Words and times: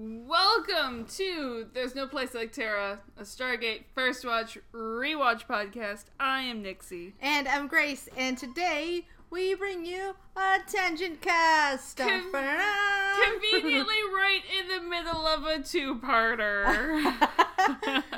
Welcome 0.00 1.06
to 1.16 1.66
There's 1.74 1.96
No 1.96 2.06
Place 2.06 2.32
Like 2.32 2.52
Terra, 2.52 3.00
a 3.16 3.22
Stargate 3.22 3.82
First 3.96 4.24
Watch 4.24 4.56
Rewatch 4.72 5.44
podcast. 5.48 6.04
I 6.20 6.42
am 6.42 6.62
Nixie. 6.62 7.14
And 7.20 7.48
I'm 7.48 7.66
Grace, 7.66 8.08
and 8.16 8.38
today 8.38 9.08
we 9.30 9.56
bring 9.56 9.84
you 9.84 10.14
a 10.36 10.58
tangent 10.70 11.20
cast. 11.20 11.96
Con- 11.96 12.30
Conveniently 12.30 13.72
right 14.14 14.42
in 14.60 14.68
the 14.68 14.88
middle 14.88 15.26
of 15.26 15.42
a 15.46 15.64
two-parter. 15.64 17.04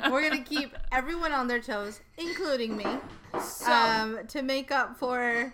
We're 0.11 0.29
gonna 0.29 0.43
keep 0.43 0.77
everyone 0.91 1.31
on 1.31 1.47
their 1.47 1.61
toes, 1.61 1.99
including 2.15 2.77
me, 2.77 2.85
so, 3.43 3.71
um, 3.71 4.19
to 4.27 4.43
make 4.43 4.71
up 4.71 4.99
for 4.99 5.51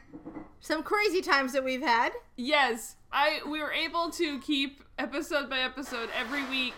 some 0.60 0.84
crazy 0.84 1.22
times 1.22 1.54
that 1.54 1.64
we've 1.64 1.82
had. 1.82 2.12
yes, 2.36 2.98
I 3.14 3.40
we 3.50 3.62
were 3.62 3.72
able 3.72 4.10
to 4.10 4.42
keep 4.42 4.84
episode 4.98 5.50
by 5.50 5.60
episode 5.60 6.10
every 6.18 6.44
week 6.46 6.74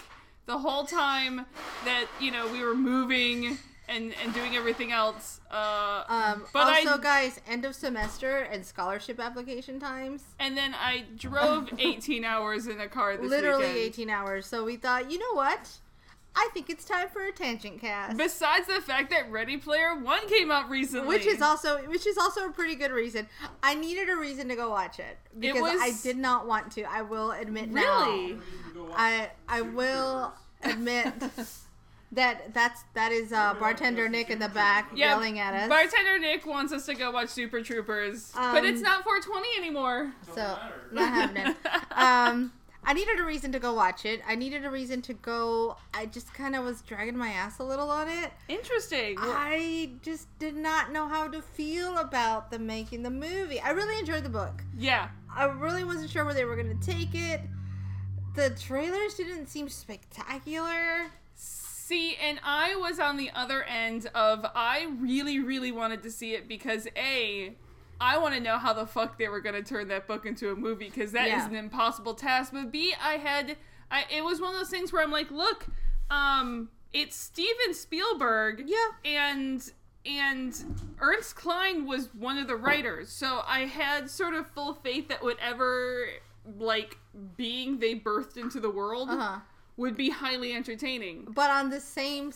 the 0.46 0.58
whole 0.58 0.86
time 0.86 1.46
that, 1.86 2.06
you 2.20 2.32
know, 2.32 2.52
we 2.52 2.64
were 2.64 2.76
moving 2.76 3.58
and 3.88 4.14
and 4.24 4.34
doing 4.34 4.56
everything 4.56 4.92
else. 4.92 5.40
Uh 5.50 6.04
Um, 6.08 6.46
But 6.54 6.68
I- 6.68 6.80
also, 6.86 6.98
guys, 7.00 7.40
end 7.48 7.66
of 7.66 7.76
semester 7.76 8.38
and 8.40 8.66
scholarship 8.66 9.20
application 9.20 9.80
times. 9.80 10.24
and 10.40 10.56
then 10.58 10.74
I 10.76 11.06
drove 11.18 11.70
18 11.80 12.24
hours 12.24 12.68
in 12.68 12.80
a 12.80 12.88
car 12.88 13.18
this 13.18 13.30
Literally 13.30 13.66
weekend. 13.66 13.78
18 13.86 14.10
hours. 14.10 14.46
So 14.48 14.64
we 14.64 14.76
thought, 14.76 15.10
you 15.12 15.18
know 15.20 15.34
what? 15.34 15.70
I 16.42 16.48
think 16.54 16.70
it's 16.70 16.86
time 16.86 17.10
for 17.10 17.22
a 17.26 17.34
tangent 17.34 17.82
cast. 17.82 18.16
Besides 18.16 18.68
the 18.68 18.80
fact 18.80 19.10
that 19.10 19.30
Ready 19.30 19.58
Player 19.58 19.94
One 20.00 20.26
came 20.30 20.50
out 20.52 20.70
recently, 20.70 21.08
which 21.08 21.26
is 21.26 21.42
also 21.42 21.80
which 21.90 22.08
is 22.08 22.18
also 22.18 22.46
a 22.48 22.52
pretty 22.52 22.76
good 22.76 22.92
reason. 22.92 23.28
I 23.62 23.76
needed 23.76 24.10
a 24.10 24.16
reason 24.16 24.48
to 24.48 24.56
go 24.56 24.70
watch 24.70 25.00
it 25.00 25.18
because 25.38 25.62
was- 25.62 25.82
I 25.82 25.92
did 26.02 26.18
not 26.18 26.48
want 26.48 26.72
to. 26.74 26.84
I 26.84 27.02
will 27.02 27.32
admit 27.32 27.70
really 27.72 28.34
now. 28.74 28.88
I 28.96 29.32
I 29.50 29.62
will 29.62 30.34
admit 30.64 31.14
that 32.14 32.54
that's 32.54 32.84
that 32.94 33.12
is 33.12 33.34
uh, 33.34 33.54
bartender 33.60 34.08
Nick 34.08 34.30
in 34.30 34.40
the 34.40 34.48
back 34.50 34.92
yeah. 34.96 35.10
yelling 35.10 35.40
at 35.40 35.54
us. 35.54 35.68
Bartender 35.68 36.20
Nick 36.20 36.46
wants 36.46 36.72
us 36.72 36.86
to 36.86 36.96
go 36.96 37.12
watch 37.12 37.30
Super 37.30 37.62
Troopers, 37.62 38.32
but 38.34 38.64
it's 38.64 38.78
Um, 38.80 38.84
not 38.84 39.04
420 39.04 39.48
anymore. 39.58 40.14
so 40.34 40.58
not 40.94 41.10
happening. 41.10 41.54
um, 41.92 42.54
I 42.84 42.94
needed 42.94 43.20
a 43.20 43.24
reason 43.24 43.52
to 43.52 43.60
go 43.60 43.74
watch 43.74 44.06
it. 44.06 44.22
I 44.28 44.36
needed 44.36 44.66
a 44.66 44.70
reason 44.70 45.02
to 45.04 45.14
go. 45.14 45.78
I 45.94 46.06
just 46.08 46.34
kind 46.34 46.56
of 46.56 46.64
was 46.64 46.82
dragging 46.82 47.18
my 47.18 47.30
ass 47.30 47.60
a 47.60 47.64
little 47.64 47.90
on 47.92 48.08
it. 48.10 48.32
Interesting. 48.48 49.16
I 49.20 49.92
just 50.02 50.28
did 50.40 50.56
not 50.56 50.92
know 50.92 51.08
how 51.08 51.28
to 51.28 51.42
feel 51.42 51.98
about 51.98 52.50
them 52.52 52.66
making 52.66 53.04
the 53.04 53.12
movie. 53.12 53.60
I 53.60 53.72
really 53.72 54.00
enjoyed 54.00 54.24
the 54.24 54.30
book. 54.30 54.64
yeah. 54.78 55.10
I 55.36 55.46
really 55.46 55.84
wasn't 55.84 56.10
sure 56.10 56.26
where 56.26 56.34
they 56.34 56.44
were 56.46 56.56
going 56.56 56.76
to 56.80 56.86
take 56.86 57.14
it. 57.14 57.42
The 58.36 58.50
trailers 58.52 59.14
didn't 59.14 59.46
seem 59.48 59.70
spectacular. 59.70 61.12
See, 61.36 62.16
and 62.16 62.40
I 62.44 62.76
was 62.76 63.00
on 63.00 63.18
the 63.18 63.30
other 63.36 63.64
end 63.64 64.08
of 64.16 64.46
I 64.56 64.88
really, 65.00 65.40
really 65.40 65.72
wanted 65.72 66.02
to 66.04 66.12
see 66.12 66.34
it 66.34 66.48
because 66.48 66.88
A, 66.96 67.56
I 68.02 68.18
want 68.18 68.34
to 68.36 68.40
know 68.40 68.58
how 68.58 68.74
the 68.74 68.86
fuck 68.86 69.18
they 69.20 69.28
were 69.28 69.42
going 69.42 69.56
to 69.56 69.64
turn 69.64 69.88
that 69.90 70.08
book 70.08 70.26
into 70.26 70.52
a 70.52 70.56
movie 70.56 70.90
because 70.90 71.12
that 71.12 71.26
is 71.28 71.32
Yeah. 71.34 71.48
an 71.50 71.56
impossible 71.56 72.14
task. 72.14 72.54
But 72.54 72.72
B, 72.72 72.94
I 73.02 73.14
had, 73.18 73.58
I 73.92 74.06
it 74.10 74.24
was 74.24 74.40
one 74.40 74.54
of 74.54 74.60
those 74.60 74.70
things 74.70 74.94
where 74.94 75.04
I'm 75.04 75.12
like, 75.12 75.32
look, 75.32 75.66
um, 76.10 76.70
it's 76.94 77.16
Steven 77.16 77.74
Spielberg, 77.74 78.64
Yeah. 78.66 78.78
and 79.06 79.72
and 80.06 80.82
Ernest 81.02 81.36
Cline 81.36 81.86
was 81.86 82.08
one 82.16 82.38
of 82.38 82.48
the 82.48 82.56
writers, 82.56 83.10
so 83.10 83.44
I 83.46 83.66
had 83.66 84.10
sort 84.10 84.34
of 84.34 84.48
full 84.50 84.74
faith 84.76 85.10
that 85.10 85.22
whatever 85.22 86.08
like 86.58 86.98
being 87.36 87.80
they 87.80 87.96
birthed 88.00 88.38
into 88.38 88.60
the 88.62 88.70
world 88.70 89.10
Uh-huh. 89.10 89.40
would 89.76 89.98
be 89.98 90.10
highly 90.10 90.54
entertaining. 90.54 91.26
But 91.30 91.52
on 91.52 91.70
the 91.70 91.82
same 91.82 92.32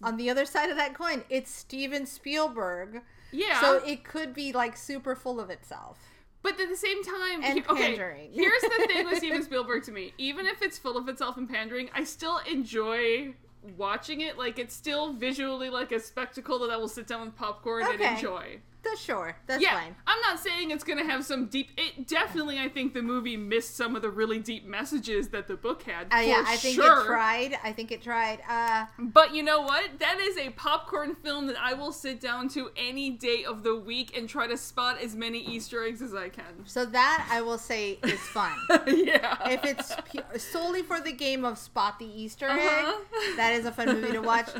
on 0.00 0.16
the 0.16 0.30
other 0.30 0.44
side 0.46 0.70
of 0.70 0.76
that 0.76 0.94
coin, 0.94 1.24
it's 1.28 1.50
Steven 1.50 2.06
Spielberg. 2.06 3.02
Yeah. 3.32 3.60
So 3.60 3.76
it 3.84 4.04
could 4.04 4.34
be 4.34 4.52
like 4.52 4.76
super 4.76 5.14
full 5.14 5.38
of 5.40 5.50
itself. 5.50 5.98
but 6.42 6.58
at 6.60 6.68
the 6.68 6.76
same 6.76 7.02
time, 7.04 7.42
And 7.42 7.58
he- 7.58 7.64
okay, 7.68 7.88
pandering. 7.88 8.30
here's 8.32 8.62
the 8.62 8.86
thing 8.88 9.04
with 9.06 9.18
Steven 9.22 9.42
Spielberg 9.42 9.82
to 9.84 9.92
me. 9.92 10.12
Even 10.18 10.46
if 10.46 10.62
it's 10.62 10.78
full 10.78 10.96
of 10.96 11.08
itself 11.08 11.36
and 11.36 11.48
pandering, 11.48 11.90
I 11.94 12.04
still 12.04 12.38
enjoy 12.50 13.34
watching 13.76 14.20
it. 14.22 14.38
Like 14.38 14.58
it's 14.58 14.74
still 14.74 15.12
visually 15.12 15.68
like 15.68 15.92
a 15.92 16.00
spectacle 16.00 16.58
that 16.60 16.70
I 16.70 16.76
will 16.76 16.88
sit 16.88 17.06
down 17.06 17.26
with 17.26 17.36
popcorn 17.36 17.84
and 17.90 18.00
enjoy. 18.00 18.60
That's 18.84 19.00
sure. 19.00 19.36
That's 19.46 19.62
yeah, 19.62 19.74
fine. 19.78 19.94
I'm 20.06 20.20
not 20.20 20.38
saying 20.38 20.70
it's 20.70 20.84
gonna 20.84 21.04
have 21.04 21.24
some 21.24 21.46
deep. 21.46 21.70
It 21.76 22.06
definitely, 22.06 22.58
I 22.58 22.68
think 22.68 22.94
the 22.94 23.02
movie 23.02 23.36
missed 23.36 23.76
some 23.76 23.96
of 23.96 24.02
the 24.02 24.08
really 24.10 24.38
deep 24.38 24.64
messages 24.64 25.28
that 25.28 25.46
the 25.48 25.56
book 25.56 25.82
had. 25.82 26.06
Uh, 26.12 26.18
yeah, 26.20 26.44
I 26.46 26.56
think 26.56 26.76
sure. 26.76 27.02
it 27.02 27.06
tried. 27.06 27.58
I 27.64 27.72
think 27.72 27.90
it 27.92 28.02
tried. 28.02 28.38
Uh, 28.48 28.86
But 28.98 29.34
you 29.34 29.42
know 29.42 29.60
what? 29.62 29.98
That 29.98 30.18
is 30.20 30.38
a 30.38 30.50
popcorn 30.50 31.16
film 31.16 31.46
that 31.48 31.56
I 31.60 31.74
will 31.74 31.92
sit 31.92 32.20
down 32.20 32.48
to 32.50 32.70
any 32.76 33.10
day 33.10 33.44
of 33.44 33.62
the 33.62 33.74
week 33.74 34.16
and 34.16 34.28
try 34.28 34.46
to 34.46 34.56
spot 34.56 35.00
as 35.02 35.14
many 35.16 35.38
Easter 35.40 35.84
eggs 35.84 36.00
as 36.00 36.14
I 36.14 36.28
can. 36.28 36.64
so 36.64 36.84
that 36.86 37.28
I 37.30 37.40
will 37.42 37.58
say 37.58 37.98
is 38.04 38.20
fun. 38.20 38.52
yeah. 38.86 39.36
if 39.50 39.64
it's 39.64 39.94
pu- 40.10 40.38
solely 40.38 40.82
for 40.82 41.00
the 41.00 41.12
game 41.12 41.44
of 41.44 41.58
spot 41.58 41.98
the 41.98 42.06
Easter 42.06 42.46
egg, 42.48 42.58
Uh-huh. 42.60 43.36
that 43.36 43.52
is 43.54 43.66
a 43.66 43.72
fun 43.72 43.88
movie 43.88 44.12
to 44.12 44.20
watch. 44.22 44.48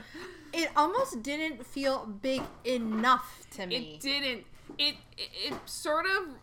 It 0.58 0.70
almost 0.76 1.22
didn't 1.22 1.64
feel 1.64 2.04
big 2.06 2.42
enough 2.64 3.46
to 3.52 3.66
me. 3.66 3.76
It 3.94 4.00
didn't. 4.00 4.44
It, 4.78 4.96
it 5.16 5.30
it 5.46 5.54
sort 5.66 6.06
of. 6.06 6.34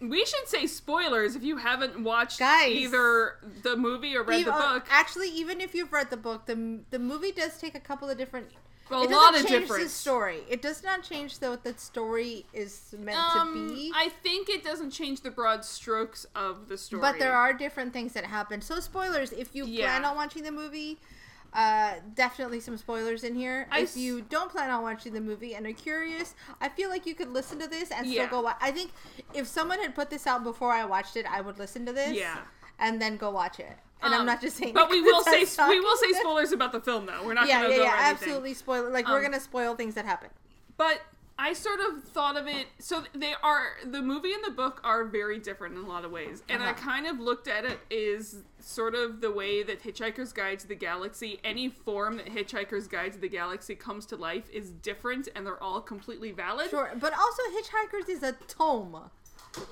We 0.00 0.24
should 0.24 0.46
say 0.46 0.66
spoilers 0.66 1.34
if 1.34 1.42
you 1.42 1.56
haven't 1.56 2.04
watched 2.04 2.38
Guys. 2.38 2.70
either 2.70 3.34
the 3.64 3.76
movie 3.76 4.16
or 4.16 4.22
read 4.22 4.46
the 4.46 4.54
uh, 4.54 4.74
book. 4.74 4.86
actually, 4.90 5.28
even 5.30 5.60
if 5.60 5.74
you've 5.74 5.92
read 5.92 6.10
the 6.10 6.16
book, 6.16 6.46
the 6.46 6.80
the 6.90 6.98
movie 7.00 7.32
does 7.32 7.58
take 7.58 7.74
a 7.74 7.80
couple 7.80 8.08
of 8.08 8.16
different. 8.16 8.48
A 8.90 9.02
it 9.02 9.10
lot 9.10 9.34
of 9.34 9.46
change 9.46 9.62
difference. 9.62 9.82
the 9.84 9.88
story. 9.90 10.38
It 10.48 10.62
does 10.62 10.82
not 10.82 11.02
change 11.02 11.40
though 11.40 11.50
what 11.50 11.62
the 11.64 11.74
story 11.76 12.46
is 12.54 12.94
meant 12.98 13.18
Um, 13.18 13.68
to 13.68 13.74
be. 13.74 13.92
I 13.94 14.08
think 14.08 14.48
it 14.48 14.62
doesn't 14.64 14.92
change 14.92 15.20
the 15.20 15.30
broad 15.30 15.64
strokes 15.64 16.26
of 16.34 16.68
the 16.68 16.78
story. 16.78 17.02
But 17.02 17.18
there 17.18 17.34
are 17.34 17.52
different 17.52 17.92
things 17.92 18.12
that 18.14 18.24
happen. 18.24 18.62
So 18.62 18.80
spoilers. 18.80 19.32
If 19.32 19.54
you 19.54 19.66
Yeah. 19.66 19.86
plan 19.98 20.04
on 20.06 20.16
watching 20.16 20.42
the 20.42 20.52
movie, 20.52 20.98
uh, 21.54 21.94
definitely 22.14 22.60
some 22.60 22.76
spoilers 22.76 23.24
in 23.24 23.34
here. 23.34 23.66
I 23.70 23.80
if 23.80 23.96
you 23.96 24.20
don't 24.22 24.50
plan 24.50 24.70
on 24.70 24.82
watching 24.82 25.12
the 25.12 25.20
movie 25.20 25.54
and 25.54 25.66
are 25.66 25.72
curious, 25.72 26.34
I 26.60 26.68
feel 26.68 26.90
like 26.90 27.06
you 27.06 27.14
could 27.14 27.30
listen 27.32 27.58
to 27.60 27.66
this 27.66 27.90
and 27.90 28.06
Yeah. 28.06 28.26
still 28.26 28.38
go. 28.40 28.44
Wa- 28.44 28.54
I 28.60 28.70
think 28.70 28.92
if 29.34 29.46
someone 29.46 29.80
had 29.80 29.94
put 29.94 30.10
this 30.10 30.26
out 30.26 30.44
before 30.44 30.72
I 30.72 30.84
watched 30.84 31.16
it, 31.16 31.26
I 31.30 31.40
would 31.40 31.58
listen 31.58 31.86
to 31.86 31.92
this. 31.92 32.16
Yeah. 32.16 32.38
And 32.78 33.00
then 33.02 33.16
go 33.16 33.30
watch 33.30 33.58
it. 33.58 33.76
And 34.00 34.14
I'm 34.14 34.20
Um, 34.20 34.26
not 34.26 34.40
just 34.40 34.56
saying. 34.56 34.74
But 34.74 34.88
we 34.90 35.00
will 35.00 35.22
say 35.24 35.44
we 35.68 35.80
will 35.80 35.96
say 35.96 36.12
spoilers 36.12 36.52
about 36.52 36.70
the 36.72 36.80
film 36.80 37.06
though. 37.06 37.24
We're 37.24 37.34
not 37.34 37.48
Yeah, 37.48 37.62
yeah, 37.66 37.76
go 37.76 37.82
yeah. 37.82 37.94
Absolutely 37.96 38.54
spoil. 38.54 38.88
Like 38.90 39.08
we're 39.08 39.16
Um, 39.16 39.22
gonna 39.24 39.40
spoil 39.40 39.74
things 39.74 39.94
that 39.94 40.04
happen. 40.04 40.30
But 40.76 41.00
I 41.40 41.52
sort 41.52 41.78
of 41.80 42.02
thought 42.02 42.36
of 42.36 42.48
it 42.48 42.66
so 42.80 43.04
they 43.14 43.32
are 43.42 43.76
the 43.84 44.02
movie 44.02 44.32
and 44.32 44.42
the 44.44 44.50
book 44.50 44.80
are 44.82 45.04
very 45.04 45.38
different 45.38 45.76
in 45.76 45.84
a 45.84 45.86
lot 45.86 46.04
of 46.04 46.10
ways. 46.10 46.42
And 46.48 46.62
I 46.62 46.70
Uh-huh. 46.70 46.80
kind 46.84 47.06
of 47.06 47.20
looked 47.20 47.46
at 47.46 47.64
it 47.64 47.78
is 47.90 48.42
sort 48.58 48.94
of 48.96 49.20
the 49.20 49.30
way 49.30 49.62
that 49.62 49.82
Hitchhiker's 49.82 50.32
Guide 50.32 50.58
to 50.58 50.66
the 50.66 50.74
Galaxy, 50.74 51.38
any 51.44 51.68
form 51.68 52.16
that 52.16 52.26
Hitchhiker's 52.26 52.88
Guide 52.88 53.12
to 53.12 53.18
the 53.20 53.28
Galaxy 53.28 53.76
comes 53.76 54.04
to 54.06 54.16
life 54.16 54.50
is 54.50 54.70
different 54.72 55.28
and 55.36 55.46
they're 55.46 55.62
all 55.62 55.80
completely 55.80 56.32
valid. 56.32 56.70
Sure, 56.70 56.90
but 56.98 57.12
also 57.16 57.42
Hitchhikers 57.56 58.08
is 58.08 58.22
a 58.24 58.32
tome, 58.48 59.08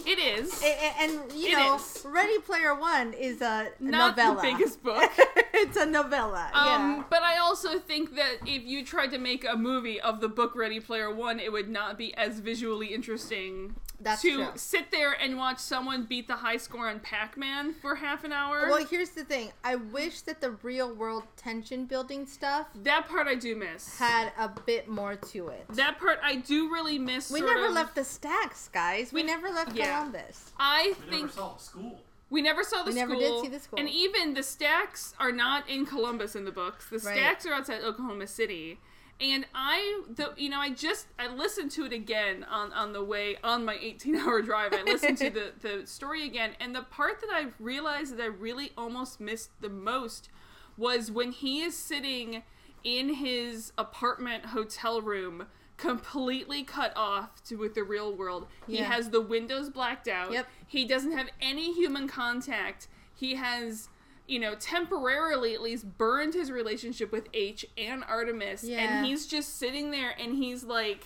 It 0.07 0.19
is. 0.19 0.63
A- 0.63 0.67
a- 0.67 0.95
and, 1.03 1.33
you 1.33 1.49
It 1.51 1.59
know, 1.59 1.77
is. 1.77 2.03
Ready 2.09 2.39
Player 2.41 2.75
One 2.75 3.13
is 3.13 3.41
a 3.41 3.69
not 3.81 4.17
novella. 4.17 4.37
the 4.37 4.43
biggest 4.43 4.83
book. 4.83 5.11
it's 5.55 5.77
a 5.77 5.87
novella. 5.87 6.51
Um, 6.55 6.67
yeah. 6.67 7.03
but 7.11 7.23
I 7.23 7.39
also 7.39 7.79
think 7.79 8.17
that 8.17 8.37
if 8.47 8.65
you 8.65 8.85
tried 8.85 9.11
to 9.13 9.19
make 9.19 9.45
a 9.45 9.57
movie 9.57 10.01
of 10.01 10.21
the 10.21 10.29
book 10.29 10.55
Ready 10.57 10.81
Player 10.81 11.15
One, 11.15 11.39
it 11.41 11.53
would 11.53 11.69
not 11.69 11.99
be 11.99 12.15
as 12.17 12.41
visually 12.41 12.89
interesting 12.95 13.77
That's 14.01 14.23
to 14.23 14.33
true. 14.35 14.47
sit 14.57 14.91
there 14.91 15.13
and 15.13 15.37
watch 15.39 15.59
someone 15.59 16.05
beat 16.05 16.29
the 16.29 16.37
high 16.37 16.59
score 16.59 16.89
on 16.89 17.01
Pac-Man 17.01 17.75
for 17.81 17.95
half 17.95 18.25
an 18.25 18.33
hour. 18.33 18.69
Well, 18.69 18.85
here's 18.85 19.11
the 19.11 19.25
thing. 19.25 19.53
I 19.65 19.77
wish 19.77 20.21
that 20.23 20.41
the 20.41 20.51
real 20.63 20.95
world 20.95 21.25
tension 21.37 21.87
building 21.87 22.27
stuff 22.27 22.67
that 22.83 23.09
part 23.09 23.27
I 23.27 23.35
do 23.37 23.57
miss. 23.57 23.99
had 23.99 24.33
a 24.39 24.49
bit 24.49 24.89
more 24.89 25.17
to 25.17 25.49
it. 25.49 25.67
that 25.71 25.99
part 25.99 26.19
I 26.23 26.37
do 26.37 26.71
really 26.73 26.99
miss. 26.99 27.31
We 27.31 27.41
sort 27.41 27.53
never 27.55 27.67
of- 27.67 27.73
left 27.73 27.95
the 27.95 28.05
stacks, 28.05 28.69
guys. 28.73 29.13
We, 29.13 29.23
We- 29.23 29.27
never 29.27 29.49
left 29.51 29.75
yeah. 29.75 29.97
Columbus. 29.99 30.53
I 30.59 30.89
We 30.89 31.11
think 31.11 31.13
never 31.23 31.33
saw 31.33 31.57
school. 31.57 32.01
we 32.29 32.43
never 32.43 32.63
saw 32.65 32.83
the 32.83 32.91
We 32.91 32.99
school. 33.01 33.09
never 33.09 33.15
did 33.21 33.41
see 33.43 33.49
the 33.49 33.61
school. 33.61 33.79
And 33.79 33.89
even 33.89 34.35
the 34.35 34.43
stacks 34.43 35.15
are 35.19 35.33
not 35.33 35.69
in 35.71 35.87
Columbus 35.87 36.37
in 36.37 36.45
the 36.45 36.53
books. 36.53 36.91
The 36.91 36.99
Right. 36.99 37.17
stacks 37.17 37.47
are 37.47 37.53
outside 37.55 37.83
Oklahoma 37.83 38.27
City. 38.27 38.79
And 39.21 39.47
I, 39.55 40.03
the, 40.15 40.35
you 40.37 40.51
know, 40.51 40.61
I 40.61 40.71
just 40.71 41.07
I 41.19 41.29
listened 41.29 41.71
to 41.73 41.85
it 41.87 41.93
again 41.93 42.45
on 42.45 42.73
on 42.73 42.93
the 42.93 43.03
way 43.03 43.37
on 43.43 43.65
my 43.65 43.79
18 43.81 44.17
hour 44.17 44.43
drive. 44.43 44.73
I 44.75 44.83
listened 44.83 45.19
to 45.19 45.31
the 45.31 45.53
the 45.61 45.87
story 45.87 46.25
again, 46.27 46.51
and 46.61 46.75
the 46.75 46.83
part 46.83 47.21
that 47.21 47.31
I 47.33 47.47
realized 47.59 48.17
that 48.17 48.23
I 48.23 48.27
really 48.27 48.73
almost 48.77 49.19
missed 49.21 49.51
the 49.61 49.71
most 49.71 50.29
was 50.77 51.11
when 51.11 51.33
he 51.33 51.63
is 51.63 51.75
sitting 51.77 52.43
in 52.85 53.15
his 53.15 53.73
apartment 53.79 54.47
hotel 54.47 55.01
room 55.01 55.47
completely 55.79 56.63
cut 56.63 56.93
off 56.97 57.43
to 57.45 57.57
with 57.57 57.75
the 57.75 57.83
real 57.83 58.15
world. 58.15 58.47
He 58.67 58.79
Yeah. 58.79 58.85
has 58.85 59.11
the 59.11 59.21
windows 59.21 59.69
blacked 59.71 60.09
out. 60.09 60.33
Yep. 60.33 60.47
He 60.67 60.85
doesn't 60.85 61.13
have 61.13 61.29
any 61.41 61.73
human 61.73 62.07
contact. 62.09 62.89
he 63.15 63.35
has 63.37 63.89
you 64.27 64.39
know 64.39 64.55
temporarily 64.57 65.55
at 65.55 65.63
least 65.63 65.97
burned 65.99 66.35
his 66.35 66.51
relationship 66.51 67.13
with 67.13 67.29
H 67.35 67.65
and 67.79 68.03
Artemis 68.05 68.65
Yeah. 68.65 68.79
and 68.81 69.07
he's 69.07 69.27
just 69.27 69.59
sitting 69.59 69.91
there 69.91 70.15
and 70.19 70.35
he's 70.35 70.65
like 70.65 71.05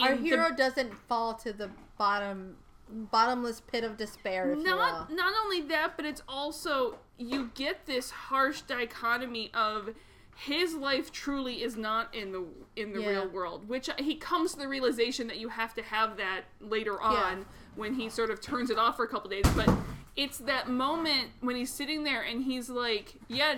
Our 0.00 0.12
in 0.12 0.22
the- 0.22 0.28
hero 0.28 0.50
doesn't 0.56 0.94
fall 1.08 1.34
to 1.34 1.52
the 1.52 1.70
bottom, 1.98 2.56
bottomless 2.90 3.60
pit 3.60 3.84
of 3.84 3.96
despair. 3.96 4.54
Not 4.56 5.10
not 5.12 5.34
only 5.44 5.60
that 5.62 5.96
but 5.96 6.04
it's 6.06 6.22
also 6.28 6.98
you 7.18 7.50
get 7.54 7.86
this 7.86 8.10
harsh 8.10 8.62
dichotomy 8.62 9.50
of 9.54 9.90
his 10.36 10.74
life 10.74 11.12
truly 11.12 11.62
is 11.62 11.76
not 11.76 12.12
in 12.12 12.32
the 12.32 12.44
in 12.74 12.92
the 12.92 13.00
Yeah. 13.00 13.08
real 13.10 13.28
world 13.28 13.68
which 13.68 13.88
he 13.98 14.16
comes 14.16 14.52
to 14.54 14.58
the 14.58 14.66
realization 14.66 15.28
that 15.28 15.36
you 15.38 15.48
have 15.48 15.74
to 15.74 15.82
have 15.82 16.16
that 16.16 16.42
later 16.60 17.00
on 17.00 17.46
when 17.76 17.94
he 17.94 18.08
sort 18.08 18.30
of 18.30 18.40
turns 18.40 18.68
it 18.70 18.76
off 18.78 18.96
for 18.96 19.04
a 19.04 19.08
couple 19.08 19.30
days 19.30 19.44
but 19.54 19.70
it's 20.16 20.38
that 20.38 20.68
moment 20.68 21.30
when 21.40 21.56
he's 21.56 21.72
sitting 21.72 22.04
there 22.04 22.22
and 22.22 22.44
he's 22.44 22.68
like 22.68 23.14
yeah 23.28 23.56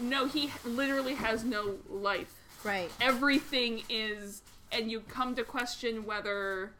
no 0.00 0.26
he 0.26 0.50
literally 0.64 1.14
has 1.14 1.44
no 1.44 1.76
life 1.88 2.34
Right. 2.64 2.90
everything 3.00 3.82
is 3.88 4.42
and 4.72 4.90
you 4.90 5.00
come 5.00 5.34
to 5.36 5.44
question 5.44 6.04
whether 6.06 6.72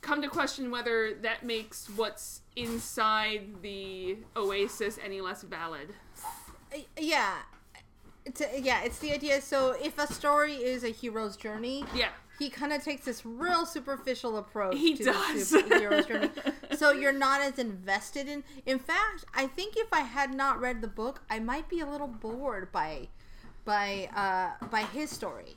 come 0.00 0.22
to 0.22 0.28
question 0.28 0.70
whether 0.70 1.14
that 1.22 1.44
makes 1.44 1.88
what's 1.96 2.40
inside 2.56 3.62
the 3.62 4.16
oasis 4.36 4.98
any 5.04 5.20
less 5.20 5.42
valid 5.42 5.88
uh, 6.74 6.78
Yeah. 6.98 7.34
It's 8.26 8.40
yeah, 8.58 8.82
it's 8.84 8.98
the 9.00 9.12
idea. 9.12 9.42
So 9.42 9.72
if 9.82 9.98
a 9.98 10.10
story 10.10 10.54
is 10.54 10.82
a 10.82 10.88
hero's 10.88 11.36
journey, 11.36 11.84
yeah 11.94 12.08
he 12.38 12.50
kind 12.50 12.72
of 12.72 12.82
takes 12.82 13.04
this 13.04 13.24
real 13.24 13.64
superficial 13.66 14.36
approach 14.38 14.76
He 14.76 14.96
to 14.96 15.04
does. 15.04 15.50
the 15.50 15.62
superhero's 15.62 16.06
journey. 16.06 16.30
So 16.76 16.90
you're 16.92 17.12
not 17.12 17.40
as 17.40 17.58
invested 17.58 18.28
in. 18.28 18.42
In 18.66 18.78
fact, 18.78 19.24
I 19.34 19.46
think 19.46 19.76
if 19.76 19.92
I 19.92 20.00
had 20.00 20.34
not 20.34 20.60
read 20.60 20.80
the 20.80 20.88
book, 20.88 21.22
I 21.30 21.38
might 21.38 21.68
be 21.68 21.80
a 21.80 21.86
little 21.86 22.08
bored 22.08 22.72
by, 22.72 23.08
by, 23.64 24.08
uh, 24.14 24.66
by 24.66 24.82
his 24.82 25.10
story, 25.10 25.56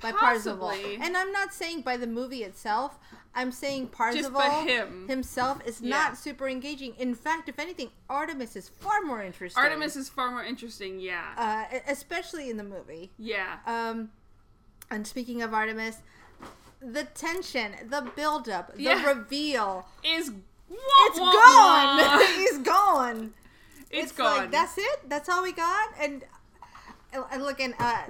by 0.00 0.12
Parzival. 0.12 0.70
And 0.70 1.16
I'm 1.16 1.32
not 1.32 1.52
saying 1.54 1.82
by 1.82 1.96
the 1.96 2.06
movie 2.06 2.42
itself. 2.42 2.98
I'm 3.38 3.52
saying 3.52 3.88
Parzival 3.88 4.40
him. 4.62 5.06
himself 5.08 5.60
is 5.66 5.80
Yeah. 5.82 5.90
not 5.90 6.16
super 6.16 6.48
engaging. 6.48 6.94
In 6.98 7.14
fact, 7.14 7.48
if 7.50 7.58
anything, 7.58 7.90
Artemis 8.08 8.56
is 8.56 8.68
far 8.68 9.02
more 9.02 9.22
interesting. 9.22 9.62
artemis 9.62 9.94
is 9.94 10.08
far 10.08 10.30
more 10.30 10.42
interesting 10.42 10.98
yeah 11.00 11.66
uh, 11.72 11.78
especially 11.86 12.48
in 12.50 12.56
the 12.56 12.64
movie. 12.64 13.12
yeah 13.18 13.58
Um, 13.66 14.10
and 14.90 15.06
speaking 15.06 15.42
of 15.42 15.52
Artemis, 15.54 15.98
the 16.80 17.04
tension, 17.04 17.72
the 17.88 18.08
buildup, 18.14 18.74
the 18.76 18.82
Yeah. 18.82 19.06
reveal. 19.06 19.86
is 20.04 20.32
It's 20.70 21.18
gone. 21.18 22.20
He's 22.36 22.58
gone. 22.74 23.34
it's 23.90 24.18
like, 24.18 24.36
gone 24.42 24.50
that's 24.50 24.76
it. 24.78 25.08
That's 25.08 25.28
all 25.28 25.42
we 25.42 25.52
got. 25.52 25.88
And 26.00 26.24
and 27.32 27.42
look, 27.42 27.60
and 27.60 27.74
uh, 27.78 28.02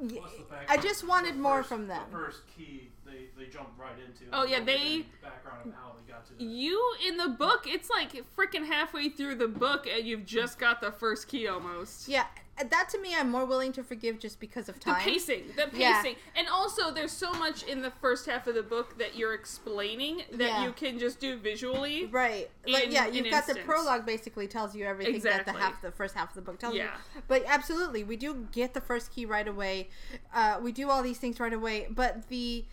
y- 0.00 0.18
Plus 0.20 0.32
the 0.38 0.44
fact 0.44 0.70
I 0.70 0.76
just 0.76 1.06
wanted 1.06 1.36
more 1.36 1.58
first- 1.58 1.68
from 1.68 1.88
them. 1.88 2.02
The 2.10 2.16
first 2.18 2.42
key 2.56 2.90
they, 3.04 3.28
they 3.38 3.46
jumped 3.50 3.78
right 3.78 3.94
into. 3.98 4.24
Oh, 4.32 4.44
yeah, 4.44 4.60
There 4.60 4.74
was 4.76 4.82
they- 4.84 5.06
background 5.22 5.66
of 5.66 5.72
how 5.74 5.92
they 5.96 6.12
got 6.12 6.26
to 6.26 6.32
that. 6.34 6.42
you 6.42 6.80
in 7.08 7.16
the 7.16 7.28
book 7.28 7.64
it's 7.66 7.88
like 7.90 8.12
freaking 8.36 8.66
halfway 8.66 9.08
through 9.08 9.36
the 9.36 9.48
book 9.48 9.86
and 9.86 10.06
you've 10.06 10.26
just 10.26 10.58
got 10.58 10.80
the 10.80 10.92
first 10.92 11.28
key 11.28 11.48
almost 11.48 12.08
Yeah, 12.08 12.26
that 12.58 12.88
to 12.90 12.98
me, 13.00 13.14
I'm 13.14 13.30
more 13.30 13.44
willing 13.44 13.72
to 13.72 13.82
forgive 13.82 14.18
just 14.18 14.40
because 14.40 14.68
of 14.68 14.80
time. 14.80 14.94
the 15.04 15.10
pacing 15.12 15.44
the 15.56 15.68
Yeah. 15.72 16.00
pacing 16.02 16.16
and 16.34 16.48
also 16.48 16.90
there's 16.90 17.12
so 17.12 17.32
much 17.34 17.62
in 17.64 17.82
the 17.82 17.90
first 17.90 18.26
half 18.26 18.46
of 18.46 18.54
the 18.54 18.62
book 18.62 18.98
that 18.98 19.16
you're 19.16 19.34
explaining 19.34 20.22
that 20.32 20.40
Yeah. 20.40 20.64
you 20.64 20.72
can 20.72 20.98
just 20.98 21.20
do 21.20 21.36
visually 21.36 22.06
Right. 22.06 22.50
Like 22.66 22.90
yeah, 22.90 23.06
you've 23.06 23.30
got 23.30 23.46
the 23.46 23.56
prologue 23.56 24.06
basically 24.06 24.48
tells 24.48 24.74
you 24.74 24.84
everything 24.86 25.20
that 25.20 25.44
the 25.44 25.52
half 25.52 25.82
the 25.82 25.90
first 25.92 26.14
half 26.14 26.30
of 26.30 26.34
the 26.34 26.42
book 26.42 26.58
tells 26.58 26.74
Yeah. 26.74 26.84
you. 27.14 27.22
But 27.28 27.44
absolutely, 27.46 28.04
we 28.04 28.16
do 28.16 28.48
get 28.52 28.74
the 28.74 28.80
first 28.80 29.12
key 29.12 29.26
right 29.26 29.46
away. 29.48 29.88
Uh, 30.34 30.58
we 30.62 30.72
do 30.72 30.88
all 30.90 31.02
these 31.02 31.18
things 31.18 31.38
right 31.40 31.52
away, 31.52 31.86
but 31.90 32.28
the 32.28 32.64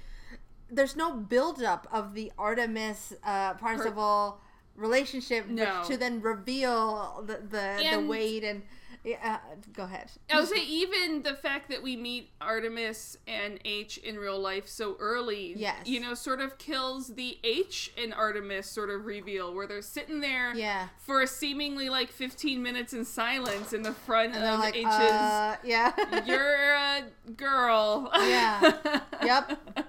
there's 0.72 0.96
no 0.96 1.14
buildup 1.14 1.88
of 1.92 2.14
the 2.16 2.32
Artemis 2.38 3.14
uh, 3.24 3.54
Parzival 3.56 4.40
relationship 4.76 5.48
No. 5.48 5.84
to 5.86 5.98
then 5.98 6.20
reveal 6.22 7.24
the 7.28 7.36
the, 7.38 7.90
the 8.00 8.08
weight 8.08 8.44
and 8.44 8.64
yeah, 9.04 9.40
uh, 9.52 9.56
go 9.74 9.84
ahead. 9.84 10.12
I 10.32 10.40
would 10.40 10.48
say 10.50 10.64
even 10.64 11.24
the 11.24 11.34
fact 11.36 11.70
that 11.70 11.84
we 11.84 11.96
meet 11.96 12.30
Artemis 12.40 13.18
and 13.28 13.60
H 13.66 13.98
in 13.98 14.18
real 14.18 14.40
life 14.40 14.68
so 14.68 14.96
early, 15.00 15.54
Yes. 15.58 15.86
you 15.88 16.00
know, 16.00 16.14
sort 16.14 16.40
of 16.42 16.58
kills 16.58 17.16
the 17.16 17.38
H 17.44 17.92
and 18.02 18.14
Artemis 18.14 18.70
sort 18.70 18.90
of 18.90 19.06
reveal 19.06 19.54
where 19.54 19.68
they're 19.68 19.82
sitting 19.82 20.22
there 20.22 20.54
Yeah. 20.56 20.88
for 20.98 21.26
seemingly 21.28 21.90
like 21.90 22.10
15 22.12 22.62
minutes 22.64 22.94
in 22.94 23.04
silence 23.06 23.74
in 23.74 23.82
the 23.84 23.94
front 23.94 24.36
And 24.36 24.44
of 24.46 24.60
like, 24.60 24.76
H's. 24.76 24.86
uh, 24.86 25.56
yeah. 25.64 25.92
You're 26.26 26.74
a 26.74 27.04
girl. 27.36 28.10
Yeah. 28.16 29.00
Yep. 29.24 29.88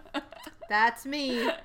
That's 0.69 1.05
me. 1.07 1.49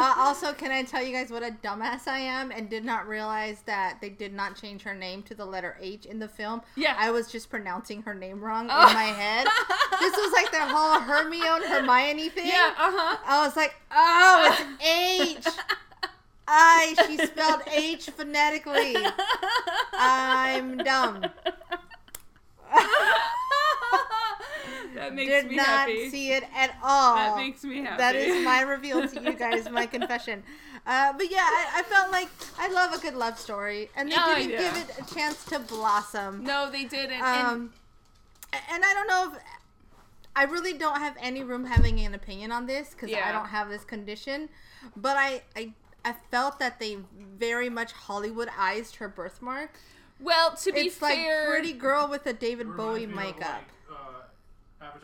Uh, 0.00 0.14
also, 0.16 0.52
can 0.52 0.70
I 0.70 0.84
tell 0.84 1.02
you 1.02 1.12
guys 1.12 1.28
what 1.28 1.42
a 1.42 1.50
dumbass 1.60 2.06
I 2.06 2.20
am 2.20 2.52
and 2.52 2.70
did 2.70 2.84
not 2.84 3.08
realize 3.08 3.62
that 3.66 3.98
they 4.00 4.08
did 4.10 4.32
not 4.32 4.54
change 4.54 4.82
her 4.82 4.94
name 4.94 5.24
to 5.24 5.34
the 5.34 5.44
letter 5.44 5.76
H 5.80 6.06
in 6.06 6.20
the 6.20 6.28
film? 6.28 6.62
Yeah. 6.76 6.94
I 6.96 7.10
was 7.10 7.26
just 7.32 7.50
pronouncing 7.50 8.02
her 8.02 8.14
name 8.14 8.40
wrong 8.40 8.68
Oh. 8.70 8.86
in 8.88 8.94
my 8.94 9.02
head. 9.06 9.48
this 10.00 10.16
was 10.16 10.32
like 10.32 10.52
the 10.52 10.60
whole 10.60 11.00
Hermione 11.00 11.66
Hermione 11.66 12.28
thing. 12.28 12.46
Yeah, 12.46 12.74
uh 12.78 12.92
huh. 12.94 13.16
I 13.26 13.44
was 13.44 13.56
like, 13.56 13.74
oh, 13.90 14.76
it's 14.78 15.48
H. 15.48 15.54
I, 16.46 16.94
she 17.08 17.16
spelled 17.26 17.62
H 17.66 18.10
phonetically. 18.10 18.94
I'm 19.94 20.76
dumb. 20.78 21.24
That 24.98 25.14
makes 25.14 25.30
Did 25.30 25.48
me 25.48 25.56
not 25.56 25.66
happy. 25.66 26.10
see 26.10 26.32
it 26.32 26.44
at 26.54 26.76
all. 26.82 27.16
that 27.16 27.36
makes 27.36 27.64
me 27.64 27.82
happy. 27.82 27.96
That 27.98 28.14
is 28.16 28.44
my 28.44 28.60
reveal 28.74 29.06
to 29.08 29.22
you 29.22 29.32
guys, 29.34 29.68
my 29.70 29.86
confession. 29.86 30.42
Uh, 30.86 31.12
but 31.12 31.30
yeah, 31.30 31.38
I, 31.42 31.66
I 31.76 31.82
felt 31.82 32.10
like 32.12 32.28
I 32.58 32.68
love 32.68 32.92
a 32.94 32.98
good 32.98 33.14
love 33.14 33.38
story, 33.38 33.90
and 33.96 34.10
they 34.10 34.16
Oh, 34.18 34.34
didn't 34.34 34.50
yeah. 34.52 34.58
give 34.72 34.76
it 34.76 34.96
a 34.98 35.14
chance 35.14 35.44
to 35.46 35.58
blossom. 35.58 36.44
No, 36.44 36.70
they 36.70 36.84
didn't. 36.84 37.12
and 37.20 37.46
Um, 37.46 37.72
and 38.52 38.84
I 38.84 38.94
don't 38.94 39.06
know 39.08 39.32
if 39.34 39.42
I 40.36 40.44
really 40.44 40.72
don't 40.72 40.98
have 41.00 41.16
any 41.20 41.42
room 41.42 41.64
having 41.66 41.98
an 42.00 42.14
opinion 42.14 42.52
on 42.52 42.66
this 42.66 42.90
because 42.90 43.12
I 43.12 43.32
don't 43.32 43.46
have 43.48 43.68
this 43.68 43.84
condition. 43.84 44.48
But 44.96 45.16
I, 45.18 45.42
I, 45.56 45.72
I 46.04 46.14
felt 46.30 46.58
that 46.60 46.78
they 46.78 46.98
very 47.36 47.68
much 47.68 47.92
Hollywoodized 47.92 48.96
her 48.96 49.08
birthmark. 49.08 49.78
well, 50.20 50.54
to 50.56 50.72
be 50.72 50.88
fair, 50.88 51.10
It's 51.10 51.18
fair, 51.18 51.40
like 51.40 51.48
pretty 51.50 51.72
girl 51.72 52.08
with 52.08 52.24
a 52.26 52.32
David 52.32 52.76
Bowie 52.76 53.06
reminds 53.06 53.16
me 53.16 53.30
of, 53.30 53.38
makeup. 53.40 53.62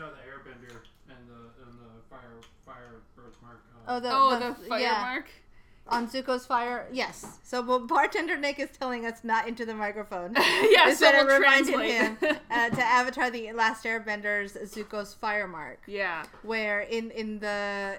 Like, 0.00 0.12
The 0.12 0.50
Airbender 0.50 0.76
and 1.08 1.28
the 1.28 1.62
and 1.64 1.78
the 1.78 1.90
fire 2.10 2.40
fire 2.66 3.00
birthmark. 3.16 3.60
Uh, 3.70 3.78
Oh, 3.86 4.00
the, 4.00 4.10
oh, 4.12 4.38
the, 4.38 4.60
the 4.62 4.68
fire 4.68 4.80
yeah. 4.80 5.00
mark. 5.02 5.26
on 5.86 6.08
Zuko's 6.08 6.46
fire. 6.46 6.88
Yes. 6.92 7.38
So 7.42 7.60
well, 7.62 7.80
bartender 7.80 8.36
Nick 8.36 8.58
is 8.58 8.70
telling 8.70 9.04
us 9.06 9.20
not 9.22 9.46
into 9.46 9.66
the 9.66 9.74
microphone. 9.74 10.34
yeah, 10.36 10.88
Is 10.88 10.98
so 10.98 11.04
that 11.04 11.26
we'll 11.26 11.38
reminded 11.38 11.80
him 11.80 12.18
uh, 12.50 12.70
to 12.70 12.82
Avatar: 12.82 13.30
The 13.30 13.52
Last 13.52 13.84
Airbender's 13.84 14.54
Zuko's 14.54 15.12
fire 15.14 15.46
mark, 15.46 15.80
yeah. 15.86 16.24
where 16.42 16.80
in 16.80 17.10
in 17.10 17.38
the 17.40 17.98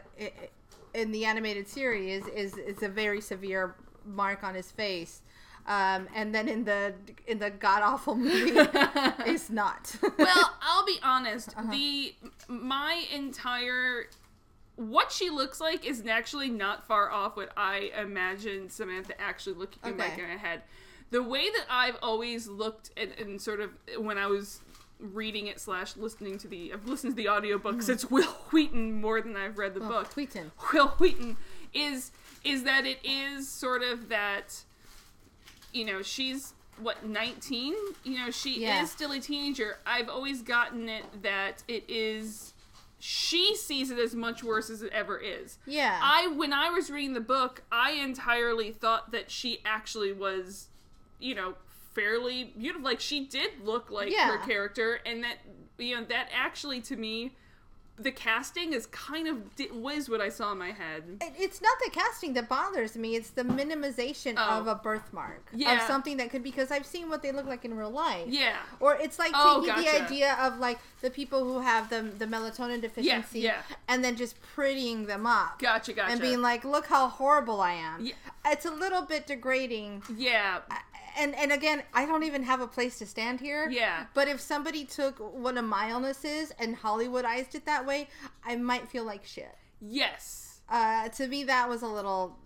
in 0.96 1.12
the 1.12 1.26
animated 1.26 1.68
series 1.68 2.26
is 2.28 2.58
is 2.58 2.82
a 2.82 2.90
very 2.90 3.22
severe 3.22 3.76
mark 4.06 4.44
on 4.44 4.56
his 4.56 4.72
face. 4.72 5.22
Um, 5.68 6.08
and 6.14 6.34
then 6.34 6.48
in 6.48 6.64
the 6.66 6.94
in 7.26 7.40
the 7.40 7.50
god 7.50 7.82
awful 7.82 8.16
movie, 8.16 8.52
it's 9.26 9.50
not. 9.50 9.96
well, 10.18 10.56
I'll 10.62 10.86
be 10.86 10.98
honest. 11.02 11.58
Uh-huh. 11.58 11.72
The 11.72 12.14
my 12.48 13.06
entire 13.14 14.06
what 14.76 15.12
she 15.12 15.30
looks 15.30 15.60
like 15.62 15.86
is 15.86 16.04
actually 16.08 16.50
not 16.50 16.86
far 16.86 17.10
off 17.10 17.36
what 17.38 17.52
I 17.58 17.92
imagined 18.00 18.72
Samantha 18.72 19.20
actually 19.20 19.56
looking 19.56 19.98
like 19.98 20.18
in 20.18 20.28
my 20.28 20.36
head. 20.36 20.62
The 21.12 21.24
way 21.24 21.50
that 21.50 21.66
I've 21.70 21.98
always 22.02 22.48
looked 22.48 22.92
and, 22.98 23.14
and 23.18 23.42
sort 23.42 23.60
of 23.62 23.70
when 23.98 24.18
I 24.18 24.28
was 24.28 24.60
reading 25.00 25.48
it 25.48 25.60
slash 25.60 25.96
listening 25.98 26.38
to 26.40 26.48
the 26.48 26.74
I've 26.74 26.88
listened 26.88 27.14
to 27.14 27.16
the 27.16 27.26
audiobooks, 27.30 27.90
it's 27.90 28.12
Wil 28.12 28.24
Wheaton 28.52 29.02
more 29.02 29.22
than 29.22 29.36
I've 29.36 29.58
read 29.58 29.74
the 29.74 29.84
Oh, 29.84 29.88
book. 29.88 30.14
Wheaton. 30.16 30.52
Wil 30.74 30.90
Wheaton 31.00 31.38
is 31.74 32.12
is 32.44 32.64
that 32.64 32.86
it 32.86 33.00
is 33.04 33.50
sort 33.50 33.82
of 33.82 34.10
that 34.10 34.65
you 35.76 35.86
know 35.86 36.02
she's 36.02 36.54
what 36.80 37.06
19 37.06 37.74
you 38.04 38.18
know 38.18 38.32
she 38.32 38.62
Yeah. 38.62 38.82
is 38.84 38.92
still 38.92 39.12
a 39.12 39.20
teenager 39.20 39.78
i've 39.86 40.10
always 40.10 40.42
gotten 40.42 40.90
it 40.90 41.04
that 41.22 41.64
it 41.68 41.84
is 41.88 42.54
she 43.00 43.56
sees 43.56 43.92
it 43.92 44.00
as 44.00 44.16
much 44.16 44.44
worse 44.44 44.70
as 44.70 44.82
it 44.82 44.92
ever 44.94 45.18
is 45.18 45.58
Yeah. 45.66 46.00
i 46.02 46.28
when 46.28 46.54
i 46.54 46.70
was 46.70 46.90
reading 46.90 47.14
the 47.14 47.22
book 47.22 47.64
i 47.72 47.92
entirely 47.92 48.72
thought 48.72 49.12
that 49.12 49.30
she 49.32 49.60
actually 49.66 50.12
was 50.14 50.68
you 51.20 51.36
know 51.36 51.56
fairly 51.94 52.54
beautiful 52.58 52.84
like 52.86 53.00
she 53.00 53.26
did 53.26 53.52
look 53.64 53.90
like 53.90 54.12
Yeah. 54.12 54.28
her 54.32 54.38
character 54.46 55.00
and 55.06 55.24
that 55.24 55.38
you 55.78 55.96
know 55.96 56.04
that 56.06 56.30
actually 56.34 56.82
to 56.82 56.96
me 56.98 57.34
the 57.98 58.12
casting 58.12 58.74
is 58.74 58.88
kind 58.88 59.28
of 59.28 59.38
was 59.74 60.10
what 60.10 60.20
I 60.20 60.28
saw 60.30 60.52
in 60.52 60.58
my 60.58 60.72
head. 60.72 61.04
It's 61.40 61.62
not 61.62 61.78
the 61.84 61.90
casting 61.92 62.34
that 62.34 62.50
bothers 62.50 62.98
me. 62.98 63.16
It's 63.16 63.30
the 63.30 63.44
minimization 63.44 64.34
Oh. 64.38 64.60
of 64.60 64.68
a 64.68 64.76
birthmark 64.76 65.44
of 65.54 65.82
something 65.84 66.18
that 66.18 66.30
could 66.30 66.44
because 66.44 66.72
I've 66.72 66.86
seen 66.86 67.08
what 67.10 67.22
they 67.24 67.32
look 67.32 67.46
like 67.46 67.64
in 67.64 67.74
real 67.76 67.90
life. 67.90 68.28
Yeah. 68.28 68.58
Or 68.82 68.96
it's 68.96 69.18
like 69.18 69.32
Oh, 69.34 69.64
taking 69.66 69.84
the 69.84 70.04
idea 70.04 70.34
of 70.42 70.60
like 70.60 70.80
the 71.02 71.10
people 71.10 71.44
who 71.46 71.60
have 71.62 71.90
the 71.90 72.02
the 72.02 72.26
melatonin 72.26 72.82
deficiency 72.82 73.40
yeah. 73.40 73.62
and 73.88 74.04
then 74.04 74.16
just 74.18 74.36
prettying 74.56 75.08
them 75.08 75.26
up 75.26 75.60
Gotcha, 75.60 75.94
gotcha. 75.94 76.12
and 76.12 76.20
being 76.22 76.42
like, 76.42 76.66
"Look 76.66 76.88
how 76.88 77.08
horrible 77.08 77.62
I 77.62 77.74
am." 77.74 78.06
Yeah. 78.06 78.14
It's 78.46 78.66
a 78.66 78.72
little 78.72 79.04
bit 79.04 79.26
degrading. 79.26 80.04
yeah. 80.18 80.60
And 81.18 81.36
and 81.36 81.52
again, 81.52 81.84
I 81.94 82.06
don't 82.06 82.24
even 82.24 82.44
have 82.44 82.62
a 82.62 82.68
place 82.68 82.98
to 83.00 83.06
stand 83.06 83.40
here. 83.40 83.70
Yeah. 83.70 84.06
But 84.14 84.28
if 84.28 84.40
somebody 84.40 84.86
took 84.86 85.18
one 85.20 85.58
of 85.58 85.66
my 85.66 85.90
illnesses 85.90 86.52
and 86.60 86.78
Hollywoodized 86.78 87.56
it 87.56 87.66
that 87.66 87.86
way, 87.86 88.08
I 88.46 88.56
might 88.56 88.88
feel 88.90 89.04
like 89.04 89.26
shit. 89.26 89.56
Yes. 89.82 90.62
Uh, 90.70 91.10
to 91.10 91.28
me, 91.28 91.44
that 91.46 91.70
was 91.70 91.82
a 91.82 91.88
little. 91.88 92.38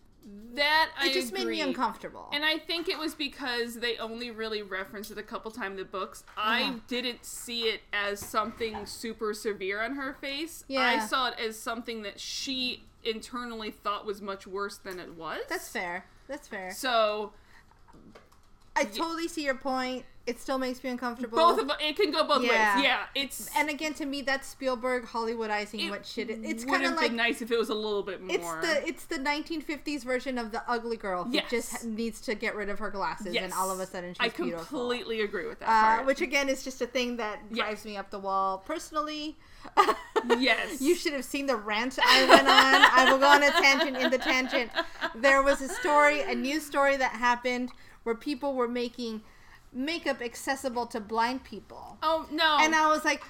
That 0.53 0.89
I 0.99 1.07
It 1.07 1.13
just 1.13 1.31
made 1.33 1.47
me 1.47 1.61
uncomfortable. 1.61 2.29
And 2.33 2.43
I 2.45 2.57
think 2.59 2.87
it 2.89 2.99
was 2.99 3.15
because 3.15 3.75
they 3.75 3.97
only 3.97 4.29
really 4.29 4.61
referenced 4.61 5.09
it 5.09 5.17
a 5.17 5.23
couple 5.23 5.49
times 5.49 5.71
in 5.71 5.77
the 5.77 5.85
books. 5.85 6.23
I 6.37 6.63
Uh-huh. 6.63 6.73
didn't 6.87 7.25
see 7.25 7.61
it 7.63 7.81
as 7.93 8.19
something 8.19 8.85
super 8.85 9.33
severe 9.33 9.81
on 9.81 9.95
her 9.95 10.13
face. 10.13 10.65
Yeah. 10.67 10.81
I 10.81 10.99
saw 10.99 11.29
it 11.29 11.39
as 11.39 11.57
something 11.57 12.03
that 12.03 12.19
she 12.19 12.83
internally 13.03 13.71
thought 13.71 14.05
was 14.05 14.21
much 14.21 14.45
worse 14.45 14.77
than 14.77 14.99
it 14.99 15.13
was. 15.15 15.39
That's 15.47 15.69
fair. 15.69 16.05
That's 16.27 16.47
fair. 16.47 16.71
So 16.71 17.31
I 18.79 18.85
totally 18.85 19.27
see 19.27 19.43
your 19.45 19.55
point. 19.55 20.05
It 20.27 20.39
still 20.39 20.59
makes 20.59 20.83
me 20.83 20.91
uncomfortable. 20.91 21.37
both 21.39 21.59
of 21.59 21.71
it 21.79 21.95
can 21.95 22.11
go 22.11 22.23
both 22.23 22.43
Yeah. 22.43 22.75
ways. 22.75 22.83
Yeah, 22.85 22.99
it's 23.15 23.49
and 23.57 23.67
again, 23.67 23.95
to 23.95 24.05
me, 24.05 24.21
that's 24.21 24.47
Spielberg 24.47 25.05
Hollywoodizing 25.05 25.89
what 25.89 26.05
shit. 26.05 26.29
It, 26.29 26.41
it's 26.43 26.63
kind 26.63 26.85
of 26.85 26.93
like 26.97 27.11
nice 27.13 27.41
if 27.41 27.49
it 27.49 27.57
was 27.57 27.69
a 27.69 27.73
little 27.73 28.03
bit 28.03 28.21
more. 28.21 28.59
it's 28.61 28.67
the 28.67 28.87
it's 28.87 29.05
the 29.05 29.15
1950s 29.17 30.03
version 30.03 30.37
of 30.37 30.51
the 30.51 30.61
ugly 30.69 30.97
girl 30.97 31.23
who 31.23 31.33
Yes. 31.33 31.49
just 31.49 31.83
needs 31.85 32.21
to 32.21 32.35
get 32.35 32.55
rid 32.55 32.69
of 32.69 32.77
her 32.77 32.91
glasses, 32.91 33.35
and 33.35 33.51
all 33.53 33.71
of 33.71 33.79
a 33.79 33.87
sudden 33.87 34.13
she's 34.13 34.19
beautiful. 34.19 34.43
I 34.45 34.47
beautiful. 34.49 34.65
completely 34.79 35.21
agree 35.21 35.47
with 35.47 35.59
that 35.61 36.01
Uh, 36.01 36.03
which 36.03 36.21
again 36.21 36.47
is 36.47 36.63
just 36.63 36.79
a 36.81 36.85
thing 36.87 37.17
that 37.17 37.39
Yeah. 37.49 37.63
drives 37.63 37.83
me 37.83 37.97
up 37.97 38.11
the 38.11 38.19
wall 38.19 38.59
personally. 38.59 39.35
Yes. 40.37 40.79
you 40.87 40.93
should 40.95 41.13
have 41.13 41.25
seen 41.25 41.47
the 41.47 41.55
rant 41.55 41.97
I 42.05 42.25
went 42.25 42.47
on. 42.47 42.47
I 43.07 43.11
will 43.11 43.17
go 43.17 43.27
on 43.27 43.41
a 43.41 43.49
tangent 43.51 43.97
in 43.97 44.11
the 44.11 44.17
tangent. 44.19 44.69
There 45.15 45.41
was 45.41 45.61
a 45.61 45.69
story, 45.69 46.21
a 46.21 46.35
news 46.35 46.65
story 46.65 46.97
that 46.97 47.13
happened 47.13 47.71
where 48.03 48.15
people 48.15 48.53
were 48.53 48.67
making 48.67 49.21
makeup 49.71 50.21
accessible 50.21 50.85
to 50.87 50.99
blind 50.99 51.43
people. 51.43 51.97
oh 52.03 52.27
no. 52.31 52.57
And 52.59 52.73
I 52.75 52.87
was 52.87 53.03
like, 53.05 53.21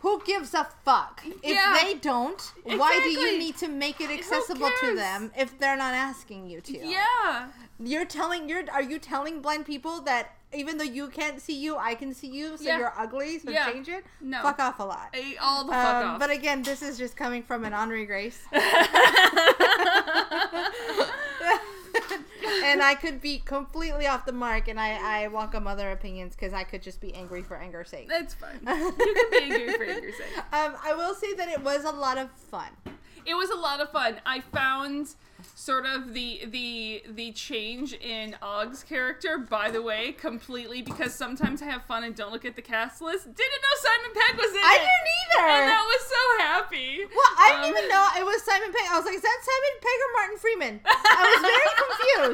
who 0.00 0.22
gives 0.24 0.54
a 0.54 0.66
fuck? 0.84 1.22
If 1.42 1.54
Yeah. 1.54 1.76
they 1.82 1.94
don't, 1.94 2.40
why 2.64 3.00
do 3.02 3.10
you 3.10 3.38
need 3.38 3.56
to 3.58 3.68
make 3.68 4.00
it 4.00 4.10
accessible 4.10 4.70
to 4.80 4.94
them 4.94 5.30
if 5.36 5.58
they're 5.58 5.76
not 5.76 5.94
asking 5.94 6.48
you 6.48 6.60
to? 6.62 6.78
yeah. 6.78 7.48
You're 7.82 8.04
telling 8.04 8.48
you're 8.48 8.64
are 8.70 8.82
you 8.82 8.98
telling 8.98 9.40
blind 9.40 9.64
people 9.66 10.00
that 10.02 10.36
even 10.52 10.76
though 10.78 10.84
you 10.84 11.08
can't 11.08 11.40
see 11.40 11.54
you, 11.58 11.76
I 11.76 11.94
can 11.94 12.12
see 12.12 12.26
you, 12.26 12.56
so 12.58 12.64
Yeah. 12.64 12.78
you're 12.78 12.92
ugly, 12.98 13.38
so 13.38 13.50
Yeah. 13.50 13.70
change 13.70 13.88
it? 13.88 14.04
No. 14.20 14.42
Fuck 14.42 14.58
off 14.58 14.80
a 14.80 14.82
lot. 14.84 15.08
A- 15.14 15.36
all 15.38 15.64
the 15.64 15.72
fuck 15.72 15.94
Um, 16.04 16.08
off. 16.10 16.18
but 16.18 16.28
again, 16.30 16.62
this 16.62 16.82
is 16.82 16.98
just 16.98 17.16
coming 17.16 17.42
from 17.42 17.64
an 17.64 17.72
Henri 17.72 18.04
Grace. 18.04 18.40
and 22.70 22.82
I 22.82 22.94
could 22.94 23.20
be 23.20 23.38
completely 23.38 24.06
off 24.06 24.24
the 24.24 24.32
mark, 24.32 24.68
and 24.68 24.80
I, 24.80 25.24
I 25.24 25.28
welcome 25.28 25.66
other 25.66 25.90
opinions 25.90 26.34
because 26.34 26.52
I 26.52 26.64
could 26.64 26.82
just 26.82 27.00
be 27.00 27.14
angry 27.14 27.42
for 27.42 27.56
anger's 27.56 27.88
sake. 27.90 28.08
That's 28.08 28.34
fine. 28.34 28.60
You 28.66 29.14
can 29.14 29.30
be 29.30 29.54
angry 29.54 29.76
for 29.76 29.84
anger's 29.84 30.16
sake. 30.16 30.38
Um, 30.52 30.74
I 30.84 30.94
will 30.94 31.14
say 31.14 31.34
that 31.34 31.48
it 31.48 31.62
was 31.62 31.84
a 31.84 31.90
lot 31.90 32.18
of 32.18 32.30
fun. 32.30 32.68
It 33.26 33.34
was 33.34 33.50
a 33.50 33.56
lot 33.56 33.80
of 33.80 33.90
fun. 33.90 34.20
I 34.24 34.40
found 34.40 35.14
sort 35.54 35.86
of 35.86 36.14
the 36.14 36.42
the 36.46 37.02
the 37.08 37.32
change 37.32 37.92
in 37.94 38.36
Og's 38.42 38.82
character, 38.84 39.38
by 39.38 39.70
the 39.70 39.82
way, 39.82 40.12
completely 40.12 40.82
because 40.82 41.14
sometimes 41.14 41.62
I 41.62 41.66
have 41.66 41.84
fun 41.84 42.04
and 42.04 42.14
don't 42.14 42.32
look 42.32 42.44
at 42.44 42.56
the 42.56 42.62
cast 42.62 43.00
list. 43.00 43.24
Didn't 43.24 43.36
know 43.38 43.76
Simon 43.80 44.10
Pegg 44.14 44.36
was 44.36 44.50
in 44.50 44.56
it. 44.56 44.64
I 44.64 44.74
it. 44.74 44.78
didn't 44.78 45.10
either. 45.20 45.48
And 45.62 45.70
I 45.70 45.82
was 45.82 46.02
so 46.06 46.44
happy. 46.44 46.98
well, 47.14 47.32
I 47.38 47.48
didn't 47.52 47.64
Um, 47.64 47.70
even 47.76 47.88
know 47.88 48.06
it 48.18 48.24
was 48.24 48.42
Simon 48.42 48.72
Pegg. 48.72 48.88
I 48.90 48.96
was 48.96 49.04
like, 49.06 49.14
is 49.16 49.22
that 49.22 49.40
Simon 49.42 49.74
Pegg 49.80 49.98
or 50.04 50.12
Martin 50.18 50.38
Freeman? 50.38 50.80
I 50.86 51.22
was 51.30 51.40
very 51.46 51.70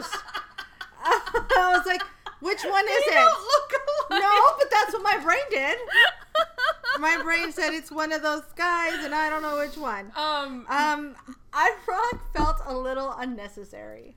confused. 0.00 0.14
I 1.56 1.76
was 1.76 1.86
like, 1.86 2.02
which 2.40 2.62
one 2.64 2.84
is 2.84 3.04
They 3.06 3.12
it? 3.12 3.14
don't 3.14 3.42
look 3.42 3.72
alike. 4.10 4.22
No, 4.22 4.40
but 4.58 4.70
that's 4.70 4.92
what 4.92 5.02
my 5.02 5.18
brain 5.22 5.42
did. 5.50 5.78
My 6.98 7.20
brain 7.22 7.52
said 7.52 7.72
it's 7.74 7.90
one 7.90 8.12
of 8.12 8.22
those 8.22 8.42
guys, 8.56 9.04
and 9.04 9.14
I 9.14 9.28
don't 9.30 9.42
know 9.42 9.58
which 9.58 9.76
one. 9.76 10.12
um, 10.16 10.66
Um, 10.68 11.16
iRock 11.56 12.20
felt 12.34 12.60
a 12.66 12.76
little 12.76 13.12
unnecessary. 13.12 14.14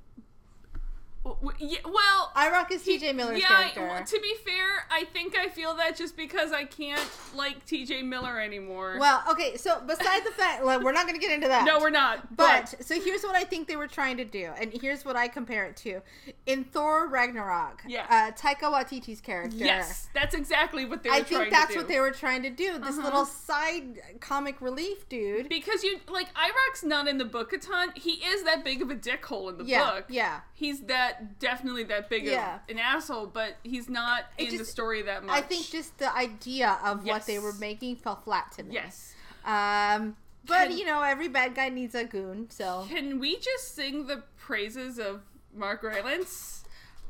Yeah, 1.60 1.80
well, 1.86 2.32
iRock 2.36 2.72
is 2.72 2.84
TJ 2.84 3.14
Miller's 3.16 3.40
yeah, 3.40 3.48
character. 3.48 3.88
well, 3.88 4.04
to 4.04 4.20
be 4.22 4.34
fair, 4.46 4.86
I 4.92 5.06
think 5.06 5.36
I 5.38 5.48
feel 5.50 5.76
that 5.76 5.96
just 5.98 6.16
because 6.18 6.52
I 6.52 6.64
can't 6.66 7.02
like 7.36 7.66
TJ 7.66 8.04
Miller 8.04 8.40
anymore. 8.40 8.98
well, 9.00 9.24
okay, 9.32 9.56
so 9.58 9.82
besides 9.86 10.26
the 10.26 10.32
fact, 10.32 10.64
like, 10.64 10.82
we're 10.82 10.92
not 10.92 11.08
going 11.08 11.20
to 11.20 11.26
get 11.26 11.34
into 11.34 11.48
that. 11.48 11.66
no, 11.66 11.80
we're 11.80 11.90
not. 11.90 12.36
But 12.36 12.76
so 12.84 13.00
here's 13.00 13.24
what 13.24 13.36
I 13.36 13.44
think 13.44 13.68
they 13.68 13.76
were 13.76 13.88
trying 13.88 14.18
to 14.18 14.26
do, 14.26 14.52
and 14.60 14.72
here's 14.74 15.06
what 15.06 15.16
I 15.16 15.28
compare 15.28 15.66
it 15.66 15.76
to. 15.78 16.02
In 16.46 16.64
Thor 16.64 17.08
Ragnarok, 17.08 17.84
Yeah. 17.88 18.06
uh, 18.10 18.32
Taika 18.32 18.64
Waititi's 18.72 19.22
character. 19.22 19.58
yes, 19.58 20.10
that's 20.14 20.34
exactly 20.36 20.86
what 20.86 21.04
they 21.04 21.10
were 21.10 21.16
I 21.16 21.24
think 21.24 21.50
that's 21.52 21.76
what 21.76 21.88
they 21.88 22.00
were 22.00 22.12
trying 22.12 22.44
to 22.44 22.50
do. 22.50 22.78
This 22.80 22.98
Uh-huh. 22.98 23.04
little 23.04 23.26
side 23.26 24.02
comic 24.20 24.62
relief 24.62 25.08
dude. 25.10 25.50
Because 25.50 25.84
you 25.84 26.00
like 26.10 26.34
Irock's 26.34 26.84
not 26.84 27.08
in 27.08 27.18
the 27.18 27.26
book 27.26 27.54
a 27.54 27.58
ton. 27.58 27.92
He 27.96 28.14
is 28.26 28.44
that 28.44 28.64
big 28.64 28.82
of 28.82 28.90
a 28.90 28.96
dickhole 28.96 29.50
in 29.50 29.58
the 29.58 29.66
Yeah, 29.66 29.92
book. 29.92 30.06
yeah. 30.10 30.42
He's 30.54 30.82
that 30.84 31.19
definitely 31.40 31.84
that 31.86 32.10
big 32.10 32.26
Yeah. 32.26 32.56
of 32.56 32.62
an 32.70 32.80
asshole, 32.80 33.28
but 33.28 33.56
he's 33.64 33.90
not 33.90 34.26
It 34.38 34.52
in 34.52 34.58
the 34.58 34.66
story 34.66 35.02
that 35.04 35.24
much. 35.24 35.36
I 35.36 35.42
think 35.42 35.68
just 35.70 35.98
the 35.98 36.14
idea 36.16 36.78
of 36.84 37.06
what 37.06 37.26
they 37.26 37.40
were 37.40 37.54
making 37.54 37.98
fell 37.98 38.16
flat 38.18 38.52
to 38.54 38.64
me. 38.64 38.74
yes. 38.76 39.14
Um, 39.46 40.16
but 40.46 40.68
Can- 40.70 40.78
you 40.78 40.86
know, 40.86 41.02
every 41.02 41.28
bad 41.28 41.56
guy 41.56 41.70
needs 41.70 41.96
a 41.96 42.04
goon. 42.06 42.50
So 42.50 42.86
Can 42.90 43.20
we 43.20 43.38
just 43.38 43.76
sing 43.76 44.08
the 44.08 44.24
praises 44.38 44.98
of 45.00 45.22
Mark 45.54 45.84
Rylance 45.84 46.64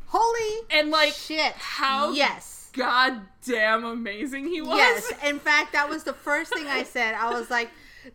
holy 0.07 0.65
and 0.71 0.89
like 0.89 1.13
shit! 1.13 1.53
how 1.53 2.11
yes, 2.11 2.69
goddamn 2.73 3.83
amazing 3.85 4.47
he 4.47 4.61
was? 4.61 4.77
yes. 4.77 5.11
In 5.25 5.39
fact, 5.39 5.73
that 5.73 5.87
was 5.89 6.03
the 6.03 6.13
first 6.13 6.53
thing 6.53 6.67
I 6.67 6.83
said. 6.83 7.13
I 7.15 7.31
was 7.37 7.49
like, 7.49 7.69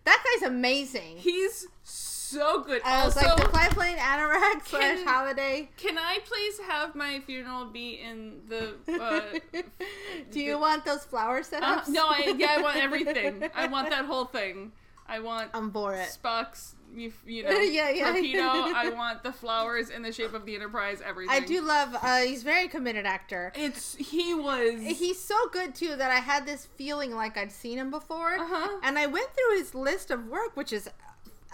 that 0.05 0.25
guy's 0.41 0.49
amazing. 0.49 1.19
He's 1.19 1.67
so 1.83 2.14
good. 2.35 2.83
I 2.85 3.05
was 3.05 3.17
also, 3.17 3.29
like, 3.29 3.37
the 3.39 3.49
Quiet 3.49 3.73
Plane 3.73 3.97
Anorak 3.99 4.67
slash 4.67 4.99
Halliday. 5.05 5.71
can 5.77 5.99
I 5.99 6.19
please 6.25 6.59
have 6.61 6.95
my 6.95 7.21
funeral 7.21 7.67
be 7.67 8.01
in 8.01 8.41
the? 8.49 8.75
Uh, 8.89 9.61
Do 10.31 10.41
you 10.41 10.59
want 10.59 10.85
those 10.85 11.05
flower 11.05 11.43
setups? 11.43 11.89
uh, 11.89 11.91
no, 11.91 12.07
I 12.09 12.35
yeah, 12.37 12.57
I 12.59 12.63
want 12.63 12.77
everything. 12.77 13.45
I 13.55 13.67
want 13.67 13.91
that 13.91 14.05
whole 14.07 14.25
thing. 14.27 14.73
I 15.07 15.21
want 15.21 15.51
I'm 15.53 15.71
for 15.71 15.95
it. 15.95 16.09
Spock's, 16.09 16.77
you, 16.97 17.13
you 17.27 17.43
know, 17.45 17.51
Yeah, 17.51 17.91
yeah. 17.91 18.05
torpedo. 18.13 18.41
I 18.43 18.89
want 18.97 19.23
the 19.23 19.33
flowers 19.33 19.91
in 19.91 20.01
the 20.01 20.11
shape 20.11 20.33
of 20.33 20.47
the 20.47 20.55
Enterprise. 20.55 21.03
Everything. 21.05 21.35
I 21.37 21.41
do 21.45 21.61
love. 21.61 21.95
Uh, 22.01 22.21
he's 22.21 22.43
very 22.43 22.69
committed 22.69 23.05
actor. 23.05 23.53
It's 23.55 23.95
he 23.97 24.33
was. 24.33 24.81
He's 24.81 25.21
so 25.21 25.37
good 25.53 25.75
too 25.75 25.95
that 25.97 26.11
I 26.11 26.21
had 26.21 26.47
this 26.47 26.65
feeling 26.77 27.15
like 27.15 27.37
I'd 27.37 27.53
seen 27.53 27.77
him 27.79 27.91
before, 27.91 28.37
Uh-huh. 28.39 28.81
and 28.83 28.99
I 28.99 29.05
went 29.07 29.29
through 29.35 29.59
his 29.59 29.75
list 29.75 30.11
of 30.11 30.27
work, 30.29 30.57
which 30.57 30.73
is 30.73 30.89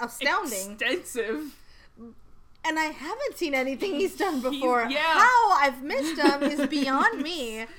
astounding. 0.03 0.73
extensive. 0.73 1.55
and 2.65 2.79
I 2.79 2.85
haven't 2.85 3.37
seen 3.37 3.55
anything 3.55 3.95
he's 3.95 4.17
done 4.17 4.41
before. 4.41 4.87
yeah. 4.91 5.01
How 5.01 5.53
I've 5.53 5.83
missed 5.83 6.19
him 6.21 6.43
is 6.43 6.67
beyond 6.69 7.23
me. 7.23 7.67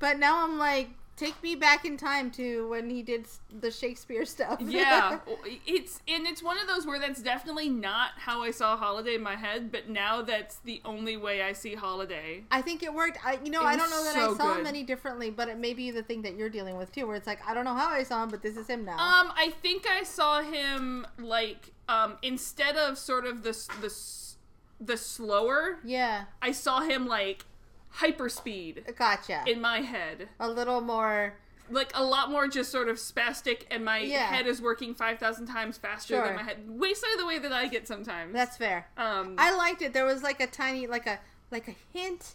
But 0.00 0.18
now 0.18 0.44
I'm 0.44 0.58
like, 0.58 0.90
take 1.16 1.40
me 1.42 1.54
back 1.54 1.84
in 1.84 1.96
time 1.96 2.30
to 2.32 2.68
when 2.68 2.90
he 2.90 3.02
did 3.02 3.26
the 3.60 3.70
Shakespeare 3.70 4.24
stuff. 4.24 4.60
Yeah, 4.60 5.18
it's 5.66 6.00
and 6.08 6.26
it's 6.26 6.42
one 6.42 6.58
of 6.58 6.66
those 6.66 6.86
where 6.86 6.98
that's 6.98 7.22
definitely 7.22 7.68
not 7.68 8.10
how 8.16 8.42
I 8.42 8.50
saw 8.50 8.76
Halliday 8.76 9.14
in 9.14 9.22
my 9.22 9.36
head, 9.36 9.70
but 9.70 9.88
now 9.88 10.22
that's 10.22 10.56
the 10.56 10.80
only 10.84 11.16
way 11.16 11.42
I 11.42 11.52
see 11.52 11.74
Halliday. 11.74 12.44
I 12.50 12.62
think 12.62 12.82
it 12.82 12.92
worked. 12.92 13.18
I, 13.24 13.38
you 13.44 13.50
know, 13.50 13.62
I 13.62 13.76
don't 13.76 13.90
know 13.90 14.04
that 14.04 14.14
so 14.14 14.34
I 14.34 14.36
saw 14.36 14.52
him 14.52 14.58
good. 14.58 14.66
any 14.68 14.82
differently, 14.82 15.30
but 15.30 15.48
it 15.48 15.58
may 15.58 15.74
be 15.74 15.90
the 15.90 16.02
thing 16.02 16.22
that 16.22 16.36
you're 16.36 16.50
dealing 16.50 16.76
with 16.76 16.92
too, 16.92 17.06
where 17.06 17.16
it's 17.16 17.26
like, 17.26 17.40
I 17.46 17.54
don't 17.54 17.64
know 17.64 17.74
how 17.74 17.88
I 17.88 18.02
saw 18.02 18.22
him, 18.22 18.30
but 18.30 18.42
this 18.42 18.56
is 18.56 18.66
him 18.66 18.84
now. 18.84 18.94
Um, 18.94 19.32
I 19.36 19.52
think 19.62 19.86
I 19.88 20.02
saw 20.02 20.42
him 20.42 21.06
like 21.18 21.70
um 21.88 22.16
instead 22.22 22.76
of 22.76 22.98
sort 22.98 23.26
of 23.26 23.42
the 23.42 23.52
the 23.80 23.94
the 24.80 24.96
slower, 24.96 25.78
yeah, 25.84 26.24
I 26.42 26.52
saw 26.52 26.80
him 26.80 27.06
like 27.06 27.44
hyperspeed 28.00 28.96
gotcha. 28.96 29.42
in 29.46 29.60
my 29.60 29.80
head. 29.80 30.28
a 30.40 30.48
little 30.48 30.80
more. 30.80 31.34
Like 31.70 31.92
a 31.94 32.04
lot 32.04 32.30
more 32.30 32.46
just 32.46 32.70
sort 32.70 32.88
of 32.88 32.96
spastic 32.98 33.62
and 33.70 33.84
my 33.84 33.98
Yeah. 34.00 34.26
head 34.26 34.46
is 34.46 34.60
working 34.60 34.94
5000 34.94 35.46
times 35.46 35.78
faster 35.78 36.14
Sure. 36.16 36.26
than 36.26 36.36
my 36.36 36.42
head. 36.42 36.78
Basically 36.78 37.16
the 37.16 37.24
way 37.26 37.38
that 37.38 37.52
I 37.52 37.68
get 37.68 37.88
sometimes. 37.88 38.34
That's 38.34 38.56
fair. 38.58 38.88
um 38.98 39.36
I 39.38 39.54
liked 39.56 39.80
it. 39.80 39.94
There 39.94 40.04
was 40.04 40.22
like 40.22 40.40
a 40.40 40.46
tiny, 40.46 40.86
like 40.86 41.06
a, 41.06 41.18
like 41.50 41.66
a 41.68 41.74
hint 41.92 42.34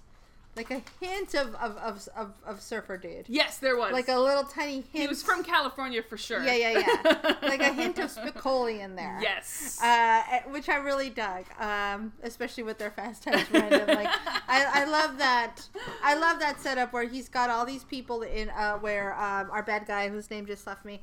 like 0.56 0.72
a 0.72 0.82
hint 1.00 1.36
of 1.36 1.56
of 1.56 1.78
of, 1.78 2.10
of, 2.16 2.34
of 2.46 2.62
surfer 2.62 2.98
dude. 2.98 3.26
Yes, 3.28 3.60
there 3.60 3.78
was. 3.78 3.92
Like 3.94 4.10
a 4.10 4.18
little 4.20 4.44
tiny 4.44 4.76
hint. 4.76 4.88
he 4.92 5.08
was 5.08 5.24
from 5.24 5.44
California 5.44 6.02
for 6.02 6.18
sure. 6.18 6.44
Yeah, 6.44 6.56
yeah, 6.56 6.80
yeah. 6.80 7.36
like 7.44 7.62
a 7.62 7.72
hint 7.72 7.98
of 8.00 8.10
Spicoli 8.12 8.80
in 8.80 8.96
there. 8.96 9.20
Yes. 9.22 9.82
Uh, 9.82 10.22
which 10.50 10.68
I 10.68 10.78
really 10.78 11.10
dug, 11.10 11.46
um, 11.60 12.12
especially 12.24 12.64
with 12.64 12.78
their 12.78 12.92
Fast 12.92 13.24
Times 13.24 13.50
random. 13.52 13.88
Like, 13.88 14.10
I, 14.48 14.82
I 14.82 14.86
love 14.86 15.18
that. 15.20 15.62
I 16.04 16.16
love 16.16 16.40
that 16.40 16.60
setup 16.60 16.94
where 16.94 17.08
he's 17.08 17.30
got 17.30 17.50
all 17.50 17.66
these 17.66 17.84
people 17.84 18.24
in. 18.24 18.50
Uh, 18.50 18.78
where 18.80 19.14
um, 19.14 19.50
our 19.52 19.64
bad 19.64 19.86
guy, 19.86 20.10
whose 20.10 20.30
name 20.30 20.46
just 20.46 20.66
left 20.68 20.84
me, 20.84 21.02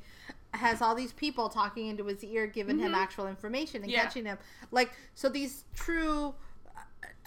has 0.52 0.82
all 0.82 0.94
these 0.94 1.12
people 1.12 1.48
talking 1.48 1.86
into 1.86 2.04
his 2.04 2.22
ear, 2.24 2.46
giving 2.46 2.78
him 2.78 2.94
actual 2.94 3.26
information 3.28 3.82
and 3.82 3.90
Yeah. 3.90 4.02
catching 4.02 4.24
him. 4.24 4.38
Like, 4.70 4.90
so 5.14 5.28
these 5.28 5.64
true. 5.74 6.34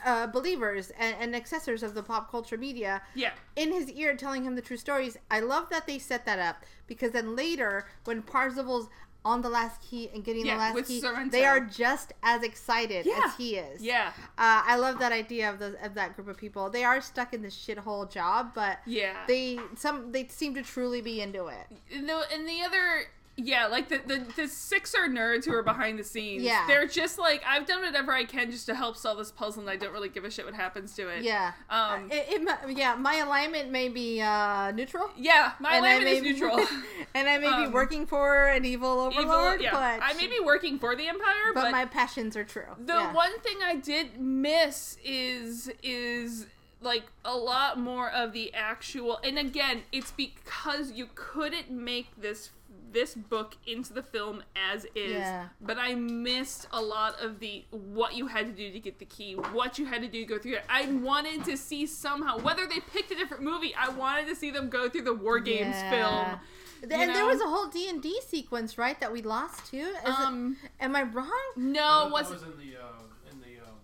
Uh, 0.05 0.27
believers 0.27 0.91
and, 0.99 1.15
and 1.19 1.33
accessors 1.35 1.83
of 1.83 1.93
the 1.93 2.03
pop 2.03 2.29
culture 2.31 2.57
media 2.57 3.01
yeah. 3.15 3.31
in 3.55 3.71
his 3.73 3.89
ear 3.91 4.15
telling 4.15 4.43
him 4.43 4.55
the 4.55 4.61
true 4.61 4.77
stories. 4.77 5.17
I 5.29 5.39
love 5.39 5.69
that 5.69 5.87
they 5.87 5.99
set 5.99 6.25
that 6.25 6.39
up 6.39 6.63
because 6.87 7.11
then 7.11 7.35
later 7.35 7.85
when 8.05 8.21
Parzival's 8.21 8.87
on 9.25 9.41
the 9.41 9.49
last 9.49 9.81
key 9.81 10.09
and 10.13 10.23
getting 10.23 10.45
Yeah, 10.45 10.53
the 10.53 10.79
last 10.79 10.87
key, 10.87 11.01
Sorrento. 11.01 11.29
they 11.31 11.43
are 11.45 11.59
just 11.59 12.13
as 12.23 12.41
excited 12.41 13.05
Yeah. 13.05 13.21
as 13.25 13.35
he 13.35 13.57
is. 13.57 13.81
Yeah. 13.81 14.13
Uh, 14.37 14.63
I 14.65 14.77
love 14.77 14.97
that 14.99 15.11
idea 15.11 15.49
of 15.49 15.59
the 15.59 15.75
of 15.85 15.93
that 15.95 16.15
group 16.15 16.29
of 16.29 16.37
people. 16.37 16.69
They 16.69 16.85
are 16.85 17.01
stuck 17.01 17.33
in 17.33 17.41
this 17.41 17.53
shithole 17.55 18.09
job, 18.09 18.51
but 18.55 18.79
Yeah. 18.85 19.17
they 19.27 19.59
some 19.75 20.13
they 20.13 20.27
seem 20.29 20.55
to 20.55 20.61
truly 20.61 21.01
be 21.01 21.19
into 21.21 21.47
it. 21.47 21.67
No, 22.01 22.23
and 22.33 22.47
the 22.47 22.61
other, 22.61 23.03
yeah, 23.45 23.67
like 23.67 23.89
the, 23.89 23.99
the 24.05 24.25
the 24.35 24.47
six 24.47 24.93
are 24.93 25.07
nerds 25.07 25.45
who 25.45 25.53
are 25.53 25.63
behind 25.63 25.97
the 25.97 26.03
scenes. 26.03 26.43
Yeah. 26.43 26.65
they're 26.67 26.87
just 26.87 27.17
like 27.17 27.41
I've 27.47 27.65
done 27.65 27.81
whatever 27.81 28.11
I 28.13 28.25
can 28.25 28.51
just 28.51 28.65
to 28.67 28.75
help 28.75 28.97
solve 28.97 29.17
this 29.17 29.31
puzzle, 29.31 29.61
and 29.61 29.69
I 29.69 29.75
don't 29.75 29.93
really 29.93 30.09
give 30.09 30.25
a 30.25 30.31
shit 30.31 30.45
what 30.45 30.53
happens 30.53 30.93
to 30.95 31.07
it. 31.09 31.23
Yeah. 31.23 31.53
Um. 31.69 32.09
It, 32.11 32.41
it 32.41 32.77
yeah, 32.77 32.95
my 32.95 33.15
alignment 33.17 33.71
may 33.71 33.89
be 33.89 34.21
uh, 34.21 34.71
neutral. 34.71 35.09
yeah, 35.17 35.53
my 35.59 35.75
and 35.77 35.85
alignment 35.85 36.11
is 36.11 36.21
be- 36.23 36.31
neutral. 36.33 36.59
and 37.15 37.27
I 37.29 37.37
may 37.37 37.47
Um, 37.47 37.65
be 37.65 37.73
working 37.73 38.05
for 38.05 38.47
an 38.47 38.65
evil 38.65 38.99
overlord, 38.99 39.61
Evil, 39.61 39.63
yeah. 39.63 39.71
but 39.71 40.03
I 40.03 40.13
may 40.13 40.27
be 40.27 40.39
working 40.43 40.77
for 40.79 40.95
the 40.95 41.07
Empire, 41.07 41.51
but, 41.53 41.63
but, 41.63 41.71
my 41.71 41.85
passions 41.85 42.35
are 42.35 42.43
true. 42.43 42.63
the 42.77 42.93
Yeah. 42.93 43.13
one 43.13 43.39
thing 43.39 43.57
I 43.63 43.75
did 43.75 44.19
miss 44.19 44.97
is 45.03 45.71
is 45.81 46.47
like 46.81 47.03
a 47.25 47.35
lot 47.35 47.77
more 47.77 48.09
of 48.09 48.31
the 48.31 48.53
actual. 48.53 49.19
And 49.23 49.37
again, 49.37 49.83
it's 49.91 50.11
because 50.11 50.91
you 50.93 51.09
couldn't 51.13 51.69
make 51.69 52.07
this 52.21 52.51
this 52.91 53.13
book 53.15 53.55
into 53.67 53.93
the 53.93 54.01
film 54.03 54.41
as 54.55 54.85
is 54.95 55.11
Yeah. 55.11 55.47
but 55.61 55.77
i 55.77 55.93
missed 55.95 56.67
a 56.71 56.81
lot 56.81 57.19
of 57.21 57.39
the 57.39 57.63
what 57.71 58.15
you 58.15 58.27
had 58.27 58.45
to 58.47 58.51
do 58.51 58.71
to 58.71 58.79
get 58.79 58.99
the 58.99 59.05
key 59.05 59.33
what 59.33 59.77
you 59.77 59.85
had 59.85 60.01
to 60.01 60.07
do 60.07 60.19
to 60.21 60.25
go 60.25 60.37
through 60.39 60.53
it 60.55 60.63
i 60.69 60.85
wanted 60.87 61.43
to 61.45 61.55
see 61.57 61.85
somehow 61.85 62.37
whether 62.39 62.65
they 62.67 62.79
picked 62.93 63.11
a 63.11 63.15
different 63.15 63.43
movie 63.43 63.73
i 63.75 63.89
wanted 63.89 64.27
to 64.27 64.35
see 64.35 64.49
them 64.51 64.69
go 64.69 64.89
through 64.89 65.03
the 65.03 65.13
war 65.13 65.39
games 65.39 65.75
Yeah. 65.75 65.89
film 65.91 66.39
Th- 66.81 66.91
you 66.93 66.97
and 66.97 67.13
there 67.13 67.25
was 67.25 67.41
a 67.41 67.45
whole 67.47 67.67
D 67.67 67.89
and 67.89 68.01
D 68.01 68.21
sequence, 68.25 68.77
right, 68.77 68.97
that 69.01 69.11
we 69.11 69.21
lost 69.21 69.69
too. 69.69 69.77
Is 69.79 69.97
it- 69.97 70.07
um 70.07 70.55
am 70.79 70.95
I 70.95 71.03
wrong? 71.03 71.29
no 71.57 72.05
that 72.05 72.11
was 72.11 72.29
was 72.29 72.43
in 72.43 72.51
the 72.51 72.77
uh, 72.77 73.29
in 73.29 73.39
the 73.41 73.59
um, 73.67 73.75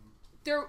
there 0.46 0.66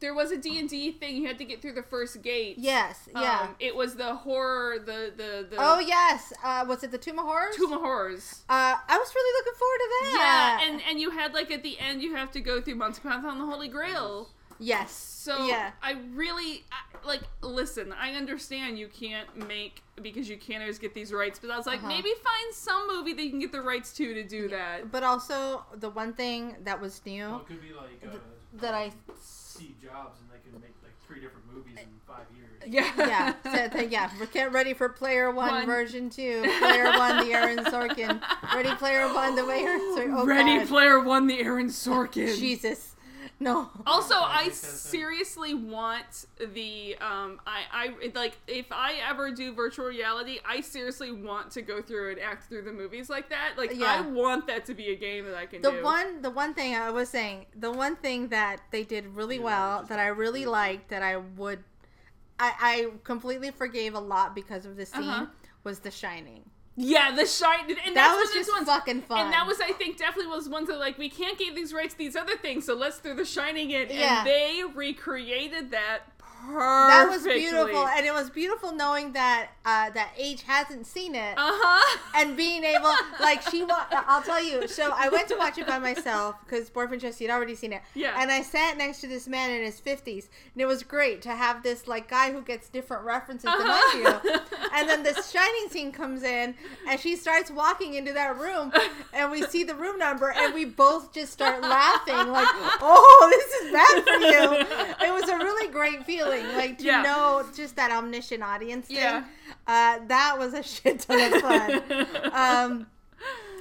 there 0.00 0.14
was 0.14 0.30
a 0.30 0.36
D&D 0.36 0.92
thing 0.92 1.16
you 1.16 1.26
had 1.26 1.38
to 1.38 1.44
get 1.44 1.60
through 1.60 1.72
the 1.72 1.82
first 1.82 2.22
gate 2.22 2.56
Yes, 2.58 3.08
yeah. 3.14 3.40
Um, 3.42 3.56
it 3.58 3.74
was 3.74 3.94
the 3.96 4.14
horror, 4.14 4.78
the 4.78 5.12
the 5.16 5.46
the 5.50 5.56
oh 5.58 5.78
yes, 5.80 6.32
uh, 6.44 6.64
was 6.68 6.82
it 6.84 6.90
the 6.90 6.98
Tomb 6.98 7.18
of 7.18 7.24
Horrors? 7.24 7.56
Tomb 7.56 7.72
of 7.72 7.80
Horrors. 7.80 8.42
Uh, 8.48 8.76
I 8.88 8.96
was 8.98 9.12
really 9.14 9.32
looking 9.38 9.58
forward 9.58 9.78
to 9.78 9.88
that. 9.90 10.58
Yeah, 10.60 10.68
and 10.72 10.82
and 10.88 11.00
you 11.00 11.10
had 11.10 11.34
like 11.34 11.50
at 11.50 11.62
the 11.62 11.78
end 11.78 12.02
you 12.02 12.14
have 12.14 12.30
to 12.32 12.40
go 12.40 12.60
through 12.60 12.76
Monty 12.76 13.00
Python 13.00 13.26
and 13.32 13.40
the 13.40 13.46
Holy 13.46 13.68
Grail. 13.68 14.28
yes, 14.60 14.90
So 14.92 15.46
yeah, 15.46 15.70
I 15.82 15.96
really 16.14 16.64
I, 16.72 17.06
like 17.06 17.22
listen. 17.42 17.92
I 17.92 18.12
understand 18.14 18.78
you 18.78 18.88
can't 18.88 19.48
make 19.48 19.82
because 20.02 20.28
you 20.28 20.36
can't 20.36 20.62
always 20.62 20.78
get 20.78 20.94
these 20.94 21.12
rights, 21.12 21.38
but 21.38 21.50
I 21.50 21.56
was 21.56 21.66
like 21.66 21.78
Uh-huh. 21.80 21.88
maybe 21.88 22.10
find 22.22 22.54
some 22.54 22.86
movie 22.88 23.12
that 23.14 23.22
you 23.22 23.30
can 23.30 23.38
get 23.40 23.52
the 23.52 23.62
rights 23.62 23.92
to 23.94 24.14
to 24.14 24.22
do 24.24 24.48
that. 24.48 24.90
but 24.92 25.02
also 25.02 25.64
the 25.74 25.90
one 25.90 26.12
thing 26.12 26.56
that 26.64 26.80
was 26.80 27.00
new 27.06 27.26
well, 27.28 27.40
it 27.40 27.46
could 27.46 27.62
be 27.62 27.72
like 27.72 28.02
uh, 28.14 28.18
that 28.54 28.74
I 28.74 28.90
Steve 29.58 29.74
Jobs, 29.82 30.18
and 30.20 30.30
they 30.30 30.38
can 30.48 30.60
make 30.60 30.74
like 30.82 30.92
three 31.06 31.20
different 31.20 31.46
movies 31.52 31.76
in 31.76 31.88
five 32.06 32.26
years. 32.36 32.44
Yeah, 32.70 32.92
yeah 32.98 33.34
so, 33.70 33.78
th- 33.78 33.90
yeah 33.90 34.10
we're 34.20 34.26
get 34.26 34.52
ready 34.52 34.74
for 34.74 34.88
Player 34.90 35.30
One, 35.30 35.48
One. 35.50 35.66
version 35.66 36.10
two. 36.10 36.42
Player 36.58 36.84
One, 36.84 37.24
the 37.26 37.32
Aaron 37.32 37.58
Sorkin. 37.64 38.20
Ready 38.54 38.74
Player 38.74 39.12
One, 39.12 39.34
the 39.34 39.42
Aaron 39.42 39.80
Sorkin. 39.96 40.14
Oh, 40.14 40.26
Ready 40.26 40.58
God. 40.58 40.68
Player 40.68 41.00
One, 41.00 41.26
the 41.26 41.40
Aaron 41.40 41.68
Sorkin. 41.68 42.36
Jesus, 42.38 42.94
no. 43.40 43.70
Also, 43.86 44.14
I 44.14 44.18
I 44.18 44.38
think 44.42 44.52
that's 44.54 44.64
it. 44.64 44.88
seriously 44.90 45.54
want 45.54 46.26
the 46.54 46.96
um 47.00 47.40
I 47.46 47.60
I 47.72 48.10
like 48.14 48.36
if 48.48 48.66
I 48.72 48.94
ever 49.08 49.30
do 49.30 49.52
virtual 49.52 49.86
reality, 49.86 50.38
I 50.44 50.60
seriously 50.60 51.12
want 51.12 51.50
to 51.52 51.62
go 51.62 51.80
through 51.80 52.10
and 52.12 52.20
act 52.20 52.48
through 52.48 52.62
the 52.62 52.72
movies 52.72 53.08
like 53.08 53.28
that. 53.30 53.54
Like 53.56 53.74
Yeah. 53.74 53.86
I 53.98 54.00
want 54.00 54.46
that 54.48 54.66
to 54.66 54.74
be 54.74 54.90
a 54.90 54.96
game 54.96 55.24
that 55.26 55.36
I 55.36 55.46
can 55.46 55.62
The 55.62 55.70
do. 55.70 55.84
one, 55.84 56.22
the 56.22 56.30
one 56.30 56.52
thing 56.54 56.74
I 56.74 56.90
was 56.90 57.08
saying, 57.08 57.46
the 57.54 57.70
one 57.70 57.96
thing 57.96 58.28
that 58.28 58.60
they 58.72 58.82
did 58.84 59.06
really 59.14 59.36
Yeah, 59.36 59.44
well, 59.44 59.78
just 59.78 59.88
that 59.90 59.98
I 60.00 60.08
really 60.08 60.40
this. 60.40 60.48
liked, 60.50 60.88
that 60.90 61.02
I 61.02 61.16
would, 61.16 61.62
I, 62.40 62.52
I 62.60 62.90
completely 63.04 63.50
forgave 63.52 63.94
a 63.94 64.00
lot 64.00 64.34
because 64.34 64.66
of 64.66 64.76
the 64.76 64.86
scene, 64.86 65.02
Uh-huh. 65.04 65.26
was 65.64 65.78
The 65.80 65.90
Shining. 65.90 66.42
Yeah, 66.80 67.14
the 67.14 67.26
shine 67.26 67.68
and 67.84 67.96
That 67.96 68.16
was 68.16 68.32
just 68.32 68.48
one's 68.52 68.68
fucking 68.68 69.02
fun. 69.02 69.18
And 69.18 69.32
that 69.32 69.46
was, 69.48 69.60
I 69.60 69.72
think, 69.72 69.96
definitely 69.98 70.30
was 70.30 70.48
ones 70.48 70.68
that 70.68 70.78
like 70.78 70.96
we 70.96 71.10
can't 71.10 71.36
give 71.36 71.56
these 71.56 71.72
rights 71.72 71.94
to 71.94 71.98
these 71.98 72.14
other 72.14 72.36
things, 72.36 72.66
so 72.66 72.74
let's 72.74 72.98
throw 72.98 73.14
The 73.14 73.24
Shining 73.24 73.72
in. 73.72 73.88
Yeah. 73.90 74.18
And 74.18 74.26
they 74.26 74.62
recreated 74.72 75.72
that. 75.72 76.02
That 76.46 77.08
was 77.10 77.24
beautiful, 77.24 77.86
and 77.86 78.06
it 78.06 78.12
was 78.12 78.30
beautiful 78.30 78.72
knowing 78.72 79.12
that 79.12 79.48
uh, 79.66 79.90
that 79.90 80.10
H 80.16 80.42
hasn't 80.42 80.86
seen 80.86 81.14
it. 81.14 81.34
Uh 81.36 81.50
huh. 81.52 81.98
and 82.14 82.36
being 82.36 82.64
able, 82.64 82.90
like 83.20 83.42
she, 83.50 83.64
wa- 83.64 83.86
I'll 83.90 84.22
tell 84.22 84.42
you. 84.42 84.66
So 84.68 84.92
I 84.94 85.08
went 85.08 85.28
to 85.28 85.36
watch 85.36 85.58
it 85.58 85.66
by 85.66 85.78
myself 85.78 86.36
because 86.44 86.70
boyfriend 86.70 87.02
Jesse 87.02 87.26
had 87.26 87.34
already 87.34 87.54
seen 87.54 87.72
it. 87.72 87.82
Yeah. 87.94 88.14
And 88.20 88.30
I 88.30 88.42
sat 88.42 88.78
next 88.78 89.00
to 89.02 89.08
this 89.08 89.26
man 89.28 89.50
in 89.50 89.62
his 89.62 89.78
fifties, 89.80 90.28
and 90.54 90.62
it 90.62 90.66
was 90.66 90.82
great 90.82 91.20
to 91.22 91.30
have 91.30 91.62
this 91.62 91.86
like 91.86 92.08
guy 92.08 92.32
who 92.32 92.40
gets 92.42 92.68
different 92.68 93.04
references 93.04 93.44
than 93.44 93.66
I 93.66 94.12
Uh-huh. 94.14 94.20
do. 94.38 94.56
And 94.74 94.88
then 94.88 95.02
this 95.02 95.30
shining 95.30 95.68
scene 95.70 95.92
comes 95.92 96.22
in, 96.22 96.54
and 96.88 96.98
she 97.00 97.16
starts 97.16 97.50
walking 97.50 97.94
into 97.94 98.12
that 98.14 98.38
room, 98.38 98.72
and 99.12 99.30
we 99.30 99.42
see 99.42 99.64
the 99.64 99.74
room 99.74 99.98
number, 99.98 100.30
and 100.32 100.54
we 100.54 100.64
both 100.64 101.12
just 101.12 101.32
start 101.32 101.62
laughing, 101.62 102.28
like, 102.32 102.48
"Oh, 102.80 103.28
this 103.30 103.52
is 103.60 103.72
bad 103.72 104.04
for 104.04 104.18
you." 104.26 105.08
It 105.08 105.12
was 105.12 105.28
a 105.28 105.36
really 105.36 105.70
great 105.72 106.04
feeling, 106.04 106.27
like 106.28 106.78
to 106.78 106.84
Yeah. 106.84 107.02
know 107.02 107.44
just 107.54 107.76
that 107.76 107.90
omniscient 107.90 108.42
audience 108.42 108.86
thing. 108.86 108.96
Yeah. 108.96 109.24
Uh, 109.66 109.98
that 110.06 110.36
was 110.38 110.54
a 110.54 110.62
shit 110.74 111.00
ton 111.00 111.32
of 111.32 111.40
fun. 111.40 111.72
um, 112.32 112.86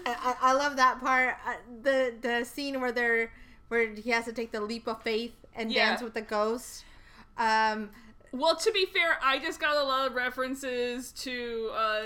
I, 0.05 0.35
I 0.41 0.53
love 0.53 0.77
that 0.77 0.99
part. 0.99 1.35
Uh, 1.45 1.53
the 1.83 2.13
the 2.21 2.43
scene 2.45 2.79
where 2.79 2.91
they're 2.91 3.31
where 3.67 3.89
he 3.93 4.11
has 4.11 4.25
to 4.25 4.33
take 4.33 4.51
the 4.51 4.61
leap 4.61 4.87
of 4.87 5.01
faith 5.01 5.33
and 5.55 5.71
Yeah. 5.71 5.89
dance 5.89 6.01
with 6.01 6.13
the 6.13 6.21
ghost. 6.21 6.85
Um, 7.37 7.89
Well, 8.31 8.55
to 8.55 8.71
be 8.71 8.85
fair, 8.85 9.17
I 9.23 9.39
just 9.39 9.59
got 9.59 9.77
a 9.77 9.83
lot 9.83 10.07
of 10.07 10.13
references 10.15 11.11
to 11.23 11.69
uh, 11.75 12.01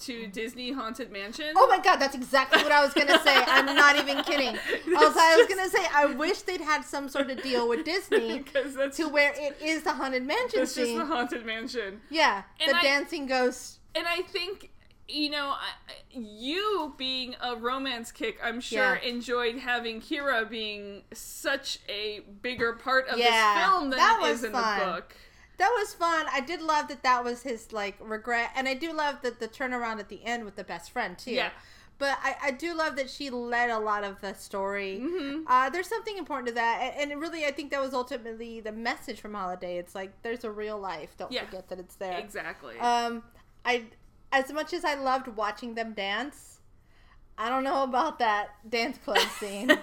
to 0.00 0.26
Disney 0.28 0.72
Haunted 0.72 1.10
Mansion. 1.10 1.52
oh 1.56 1.66
my 1.68 1.78
god, 1.78 1.96
that's 1.96 2.14
exactly 2.14 2.62
what 2.62 2.72
I 2.72 2.84
was 2.84 2.94
gonna 2.94 3.18
say. 3.22 3.34
I'm 3.46 3.66
not 3.66 3.96
even 3.96 4.22
kidding. 4.22 4.56
Also, 4.96 5.18
I 5.20 5.36
was 5.36 5.46
gonna 5.46 5.68
say 5.68 5.84
I 5.94 6.06
wish 6.06 6.42
they'd 6.42 6.60
had 6.60 6.82
some 6.84 7.08
sort 7.08 7.30
of 7.30 7.42
deal 7.42 7.68
with 7.68 7.84
Disney 7.84 8.42
to 8.92 9.08
where 9.08 9.32
it 9.36 9.56
is 9.62 9.82
the 9.82 9.92
haunted 9.92 10.24
mansion 10.26 10.60
that's 10.60 10.74
just 10.74 10.94
the 10.94 11.04
Haunted 11.04 11.44
Mansion, 11.44 12.00
yeah, 12.10 12.42
And 12.60 12.70
the 12.70 12.76
I- 12.76 12.82
dancing 12.82 13.26
ghost. 13.26 13.78
and 13.94 14.06
I 14.06 14.22
think. 14.22 14.70
You 15.08 15.30
know, 15.30 15.50
I- 15.50 15.94
you 16.10 16.92
being 16.96 17.36
a 17.40 17.54
romance 17.54 18.10
kick, 18.10 18.38
I'm 18.42 18.60
sure 18.60 18.98
Yeah. 19.00 19.08
enjoyed 19.08 19.56
having 19.58 20.00
Kira 20.00 20.50
being 20.50 21.04
such 21.12 21.78
a 21.88 22.22
bigger 22.42 22.72
part 22.72 23.06
of 23.06 23.16
Yeah, 23.16 23.54
this 23.54 23.64
film 23.64 23.90
than 23.90 24.00
it 24.00 24.20
was 24.20 24.42
in 24.42 24.50
fun. 24.50 24.78
the 24.80 24.84
book. 24.84 25.16
That 25.58 25.70
was 25.78 25.94
fun. 25.94 26.26
I 26.30 26.40
did 26.40 26.60
love 26.60 26.88
that 26.88 27.02
that 27.02 27.24
was 27.24 27.42
his 27.42 27.72
like 27.72 27.96
regret, 28.00 28.50
and 28.54 28.68
I 28.68 28.74
do 28.74 28.92
love 28.92 29.22
that 29.22 29.40
the 29.40 29.48
turnaround 29.48 30.00
at 30.00 30.08
the 30.08 30.22
end 30.24 30.44
with 30.44 30.56
the 30.56 30.64
best 30.64 30.90
friend 30.90 31.16
too. 31.18 31.32
Yeah. 31.32 31.50
But 31.98 32.18
I, 32.22 32.36
I 32.42 32.50
do 32.50 32.74
love 32.74 32.96
that 32.96 33.08
she 33.08 33.30
led 33.30 33.70
a 33.70 33.78
lot 33.78 34.04
of 34.04 34.20
the 34.20 34.34
story. 34.34 35.00
Mhm. 35.02 35.44
Uh, 35.46 35.70
there's 35.70 35.86
something 35.88 36.18
important 36.18 36.48
to 36.48 36.54
that, 36.54 36.92
and, 36.98 37.10
and 37.10 37.20
really, 37.20 37.46
I 37.46 37.52
think 37.52 37.70
that 37.70 37.80
was 37.80 37.94
ultimately 37.94 38.60
the 38.60 38.72
message 38.72 39.18
from 39.18 39.32
Halliday. 39.32 39.78
It's 39.78 39.94
like 39.94 40.20
there's 40.22 40.44
a 40.44 40.50
real 40.50 40.78
life. 40.78 41.16
Don't 41.16 41.32
Yeah. 41.32 41.46
forget 41.46 41.68
that 41.70 41.78
it's 41.78 41.94
there. 41.96 42.18
Exactly. 42.18 42.78
Um, 42.78 43.22
I 43.64 43.84
as 44.32 44.52
much 44.52 44.74
as 44.74 44.84
I 44.84 44.94
loved 44.94 45.28
watching 45.28 45.74
them 45.74 45.94
dance, 45.94 46.60
I 47.38 47.48
don't 47.48 47.64
know 47.64 47.82
about 47.82 48.18
that 48.18 48.50
dance 48.68 48.98
club 48.98 49.26
scene. 49.38 49.70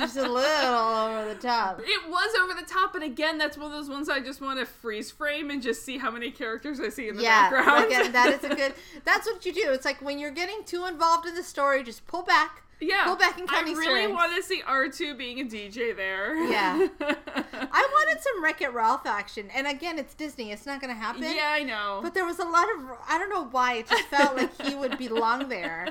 Just 0.00 0.16
a 0.16 0.22
little 0.22 0.74
over 0.74 1.28
the 1.34 1.40
top. 1.40 1.80
It 1.82 2.08
was 2.10 2.30
over 2.42 2.54
the 2.60 2.66
top, 2.66 2.94
and 2.94 3.04
again, 3.04 3.38
that's 3.38 3.56
one 3.56 3.66
of 3.66 3.72
those 3.72 3.88
ones 3.88 4.08
I 4.08 4.20
just 4.20 4.40
want 4.40 4.58
to 4.58 4.66
freeze 4.66 5.10
frame 5.10 5.50
and 5.50 5.62
just 5.62 5.84
see 5.84 5.98
how 5.98 6.10
many 6.10 6.30
characters 6.30 6.80
I 6.80 6.88
see 6.88 7.08
in 7.08 7.16
the 7.16 7.22
Yeah, 7.22 7.50
background. 7.50 7.84
again, 7.86 8.12
that 8.12 8.32
is 8.32 8.44
a 8.44 8.54
good. 8.54 8.74
That's 9.04 9.26
what 9.26 9.44
you 9.46 9.52
do. 9.52 9.70
It's 9.72 9.84
like 9.84 10.00
when 10.02 10.18
you're 10.18 10.30
getting 10.30 10.62
too 10.64 10.86
involved 10.86 11.26
in 11.26 11.34
the 11.34 11.42
story, 11.42 11.82
just 11.82 12.06
pull 12.06 12.22
back. 12.22 12.62
yeah. 12.80 13.04
pull 13.04 13.16
back 13.16 13.38
and 13.38 13.48
count 13.48 13.68
I 13.68 13.72
really 13.72 14.02
eggs. 14.04 14.12
want 14.12 14.34
to 14.36 14.42
see 14.42 14.60
R2 14.62 15.16
being 15.16 15.40
a 15.40 15.44
DJ 15.44 15.94
there. 15.96 16.36
Yeah. 16.36 16.88
I 17.00 17.88
wanted 17.92 18.22
some 18.22 18.42
Wreck 18.42 18.60
It 18.60 18.72
Ralph 18.72 19.06
action, 19.06 19.48
and 19.54 19.66
again, 19.66 19.98
it's 19.98 20.14
Disney. 20.14 20.50
It's 20.52 20.66
not 20.66 20.80
going 20.80 20.92
to 20.92 21.00
happen. 21.00 21.22
yeah, 21.22 21.50
I 21.52 21.62
know. 21.62 22.00
But 22.02 22.14
there 22.14 22.24
was 22.26 22.38
a 22.38 22.44
lot 22.44 22.66
of 22.76 22.82
I 23.08 23.18
don't 23.18 23.30
know 23.30 23.44
why 23.50 23.74
it 23.74 23.88
just 23.88 24.04
felt 24.08 24.36
like 24.36 24.60
he 24.62 24.74
would 24.74 24.98
belong 24.98 25.48
there. 25.48 25.88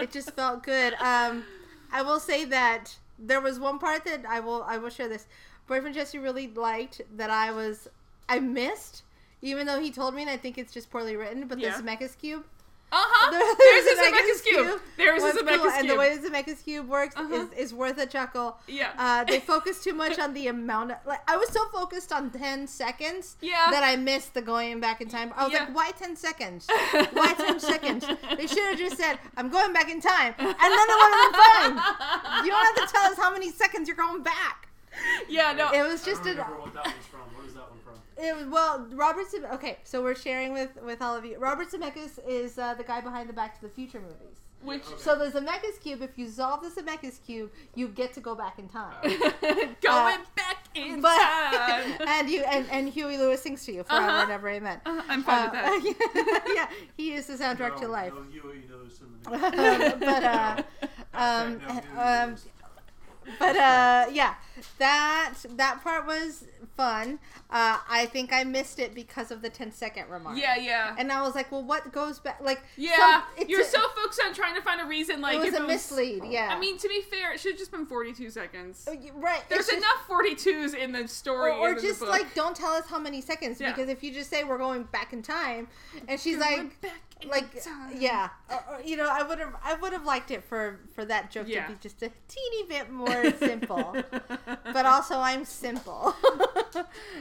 It 0.00 0.10
just 0.10 0.30
felt 0.32 0.62
good. 0.62 0.94
Um, 0.94 1.44
I 1.92 2.02
will 2.02 2.18
say 2.20 2.44
that 2.46 2.96
there 3.24 3.40
was 3.40 3.58
one 3.58 3.78
part 3.78 4.04
that 4.04 4.24
I 4.28 4.40
will 4.40 4.62
I 4.64 4.78
will 4.78 4.90
share 4.90 5.08
this. 5.08 5.26
Boyfriend 5.66 5.94
Jesse 5.94 6.18
really 6.18 6.48
liked 6.48 7.00
that 7.16 7.30
I 7.30 7.50
was 7.52 7.88
I 8.28 8.40
missed, 8.40 9.02
even 9.40 9.66
though 9.66 9.80
he 9.80 9.90
told 9.90 10.14
me, 10.14 10.22
and 10.22 10.30
I 10.30 10.36
think 10.36 10.58
it's 10.58 10.72
just 10.72 10.90
poorly 10.90 11.16
written. 11.16 11.46
But 11.46 11.58
Yeah. 11.58 11.76
the 11.76 11.82
Zemeckis 11.82 12.18
cube. 12.18 12.44
Uh-huh. 12.92 13.30
The- 13.30 13.56
There's 13.58 13.84
the 13.88 13.90
a 13.90 14.04
Zemeckis 14.04 14.44
cube. 14.44 14.80
There's 14.98 15.22
a 15.22 15.26
was 15.26 15.34
Zemeckis 15.34 15.56
cool, 15.56 15.70
cube. 15.70 15.72
And 15.78 15.90
the 15.90 15.96
way 15.96 16.16
the 16.16 16.28
Zemeckis 16.28 16.62
cube 16.64 16.88
works 16.88 17.16
Uh-huh. 17.16 17.34
is, 17.34 17.52
is 17.68 17.74
worth 17.74 17.98
a 17.98 18.06
chuckle. 18.06 18.58
Yeah. 18.68 18.90
Uh, 18.98 19.24
they 19.24 19.40
focus 19.40 19.82
too 19.82 19.94
much 19.94 20.18
on 20.18 20.34
the 20.34 20.48
amount 20.48 20.92
of 20.92 20.98
like 21.06 21.20
I 21.28 21.36
was 21.36 21.48
so 21.48 21.64
focused 21.68 22.12
on 22.12 22.30
ten 22.30 22.66
seconds 22.66 23.36
Yeah. 23.40 23.68
that 23.70 23.82
I 23.82 23.96
missed 23.96 24.34
the 24.34 24.42
going 24.42 24.78
back 24.80 25.00
in 25.00 25.08
time. 25.08 25.32
I 25.36 25.44
was 25.44 25.52
Yeah. 25.52 25.60
like, 25.64 25.74
why 25.74 25.90
ten 25.92 26.14
seconds? 26.16 26.68
Why 27.12 27.32
ten 27.34 27.58
seconds? 27.58 28.04
They 28.36 28.46
should 28.46 28.64
have 28.70 28.78
just 28.78 28.96
said, 28.98 29.18
I'm 29.36 29.48
going 29.48 29.72
back 29.72 29.88
in 29.90 30.00
time, 30.00 30.34
and 30.38 30.46
then 30.48 30.86
it 30.92 30.98
would 31.00 31.14
have 31.16 31.32
been 31.32 31.40
fine. 31.76 32.44
You 32.44 32.50
don't 32.50 32.76
have 32.76 32.86
to 32.86 32.92
tell 32.92 33.04
us 33.10 33.16
how 33.16 33.32
many 33.32 33.50
seconds 33.50 33.88
you're 33.88 33.96
going 33.96 34.22
back. 34.22 34.68
yeah, 35.28 35.52
no. 35.52 35.70
It 35.72 35.82
was 35.82 36.02
I 36.02 36.10
just 36.10 36.24
don't 36.24 36.38
a. 36.38 36.44
It 38.22 38.36
was 38.36 38.46
well, 38.46 38.86
Robert. 38.92 39.28
Zem- 39.30 39.46
okay, 39.52 39.78
so 39.84 40.02
we're 40.02 40.14
sharing 40.14 40.52
with 40.52 40.70
with 40.84 41.02
all 41.02 41.16
of 41.16 41.24
you. 41.24 41.38
Robert 41.38 41.68
Zemeckis 41.70 42.18
is 42.26 42.56
uh, 42.58 42.74
the 42.74 42.84
guy 42.84 43.00
behind 43.00 43.28
the 43.28 43.32
Back 43.32 43.56
to 43.56 43.62
the 43.62 43.68
Future 43.68 44.00
movies. 44.00 44.38
Which 44.62 44.84
So 44.96 45.18
the 45.18 45.26
Zemeckis 45.36 45.80
cube, 45.82 46.02
if 46.02 46.16
you 46.16 46.28
solve 46.28 46.62
the 46.62 46.68
Zemeckis 46.70 47.18
cube, 47.26 47.50
you 47.74 47.88
get 47.88 48.12
to 48.12 48.20
go 48.20 48.36
back 48.36 48.60
in 48.60 48.68
time. 48.68 48.94
going 49.82 50.20
back 50.36 50.58
in 50.76 51.00
But 51.00 51.18
time. 51.18 51.94
and 52.06 52.30
you 52.30 52.42
and, 52.44 52.64
and 52.70 52.88
Huey 52.88 53.18
Lewis 53.18 53.42
sings 53.42 53.64
to 53.66 53.72
you 53.72 53.82
forever 53.82 54.06
Uh-huh. 54.06 54.22
and 54.22 54.30
ever, 54.30 54.48
amen. 54.50 54.80
Uh, 54.86 55.02
I'm 55.08 55.24
fine 55.24 55.42
with 55.50 55.52
that. 55.54 56.44
yeah, 56.54 56.68
he 56.96 57.12
is 57.14 57.26
the 57.26 57.32
soundtrack 57.34 57.76
to 57.80 57.88
life. 57.88 58.12
No, 58.14 58.22
Huey 58.30 58.62
knows 58.70 59.00
in 59.00 59.32
the 59.32 59.92
Um, 59.92 59.98
but 59.98 60.22
uh, 60.22 60.62
um, 61.12 61.58
Hashtag 61.58 61.94
no 61.96 62.00
um, 62.22 62.28
Lewis. 62.30 62.46
But 63.38 63.56
uh, 63.56 64.06
yeah, 64.12 64.34
that 64.78 65.34
that 65.56 65.82
part 65.82 66.06
was 66.06 66.44
fun. 66.76 67.18
Uh, 67.50 67.78
I 67.88 68.06
think 68.06 68.32
I 68.32 68.44
missed 68.44 68.78
it 68.78 68.94
because 68.94 69.30
of 69.30 69.42
the 69.42 69.50
10 69.50 69.72
second 69.72 70.08
remark. 70.08 70.38
Yeah, 70.38 70.56
yeah. 70.56 70.94
And 70.98 71.12
I 71.12 71.20
was 71.20 71.34
like, 71.34 71.52
well, 71.52 71.62
what 71.62 71.92
goes 71.92 72.18
back? 72.18 72.40
Like, 72.40 72.62
Yeah, 72.78 72.96
some- 73.36 73.46
you're 73.48 73.60
a- 73.60 73.64
so 73.64 73.78
focused 73.94 74.22
on 74.24 74.32
trying 74.32 74.54
to 74.54 74.62
find 74.62 74.80
a 74.80 74.86
reason. 74.86 75.20
Like 75.20 75.36
it 75.36 75.40
was 75.40 75.54
a 75.54 75.66
mislead. 75.66 76.22
Yeah. 76.24 76.48
I 76.50 76.58
mean, 76.58 76.78
to 76.78 76.88
be 76.88 77.02
fair, 77.02 77.34
it 77.34 77.40
should 77.40 77.52
have 77.52 77.58
just 77.58 77.70
been 77.70 77.84
42 77.84 78.30
seconds. 78.30 78.88
Uh, 78.90 78.94
right. 79.16 79.42
There's 79.50 79.66
just- 79.66 79.76
enough 79.76 80.08
42s 80.08 80.74
in 80.74 80.92
the 80.92 81.06
story. 81.08 81.50
Or, 81.52 81.56
or 81.58 81.68
and 81.68 81.76
in 81.78 81.82
the 81.84 81.88
just 81.90 82.00
like, 82.00 82.32
don't 82.34 82.56
tell 82.56 82.72
us 82.72 82.86
how 82.86 82.98
many 82.98 83.20
seconds 83.20 83.60
Yeah. 83.60 83.70
because 83.72 83.90
if 83.90 84.02
you 84.02 84.12
just 84.12 84.30
say 84.30 84.42
we're 84.44 84.56
going 84.58 84.84
back 84.84 85.12
in 85.12 85.20
time, 85.22 85.68
and 86.08 86.18
she's 86.18 86.38
Going 86.38 86.56
like, 86.58 86.80
back 86.80 87.00
like, 87.28 87.62
yeah, 87.94 88.28
or, 88.50 88.64
or, 88.76 88.80
you 88.82 88.96
know, 88.96 89.08
I 89.10 89.22
would 89.22 89.38
have, 89.38 89.54
I 89.64 89.74
would 89.74 89.92
have 89.92 90.04
liked 90.04 90.30
it 90.30 90.42
for 90.44 90.80
for 90.94 91.04
that 91.04 91.30
joke 91.30 91.46
Yeah. 91.48 91.66
to 91.66 91.72
be 91.72 91.78
just 91.80 92.02
a 92.02 92.10
teeny 92.28 92.66
bit 92.68 92.90
more 93.04 93.32
simple, 93.38 93.96
but 94.72 94.86
also 94.86 95.18
I'm 95.18 95.44
simple. 95.44 96.14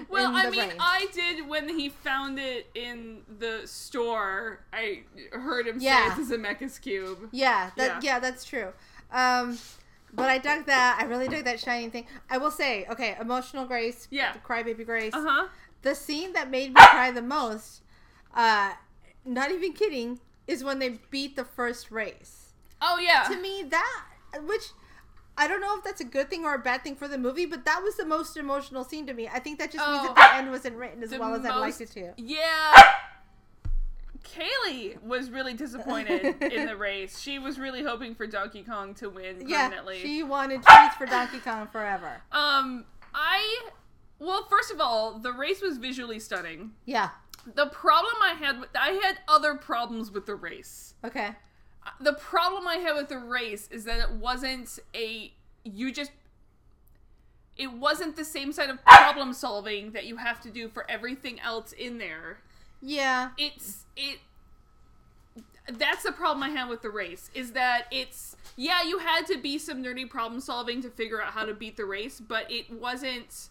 Well, 0.10 0.32
I 0.34 0.50
mean, 0.50 0.54
brain. 0.70 0.74
I 0.80 1.08
did 1.14 1.48
when 1.48 1.68
he 1.70 1.90
found 1.90 2.40
it 2.40 2.70
in 2.74 3.22
the 3.40 3.62
store. 3.66 4.62
I 4.74 5.04
heard 5.32 5.68
him 5.68 5.78
Yeah. 5.80 6.14
say 6.16 6.22
it's 6.22 6.32
a 6.32 6.38
Zemeckis 6.38 6.80
cube. 6.82 7.30
Yeah, 7.32 7.72
that 7.78 8.02
Yeah. 8.04 8.14
yeah, 8.16 8.20
that's 8.20 8.44
true. 8.46 8.70
Um, 9.12 9.58
but 10.14 10.30
I 10.30 10.38
dug 10.38 10.66
that. 10.68 10.98
I 11.02 11.06
really 11.06 11.28
dug 11.28 11.44
that 11.46 11.60
shining 11.60 11.92
thing. 11.92 12.06
I 12.30 12.38
will 12.38 12.52
say, 12.52 12.86
okay, 12.90 13.16
emotional 13.20 13.66
Grace, 13.66 14.08
Yeah. 14.10 14.34
crybaby 14.46 14.86
Grace. 14.86 15.14
Uh 15.14 15.22
huh. 15.28 15.48
The 15.82 15.96
scene 15.96 16.34
that 16.34 16.50
made 16.50 16.70
me 16.74 16.82
cry 16.82 17.12
the 17.12 17.22
most, 17.22 17.82
uh, 18.34 18.74
not 19.26 19.52
even 19.52 19.74
kidding, 19.74 20.20
is 20.48 20.64
when 20.64 20.80
they 20.80 21.00
beat 21.10 21.36
the 21.36 21.44
first 21.46 21.92
race. 21.92 22.54
Oh 22.82 22.98
yeah. 23.00 23.24
To 23.24 23.40
me, 23.40 23.64
that 23.70 24.04
which. 24.46 24.64
I 25.38 25.48
don't 25.48 25.62
know 25.62 25.78
if 25.78 25.84
that's 25.84 26.02
a 26.02 26.06
good 26.06 26.30
thing 26.30 26.44
or 26.44 26.54
a 26.56 26.60
bad 26.60 26.84
thing 26.84 26.96
for 26.96 27.08
the 27.08 27.18
movie, 27.18 27.46
but 27.46 27.64
that 27.66 27.82
was 27.82 27.96
the 27.96 28.06
most 28.06 28.36
emotional 28.36 28.84
scene 28.84 29.08
to 29.08 29.14
me. 29.14 29.30
I 29.30 29.40
think 29.40 29.60
that 29.60 29.72
just 29.72 29.88
means 29.88 30.02
Oh. 30.04 30.14
that 30.14 30.16
the 30.16 30.36
end 30.36 30.52
wasn't 30.52 30.76
written 30.76 31.02
as 31.02 31.12
well 31.12 31.34
as 31.34 31.46
I'd 31.46 31.56
like 31.58 31.80
it 31.80 31.90
to. 31.92 32.12
Yeah. 32.18 32.74
Kaylee 34.24 35.02
was 35.02 35.32
really 35.32 35.54
disappointed 35.54 36.42
in 36.44 36.66
the 36.68 36.76
race. 36.76 37.20
She 37.20 37.40
was 37.40 37.58
really 37.60 37.82
hoping 37.82 38.14
for 38.14 38.28
Donkey 38.28 38.64
Kong 38.64 38.94
to 38.96 39.10
win 39.10 39.48
Yeah, 39.48 39.72
she 40.00 40.22
wanted 40.22 40.62
treats 40.64 40.96
for 40.96 41.06
Donkey 41.06 41.40
Kong 41.40 41.68
forever. 41.72 42.22
Um, 42.32 42.86
I 43.16 43.70
well, 44.20 44.46
first 44.50 44.70
of 44.72 44.80
all, 44.80 45.18
the 45.18 45.32
race 45.34 45.62
was 45.62 45.78
visually 45.78 46.20
stunning. 46.20 46.72
Yeah. 46.86 47.10
The 47.56 47.68
problem 47.68 48.16
I 48.22 48.34
had, 48.34 48.60
with, 48.60 48.70
I 48.76 48.92
had 49.04 49.20
other 49.28 49.56
problems 49.56 50.12
with 50.12 50.26
the 50.26 50.36
race. 50.36 50.94
Okay. 51.04 51.32
The 52.00 52.14
problem 52.14 52.68
I 52.68 52.76
had 52.76 52.96
with 52.96 53.10
the 53.10 53.18
race 53.18 53.68
is 53.72 53.86
that 53.86 54.00
it 54.00 54.12
wasn't 54.12 54.80
a 54.96 55.34
you 55.64 55.92
just. 55.92 56.12
It 57.58 57.74
wasn't 57.74 58.16
the 58.16 58.24
same 58.24 58.52
side 58.52 58.70
of 58.70 58.84
problem 58.86 59.34
solving 59.34 59.92
that 59.92 60.06
you 60.06 60.18
have 60.18 60.40
to 60.42 60.50
do 60.50 60.70
for 60.70 60.90
everything 60.90 61.40
else 61.40 61.74
in 61.74 61.98
there. 61.98 62.40
Yeah. 62.82 63.30
it's 63.38 63.86
it 63.96 64.20
that's 65.78 66.04
the 66.04 66.12
problem 66.12 66.44
I 66.44 66.50
had 66.50 66.68
with 66.68 66.82
the 66.82 66.90
race 66.90 67.30
is 67.34 67.52
that 67.52 67.84
it's 67.92 68.36
yeah 68.58 68.84
you 68.84 68.98
had 68.98 69.26
to 69.28 69.38
be 69.38 69.58
some 69.58 69.84
nerdy 69.84 70.10
problem 70.10 70.42
solving 70.42 70.82
to 70.82 70.90
figure 70.90 71.22
out 71.22 71.32
how 71.32 71.46
to 71.46 71.54
beat 71.54 71.78
the 71.78 71.86
race 71.86 72.20
but 72.20 72.50
it 72.52 72.72
wasn't 72.72 73.50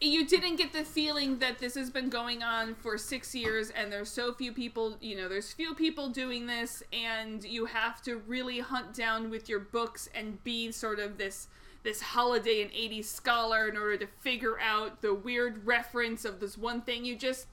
you 0.00 0.26
didn't 0.26 0.56
get 0.56 0.72
the 0.72 0.84
feeling 0.84 1.38
that 1.38 1.58
this 1.58 1.74
has 1.74 1.90
been 1.90 2.08
going 2.08 2.42
on 2.42 2.74
for 2.74 2.98
six 2.98 3.34
years 3.34 3.70
and 3.70 3.92
there's 3.92 4.10
so 4.10 4.32
few 4.32 4.52
people 4.52 4.96
you 5.00 5.16
know 5.16 5.28
there's 5.28 5.52
few 5.52 5.74
people 5.74 6.08
doing 6.08 6.46
this 6.46 6.82
and 6.92 7.44
you 7.44 7.66
have 7.66 8.02
to 8.02 8.16
really 8.26 8.60
hunt 8.60 8.94
down 8.94 9.30
with 9.30 9.48
your 9.48 9.60
books 9.60 10.08
and 10.14 10.42
be 10.44 10.70
sort 10.72 10.98
of 10.98 11.18
this 11.18 11.48
this 11.82 12.00
Halliday 12.00 12.62
and 12.62 12.70
80s 12.72 13.04
scholar 13.04 13.68
in 13.68 13.76
order 13.76 13.98
to 13.98 14.06
figure 14.20 14.58
out 14.58 15.02
the 15.02 15.14
weird 15.14 15.66
reference 15.66 16.24
of 16.24 16.40
this 16.40 16.56
one 16.56 16.80
thing 16.80 17.04
you 17.04 17.16
just 17.16 17.46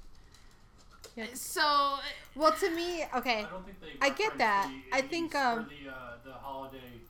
Yeah. 1.16 1.26
so 1.34 1.98
Well, 2.36 2.54
to 2.54 2.70
me, 2.70 3.04
okay. 3.16 3.40
I 3.40 3.50
don't 3.50 3.66
think 3.66 3.82
they. 3.82 3.94
I 4.02 4.10
get 4.10 4.38
that. 4.38 4.72
The 4.92 4.98
I 4.98 5.02
think, 5.02 5.34
80s 5.34 5.36
or 5.36 5.60
um, 5.60 5.70
the 5.70 5.92
uh, 5.92 6.14
the 6.24 6.34
Halliday 6.34 7.02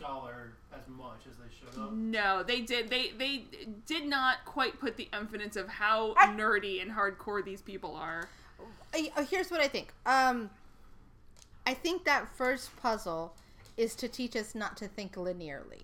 scholar 0.00 0.52
as 0.74 0.82
much 0.88 1.20
as 1.28 1.36
they 1.36 1.54
showed 1.54 1.82
up. 1.82 1.92
No, 1.92 2.42
they 2.42 2.60
did. 2.60 2.88
They 2.88 3.10
they 3.18 3.44
did 3.86 4.06
not 4.06 4.44
quite 4.44 4.80
put 4.80 4.96
the 4.96 5.08
emphasis 5.12 5.56
of 5.56 5.68
how 5.68 6.14
I- 6.16 6.28
nerdy 6.28 6.80
and 6.82 6.90
hardcore 6.90 7.44
these 7.44 7.62
people 7.62 7.94
are. 7.96 8.28
Uh, 8.94 9.24
Here's 9.24 9.50
what 9.50 9.60
I 9.60 9.68
think. 9.68 9.92
Um, 10.06 10.50
I 11.66 11.74
think 11.74 12.04
that 12.04 12.34
first 12.36 12.74
puzzle 12.76 13.34
is 13.76 13.94
to 13.96 14.08
teach 14.08 14.34
us 14.36 14.54
not 14.54 14.76
to 14.78 14.88
think 14.88 15.14
linearly. 15.14 15.82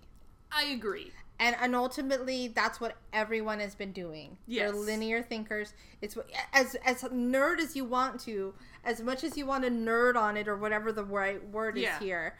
I 0.51 0.65
agree. 0.65 1.11
And, 1.39 1.55
and 1.61 1.75
ultimately, 1.75 2.47
that's 2.47 2.81
what 2.81 2.95
everyone 3.13 3.59
has 3.59 3.75
been 3.75 3.91
doing. 3.91 4.37
Yes. 4.47 4.71
They're 4.71 4.79
linear 4.81 5.21
thinkers. 5.21 5.73
It's 6.01 6.15
what, 6.15 6.27
as 6.51 6.75
as 6.83 7.03
nerd 7.03 7.59
as 7.59 7.75
you 7.75 7.85
want 7.85 8.19
to, 8.21 8.55
as 8.83 9.01
much 9.01 9.23
as 9.23 9.37
you 9.37 9.45
want 9.45 9.63
to 9.63 9.69
nerd 9.69 10.15
on 10.15 10.35
it 10.35 10.47
or 10.47 10.57
whatever 10.57 10.91
the 10.91 11.03
right 11.03 11.47
word 11.49 11.77
is 11.77 11.89
here. 11.99 12.35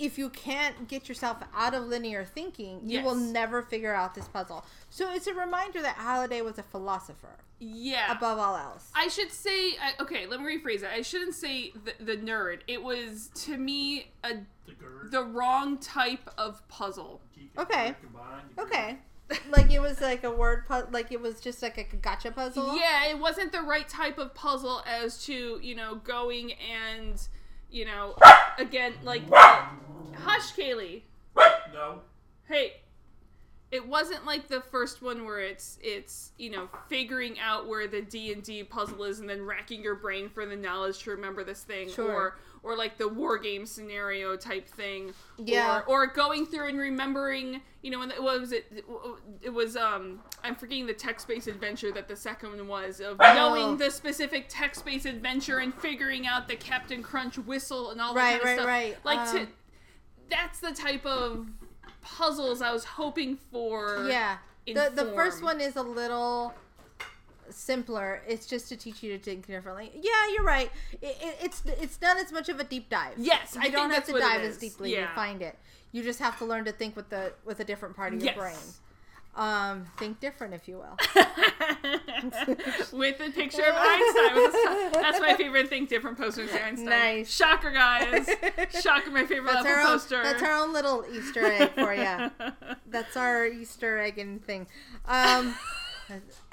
If 0.00 0.16
you 0.18 0.30
can't 0.30 0.88
get 0.88 1.08
yourself 1.08 1.36
out 1.54 1.74
of 1.74 1.84
linear 1.86 2.24
thinking, 2.24 2.80
you 2.84 3.02
will 3.02 3.14
never 3.14 3.62
figure 3.62 3.94
out 3.94 4.14
this 4.14 4.26
puzzle. 4.26 4.64
So 4.88 5.12
it's 5.12 5.26
a 5.26 5.34
reminder 5.34 5.82
that 5.82 5.96
Halliday 5.96 6.40
was 6.40 6.58
a 6.58 6.62
philosopher 6.62 7.36
Yeah. 7.58 8.10
above 8.10 8.38
all 8.38 8.56
else. 8.56 8.90
I 8.94 9.08
should 9.08 9.30
say 9.30 9.72
I, 9.80 9.92
okay. 10.00 10.26
Let 10.26 10.40
me 10.40 10.58
rephrase 10.58 10.82
it. 10.82 10.88
I 10.92 11.02
shouldn't 11.02 11.34
say 11.34 11.72
the, 11.84 12.02
the 12.02 12.16
nerd. 12.16 12.60
It 12.66 12.82
was 12.82 13.30
to 13.44 13.58
me 13.58 14.10
a 14.24 14.30
The 14.66 14.74
the 15.10 15.22
wrong 15.24 15.76
type 15.78 16.30
of 16.38 16.66
puzzle. 16.68 17.20
Okay. 17.58 17.88
nerd 17.90 18.00
combined, 18.00 18.42
you 18.56 18.62
Okay. 18.64 18.98
like 19.50 19.70
it 19.70 19.80
was 19.80 20.00
like 20.00 20.24
a 20.24 20.30
word 20.30 20.66
pu- 20.66 20.90
like 20.90 21.12
it 21.12 21.20
was 21.20 21.40
just 21.40 21.62
like 21.62 21.76
a 21.78 21.84
gotcha 21.96 22.30
puzzle. 22.32 22.74
Yeah, 22.76 23.06
it 23.10 23.18
wasn't 23.18 23.52
the 23.52 23.60
right 23.62 23.88
type 23.88 24.18
of 24.18 24.34
puzzle 24.34 24.82
as 24.86 25.22
to 25.26 25.60
you 25.62 25.74
know 25.76 25.96
going 25.96 26.52
and 26.54 27.20
you 27.70 27.84
know 27.84 28.14
again 28.58 28.92
like 29.04 29.22
hush, 29.30 30.52
Kaylee. 30.54 31.02
No. 31.72 32.00
hey 32.48 32.74
it 33.70 33.86
wasn't 33.86 34.26
like 34.26 34.48
the 34.48 34.60
first 34.60 35.00
one 35.02 35.24
where 35.24 35.38
it's 35.40 35.78
it's 35.80 36.32
you 36.38 36.50
know 36.50 36.68
figuring 36.88 37.38
out 37.38 37.68
where 37.68 37.86
the 37.86 38.02
d&d 38.02 38.64
puzzle 38.64 39.04
is 39.04 39.20
and 39.20 39.28
then 39.30 39.42
racking 39.46 39.82
your 39.82 39.94
brain 39.94 40.28
for 40.28 40.44
the 40.44 40.56
knowledge 40.56 40.98
to 41.04 41.10
remember 41.12 41.44
this 41.44 41.62
thing 41.62 41.88
Sure. 41.88 42.10
or 42.12 42.38
or 42.62 42.76
like 42.76 42.98
the 42.98 43.08
war 43.08 43.38
game 43.38 43.64
scenario 43.66 44.36
type 44.36 44.68
thing. 44.68 45.12
Yeah. 45.38 45.80
Or, 45.86 46.02
or 46.02 46.06
going 46.06 46.44
through 46.46 46.68
and 46.68 46.78
remembering, 46.78 47.62
you 47.82 47.90
know, 47.90 48.02
and 48.02 48.12
what 48.18 48.40
was 48.40 48.52
it? 48.52 48.84
It 49.42 49.50
was 49.52 49.76
um, 49.76 50.20
I'm 50.44 50.54
forgetting 50.54 50.86
the 50.86 50.92
text-based 50.94 51.46
adventure 51.46 51.90
that 51.92 52.06
the 52.08 52.16
second 52.16 52.50
one 52.50 52.68
was 52.68 53.00
of 53.00 53.18
knowing 53.18 53.76
the 53.78 53.90
specific 53.90 54.46
text-based 54.48 55.06
adventure 55.06 55.58
and 55.58 55.72
figuring 55.74 56.26
out 56.26 56.48
the 56.48 56.56
Captain 56.56 57.02
Crunch 57.02 57.38
whistle 57.38 57.90
and 57.90 58.00
all 58.00 58.12
that 58.14 58.20
Right, 58.20 58.42
kind 58.42 58.58
of 58.60 58.66
right, 58.66 58.94
stuff. 58.94 59.04
right. 59.04 59.04
Like 59.04 59.28
Um, 59.28 59.46
to, 59.46 59.52
that's 60.28 60.60
the 60.60 60.72
type 60.72 61.06
of 61.06 61.46
puzzles 62.02 62.62
I 62.62 62.72
was 62.72 62.84
hoping 62.84 63.36
for. 63.50 64.06
Yeah. 64.08 64.38
The 64.66 64.90
the 64.94 65.06
first 65.16 65.42
one 65.42 65.60
is 65.60 65.76
a 65.76 65.82
little 65.82 66.54
simpler. 67.52 68.22
It's 68.26 68.46
just 68.46 68.68
to 68.70 68.76
teach 68.76 69.02
you 69.02 69.16
to 69.16 69.22
think 69.22 69.46
differently. 69.46 69.90
Yeah, 69.94 70.10
you're 70.34 70.44
right. 70.44 70.70
It, 71.02 71.16
it, 71.20 71.36
it's 71.42 71.62
it's 71.66 72.00
not 72.00 72.16
as 72.16 72.32
much 72.32 72.48
of 72.48 72.58
a 72.60 72.64
deep 72.64 72.88
dive. 72.90 73.14
Yes, 73.18 73.54
you 73.54 73.60
I 73.62 73.68
don't 73.68 73.90
have 73.90 74.06
that's 74.06 74.12
to 74.12 74.18
dive 74.18 74.42
as 74.42 74.56
deeply 74.58 74.92
Yeah. 74.92 75.06
to 75.08 75.14
find 75.14 75.42
it. 75.42 75.58
You 75.92 76.02
just 76.02 76.18
have 76.20 76.38
to 76.38 76.44
learn 76.44 76.64
to 76.66 76.72
think 76.72 76.96
with 76.96 77.08
the 77.10 77.32
with 77.44 77.60
a 77.60 77.64
different 77.64 77.96
part 77.96 78.12
of 78.14 78.20
your 78.20 78.26
Yes. 78.34 78.36
brain. 78.36 78.74
Um, 79.36 79.86
think 79.96 80.18
different, 80.18 80.54
if 80.54 80.66
you 80.66 80.78
will. 80.78 80.96
with 82.92 83.20
a 83.20 83.30
picture 83.30 83.62
of 83.62 83.74
Einstein. 83.76 84.92
That's 84.92 85.20
my 85.20 85.34
favorite 85.36 85.68
thing. 85.68 85.86
Different 85.86 86.18
posters 86.18 86.50
of 86.50 86.56
Einstein. 86.60 86.86
Nice. 86.86 87.30
Shocker, 87.34 87.70
guys. 87.70 88.28
Shocker, 88.82 89.10
my 89.10 89.24
favorite 89.26 89.52
That's 89.52 89.64
level 89.64 89.86
own. 89.86 89.92
poster. 89.92 90.22
That's 90.22 90.42
our 90.42 90.52
own 90.52 90.72
little 90.72 91.04
Easter 91.12 91.44
egg 91.46 91.70
for 91.74 91.94
you. 91.94 92.30
That's 92.88 93.16
our 93.16 93.46
Easter 93.46 93.98
egg 93.98 94.18
and 94.18 94.44
thing. 94.44 94.66
Um, 95.06 95.54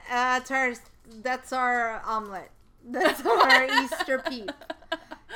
uh, 0.09 0.39
that's 0.39 0.51
our 0.51 0.73
that's 1.21 1.53
our 1.53 2.01
omelet. 2.05 2.49
That's 2.89 3.25
our 3.25 3.65
Easter 3.83 4.19
peep. 4.29 4.51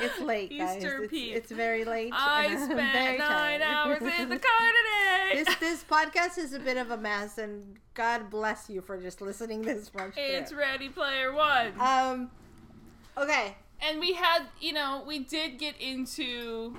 It's 0.00 0.20
late, 0.20 0.56
guys. 0.56 0.76
Easter 0.78 1.02
it's, 1.02 1.10
peep. 1.10 1.34
it's 1.36 1.50
very 1.52 1.84
late. 1.84 2.12
I 2.14 2.46
and 2.46 2.58
spent 2.64 2.92
very 2.92 3.18
nine 3.18 3.60
tired. 3.60 3.62
hours 3.62 4.00
in 4.02 4.28
the 4.30 4.38
car 4.38 4.70
today. 5.28 5.44
this 5.44 5.54
this 5.56 5.84
podcast 5.84 6.38
is 6.38 6.54
a 6.54 6.58
bit 6.58 6.76
of 6.78 6.90
a 6.90 6.96
mess, 6.96 7.38
and 7.38 7.76
God 7.94 8.30
bless 8.30 8.70
you 8.70 8.80
for 8.80 8.96
just 8.98 9.20
listening 9.20 9.62
this 9.62 9.92
much. 9.94 10.12
it's 10.16 10.50
it. 10.50 10.56
Ready 10.56 10.88
Player 10.88 11.32
One. 11.32 11.72
Um. 11.78 12.30
Okay. 13.18 13.54
and 13.82 14.00
we 14.00 14.14
had, 14.14 14.44
you 14.60 14.72
know, 14.72 15.04
we 15.06 15.18
did 15.18 15.58
get 15.58 15.74
into 15.78 16.74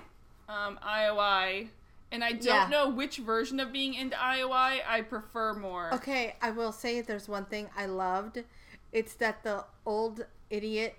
um, 0.50 0.80
IOI, 0.84 1.68
and 2.14 2.24
I 2.24 2.32
don't 2.34 2.44
Yeah. 2.46 2.68
know 2.70 2.90
which 2.90 3.18
version 3.18 3.60
of 3.60 3.74
being 3.74 3.96
into 3.96 4.16
IOI 4.16 4.82
I 4.88 5.02
prefer 5.02 5.54
more. 5.54 5.94
Okay, 5.96 6.36
I 6.42 6.52
will 6.52 6.72
say 6.72 7.02
there's 7.02 7.28
one 7.28 7.46
thing 7.46 7.70
I 7.76 7.88
loved. 7.88 8.44
It's 8.92 9.16
that 9.16 9.44
the 9.44 9.66
old 9.86 10.26
idiot 10.52 10.96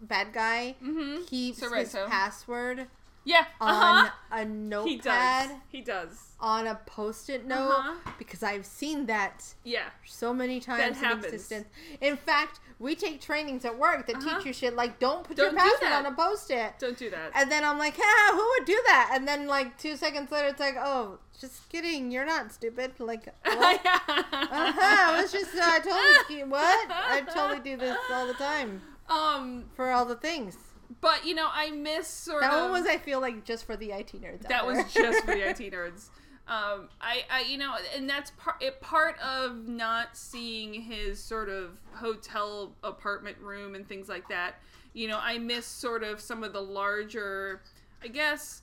bad 0.00 0.32
guy 0.32 0.76
Mhm. 0.82 1.26
keeps 1.26 1.60
his 1.60 1.92
password 2.08 2.88
Yeah. 3.24 3.46
on 3.60 3.70
Uh-huh. 3.74 4.10
a 4.32 4.84
He 4.84 4.96
does. 4.98 5.50
He 5.68 5.80
does. 5.80 6.30
on 6.40 6.66
a 6.66 6.74
post-it 6.86 7.46
note 7.46 7.70
Uh-huh. 7.70 7.94
because 8.18 8.42
I've 8.42 8.66
seen 8.66 9.06
that 9.06 9.54
Yeah. 9.64 9.88
so 10.04 10.34
many 10.34 10.60
times 10.60 10.98
in 10.98 11.04
happens. 11.04 11.24
existence. 11.26 11.68
In 12.02 12.16
fact, 12.18 12.60
we 12.78 12.94
take 12.94 13.20
trainings 13.22 13.64
at 13.64 13.78
work 13.78 14.06
that 14.08 14.16
Uh-huh. 14.16 14.36
teach 14.36 14.46
you 14.46 14.52
shit 14.52 14.74
like 14.76 14.98
don't 14.98 15.24
put 15.24 15.36
Don't 15.38 15.52
your 15.52 15.60
password 15.60 15.92
on 15.92 16.06
a 16.06 16.12
post-it. 16.12 16.78
Don't 16.78 16.98
do 16.98 17.08
that. 17.10 17.30
And 17.34 17.50
then 17.50 17.64
I'm 17.64 17.78
like, 17.78 17.96
ah, 17.98 18.30
who 18.32 18.44
would 18.58 18.66
do 18.66 18.78
that? 18.86 19.10
And 19.14 19.26
then 19.26 19.46
like 19.46 19.78
two 19.78 19.96
seconds 19.96 20.30
later, 20.30 20.48
it's 20.48 20.60
like, 20.60 20.76
oh, 20.78 21.18
just 21.40 21.66
kidding, 21.70 22.10
you're 22.10 22.26
not 22.26 22.52
stupid. 22.52 22.92
Like, 22.98 23.24
what? 23.44 23.80
Uh 23.86 24.72
huh. 24.72 25.12
I 25.12 25.20
was 25.22 25.32
just, 25.32 25.54
uh, 25.54 25.60
I 25.62 25.78
totally, 25.80 26.44
what? 26.56 26.90
I 26.90 27.22
totally 27.22 27.60
do 27.60 27.76
this 27.78 27.96
all 28.12 28.26
the 28.26 28.34
time 28.34 28.82
Um, 29.08 29.64
for 29.76 29.90
all 29.92 30.04
the 30.04 30.16
things. 30.16 30.56
But 31.00 31.24
you 31.26 31.34
know, 31.34 31.48
I 31.52 31.70
miss 31.70 32.06
sort 32.06 32.42
That 32.42 32.52
of. 32.54 32.70
one 32.70 32.72
was, 32.82 32.86
I 32.86 32.98
feel 32.98 33.20
like, 33.20 33.44
just 33.44 33.64
for 33.64 33.76
the 33.76 33.90
IT 33.92 34.12
nerds. 34.20 34.42
that 34.48 34.66
was 34.66 34.78
just 34.92 35.24
for 35.24 35.34
the 35.34 35.40
IT 35.50 35.72
nerds. 35.72 36.08
Um, 36.46 36.88
I, 37.00 37.24
I, 37.30 37.40
you 37.48 37.56
know, 37.56 37.74
and 37.96 38.08
that's 38.08 38.30
part 38.32 38.62
it, 38.62 38.80
part 38.82 39.18
of 39.20 39.66
not 39.66 40.14
seeing 40.16 40.74
his 40.74 41.18
sort 41.18 41.48
of 41.48 41.78
hotel 41.94 42.72
apartment 42.84 43.38
room 43.38 43.74
and 43.74 43.88
things 43.88 44.08
like 44.08 44.28
that. 44.28 44.56
You 44.92 45.08
know, 45.08 45.18
I 45.20 45.38
miss 45.38 45.64
sort 45.66 46.02
of 46.04 46.20
some 46.20 46.44
of 46.44 46.52
the 46.52 46.60
larger, 46.60 47.62
I 48.02 48.08
guess. 48.08 48.60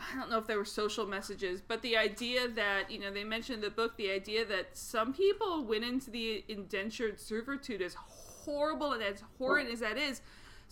I 0.00 0.16
don't 0.18 0.30
know 0.30 0.38
if 0.38 0.46
there 0.46 0.56
were 0.58 0.64
social 0.64 1.06
messages, 1.06 1.60
but 1.60 1.82
the 1.82 1.96
idea 1.96 2.48
that 2.48 2.90
you 2.90 2.98
know 3.00 3.10
they 3.12 3.24
mentioned 3.24 3.56
in 3.56 3.60
the 3.62 3.70
book 3.70 3.96
the 3.96 4.10
idea 4.10 4.44
that 4.46 4.68
some 4.76 5.12
people 5.12 5.64
went 5.64 5.84
into 5.84 6.08
the 6.10 6.44
indentured 6.48 7.20
servitude 7.20 7.82
as 7.82 7.94
horrible 7.94 8.92
and 8.92 9.02
as 9.02 9.22
horrid 9.38 9.66
as 9.68 9.80
that 9.80 9.98
is. 9.98 10.22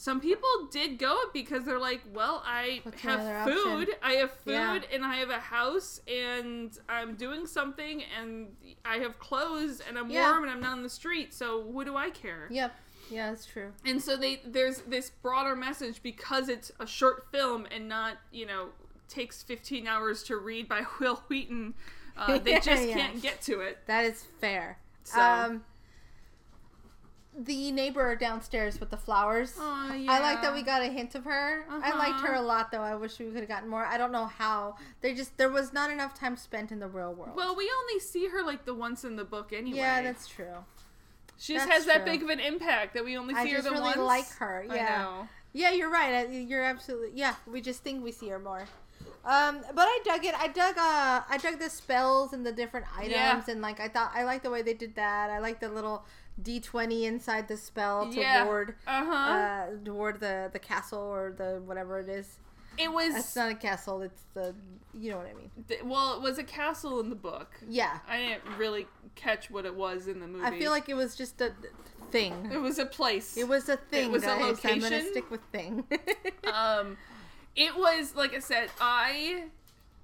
Some 0.00 0.18
people 0.18 0.48
did 0.70 0.98
go 0.98 1.12
up 1.12 1.34
because 1.34 1.64
they're 1.64 1.78
like, 1.78 2.00
well, 2.14 2.42
I 2.46 2.80
What's 2.84 3.02
have 3.02 3.20
option? 3.20 3.54
food, 3.62 3.88
I 4.02 4.12
have 4.12 4.30
food, 4.32 4.52
Yeah. 4.54 4.80
and 4.94 5.04
I 5.04 5.16
have 5.16 5.28
a 5.28 5.38
house, 5.38 6.00
and 6.08 6.70
I'm 6.88 7.16
doing 7.16 7.46
something, 7.46 8.02
and 8.18 8.56
I 8.82 8.96
have 8.96 9.18
clothes, 9.18 9.82
and 9.86 9.98
I'm 9.98 10.10
Yeah. 10.10 10.30
warm, 10.30 10.44
and 10.44 10.52
I'm 10.52 10.60
not 10.60 10.72
on 10.72 10.82
the 10.82 10.88
street. 10.88 11.34
So 11.34 11.58
what 11.58 11.84
do 11.84 11.96
I 11.98 12.08
care? 12.08 12.48
Yep. 12.50 12.74
Yeah, 13.10 13.28
that's 13.30 13.44
true. 13.44 13.74
And 13.84 14.00
so 14.02 14.16
they 14.16 14.40
there's 14.42 14.78
this 14.82 15.10
broader 15.10 15.54
message 15.54 16.02
because 16.02 16.48
it's 16.48 16.72
a 16.80 16.86
short 16.86 17.26
film 17.30 17.66
and 17.70 17.86
not 17.86 18.16
you 18.32 18.46
know 18.46 18.70
takes 19.06 19.42
15 19.42 19.86
hours 19.86 20.22
to 20.22 20.38
read 20.38 20.66
by 20.66 20.86
Wil 20.98 21.16
Wheaton. 21.28 21.74
Uh, 22.16 22.38
they 22.38 22.58
just 22.60 22.88
Yeah. 22.88 22.94
can't 22.94 23.20
get 23.20 23.42
to 23.42 23.60
it. 23.60 23.80
That 23.86 24.06
is 24.06 24.24
fair. 24.40 24.78
So- 25.04 25.20
Um, 25.20 25.64
the 27.44 27.72
neighbor 27.72 28.14
downstairs 28.16 28.78
with 28.80 28.90
the 28.90 28.96
flowers. 28.96 29.54
Oh, 29.58 29.94
yeah. 29.94 30.12
I 30.12 30.20
like 30.20 30.42
that 30.42 30.52
we 30.52 30.62
got 30.62 30.82
a 30.82 30.86
hint 30.86 31.14
of 31.14 31.24
her. 31.24 31.64
I 31.70 31.90
liked 31.96 32.16
Uh-huh. 32.16 32.26
her 32.28 32.34
a 32.34 32.42
lot, 32.42 32.70
though. 32.70 32.82
I 32.82 32.94
wish 32.94 33.18
we 33.18 33.26
could 33.26 33.36
have 33.40 33.48
gotten 33.48 33.68
more. 33.68 33.84
I 33.84 33.96
don't 33.98 34.12
know 34.12 34.26
how. 34.26 34.76
They 35.00 35.14
just 35.14 35.36
there 35.38 35.48
was 35.48 35.72
not 35.72 35.90
enough 35.90 36.18
time 36.18 36.36
spent 36.36 36.70
in 36.70 36.80
the 36.80 36.88
real 36.88 37.14
world. 37.14 37.36
Well, 37.36 37.56
we 37.56 37.70
only 37.80 37.98
see 38.00 38.28
her 38.28 38.42
like 38.42 38.64
the 38.64 38.74
once 38.74 39.04
in 39.04 39.16
the 39.16 39.24
book 39.24 39.52
anyway. 39.52 39.78
yeah, 39.78 40.02
that's 40.02 40.26
true. 40.28 40.64
she 41.38 41.54
just 41.54 41.66
that's 41.66 41.78
has 41.78 41.86
that 41.86 42.04
true. 42.04 42.12
big 42.12 42.22
of 42.22 42.28
an 42.28 42.40
impact 42.40 42.92
that 42.94 43.04
we 43.04 43.16
only 43.16 43.34
see 43.34 43.40
I 43.40 43.46
her 43.48 43.56
just 43.56 43.64
the 43.64 43.70
really 43.70 43.84
once. 43.84 43.98
like 43.98 44.28
her. 44.38 44.66
I 44.68 44.74
Yeah. 44.74 44.98
know. 45.02 45.28
Yeah, 45.52 45.70
you're 45.72 45.90
right. 45.90 46.30
You're 46.30 46.62
absolutely 46.62 47.10
yeah. 47.18 47.34
We 47.46 47.60
just 47.60 47.82
think 47.82 48.04
we 48.04 48.12
see 48.12 48.28
her 48.28 48.38
more. 48.38 48.66
Um, 49.24 49.60
but 49.74 49.84
I 49.86 49.98
dug 50.04 50.24
it. 50.24 50.34
I 50.38 50.48
dug 50.48 50.76
uh, 50.78 51.22
I 51.28 51.38
dug 51.42 51.58
the 51.58 51.68
spells 51.70 52.32
and 52.32 52.44
the 52.44 52.52
different 52.52 52.86
items, 52.96 53.12
Yeah. 53.12 53.42
and 53.48 53.60
like 53.60 53.80
I 53.80 53.88
thought 53.88 54.12
I 54.14 54.24
like 54.24 54.42
the 54.42 54.50
way 54.50 54.62
they 54.62 54.74
did 54.74 54.94
that. 54.96 55.30
I 55.30 55.38
like 55.40 55.60
the 55.60 55.68
little 55.68 56.04
D 56.42 56.60
twenty 56.60 57.04
inside 57.06 57.48
the 57.48 57.56
spell 57.56 58.10
to 58.12 58.18
Yeah. 58.20 58.44
ward 58.44 58.74
Uh-huh. 58.86 59.12
uh 59.12 59.66
toward 59.84 60.20
the 60.20 60.50
the 60.52 60.58
castle 60.58 61.00
or 61.00 61.32
the 61.36 61.60
whatever 61.64 61.98
it 62.00 62.08
is. 62.08 62.38
it 62.78 62.92
was 62.92 63.14
It's 63.14 63.36
not 63.36 63.50
a 63.50 63.54
castle. 63.54 64.00
It's 64.02 64.22
the 64.34 64.54
you 64.98 65.10
know 65.10 65.18
what 65.18 65.26
I 65.26 65.34
mean. 65.34 65.50
th- 65.68 65.82
well, 65.84 66.14
it 66.16 66.22
was 66.22 66.38
a 66.38 66.44
castle 66.44 66.98
in 67.00 67.10
the 67.10 67.16
book. 67.16 67.54
Yeah, 67.68 67.98
I 68.08 68.16
didn't 68.18 68.58
really 68.58 68.86
catch 69.14 69.50
what 69.50 69.64
it 69.66 69.74
was 69.74 70.08
in 70.08 70.18
the 70.20 70.26
movie. 70.26 70.44
I 70.44 70.58
feel 70.58 70.70
like 70.72 70.88
it 70.88 70.94
was 70.94 71.14
just 71.14 71.40
a 71.40 71.52
thing. 72.10 72.50
it 72.52 72.58
was 72.58 72.78
a 72.78 72.86
place. 72.86 73.36
It 73.36 73.46
was 73.46 73.68
a 73.68 73.76
thing. 73.76 74.06
It 74.08 74.10
was 74.10 74.22
a 74.24 74.26
guys. 74.26 74.64
I'm 74.64 74.80
gonna 74.80 74.96
location? 74.96 75.10
stick 75.12 75.30
with 75.30 75.42
thing. 75.52 75.84
um 76.52 76.96
it 77.56 77.76
was 77.76 78.14
like 78.14 78.32
i 78.32 78.38
said 78.38 78.70
i 78.80 79.42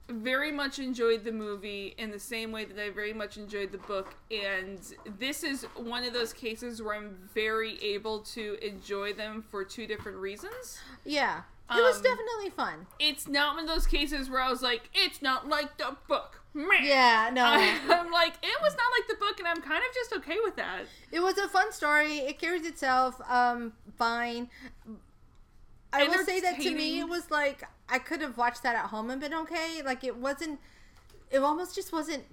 very 0.09 0.53
much 0.53 0.79
enjoyed 0.79 1.25
the 1.25 1.33
movie 1.33 1.95
in 1.99 2.11
the 2.11 2.19
same 2.21 2.53
way 2.53 2.64
that 2.64 2.79
i 2.83 2.88
very 2.90 3.12
much 3.12 3.37
enjoyed 3.37 3.73
the 3.73 3.79
book 3.79 4.14
and 4.31 4.79
this 5.19 5.42
is 5.42 5.64
one 5.77 6.05
of 6.05 6.12
those 6.12 6.33
cases 6.33 6.81
where 6.81 6.95
i'm 6.95 7.16
very 7.35 7.83
able 7.83 8.21
to 8.21 8.57
enjoy 8.64 9.12
them 9.12 9.42
for 9.51 9.64
two 9.64 9.87
different 9.87 10.16
reasons 10.19 10.79
yeah, 11.05 11.40
it 11.71 11.83
was 11.83 11.97
Um, 11.97 12.03
definitely 12.05 12.51
fun. 12.51 12.87
it's 13.01 13.27
not 13.27 13.57
one 13.57 13.64
of 13.64 13.69
those 13.69 13.87
cases 13.87 14.31
where 14.31 14.40
i 14.40 14.49
was 14.49 14.62
like 14.62 14.88
it's 14.95 15.21
not 15.23 15.49
like 15.49 15.77
the 15.79 15.97
book 16.09 16.40
Meh. 16.55 16.64
Yeah, 16.83 17.29
no. 17.33 17.45
i'm 17.95 18.11
like 18.12 18.35
it 18.42 18.59
was 18.62 18.75
not 18.77 18.87
like 18.99 19.09
the 19.09 19.16
book 19.16 19.38
and 19.40 19.49
i'm 19.49 19.61
kind 19.61 19.83
of 19.87 19.95
just 19.95 20.12
okay 20.14 20.37
with 20.45 20.57
that 20.57 20.85
It 21.12 21.21
was 21.21 21.37
a 21.37 21.49
fun 21.49 21.71
story. 21.73 22.19
It 22.19 22.38
carries 22.38 22.64
itself 22.64 23.21
um 23.29 23.73
fine. 23.99 24.49
I 25.92 26.09
will 26.09 26.25
say 26.25 26.40
that 26.40 26.61
to 26.61 26.70
me, 26.75 27.01
it 27.01 27.09
was 27.09 27.31
like 27.31 27.62
I 27.88 27.99
could 27.99 28.20
have 28.20 28.37
watched 28.37 28.62
that 28.62 28.77
at 28.77 28.87
home 28.87 29.11
and 29.11 29.20
been 29.20 29.35
okay. 29.35 29.83
Like 29.85 30.05
it 30.05 30.16
wasn't. 30.16 30.61
It 31.31 31.38
almost 31.38 31.75
just 31.75 31.92
wasn't 31.92 32.25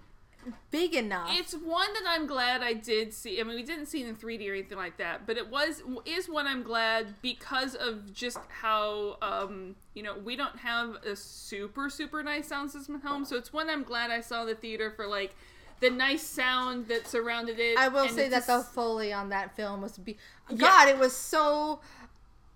big 0.72 0.94
enough. 0.96 1.30
It's 1.32 1.54
one 1.54 1.92
that 1.94 2.04
I'm 2.08 2.28
glad 2.28 2.62
I 2.62 2.74
did 2.74 3.14
see. 3.14 3.40
I 3.40 3.44
mean, 3.44 3.56
we 3.56 3.64
didn't 3.64 3.88
see 3.88 4.04
it 4.04 4.08
in 4.08 4.16
3D 4.16 4.50
or 4.50 4.54
anything 4.54 4.78
like 4.78 4.98
that, 4.98 5.26
but 5.26 5.38
it 5.38 5.50
was 5.50 5.84
is 6.06 6.30
one 6.30 6.48
I'm 6.48 6.64
glad 6.64 7.22
because 7.22 7.76
of 7.76 8.14
just 8.14 8.40
how 8.50 9.18
um 9.22 9.76
you 9.94 10.04
know 10.04 10.16
we 10.18 10.36
don't 10.36 10.58
have 10.60 10.96
a 11.06 11.16
super 11.16 11.90
super 11.90 12.24
nice 12.24 12.48
sound 12.48 12.72
system 12.72 12.96
at 12.96 13.02
home, 13.02 13.26
so 13.26 13.36
it's 13.36 13.54
one 13.54 13.70
I'm 13.70 13.84
glad 13.84 14.12
I 14.12 14.22
saw 14.22 14.46
the 14.46 14.56
theater 14.56 14.92
for 14.92 15.08
like 15.08 15.36
the 15.80 15.90
nice 15.90 16.24
sound 16.24 16.88
that 16.88 17.08
surrounded 17.08 17.60
it. 17.60 17.78
I 17.78 17.90
will 17.90 18.08
say 18.08 18.30
that 18.30 18.48
the 18.48 18.62
foley 18.62 19.12
on 19.12 19.30
that 19.30 19.56
film 19.56 19.82
was 19.82 19.98
be. 19.98 20.18
Yeah. 20.50 20.58
God, 20.58 20.88
it 20.90 20.98
was 20.98 21.16
so. 21.16 21.82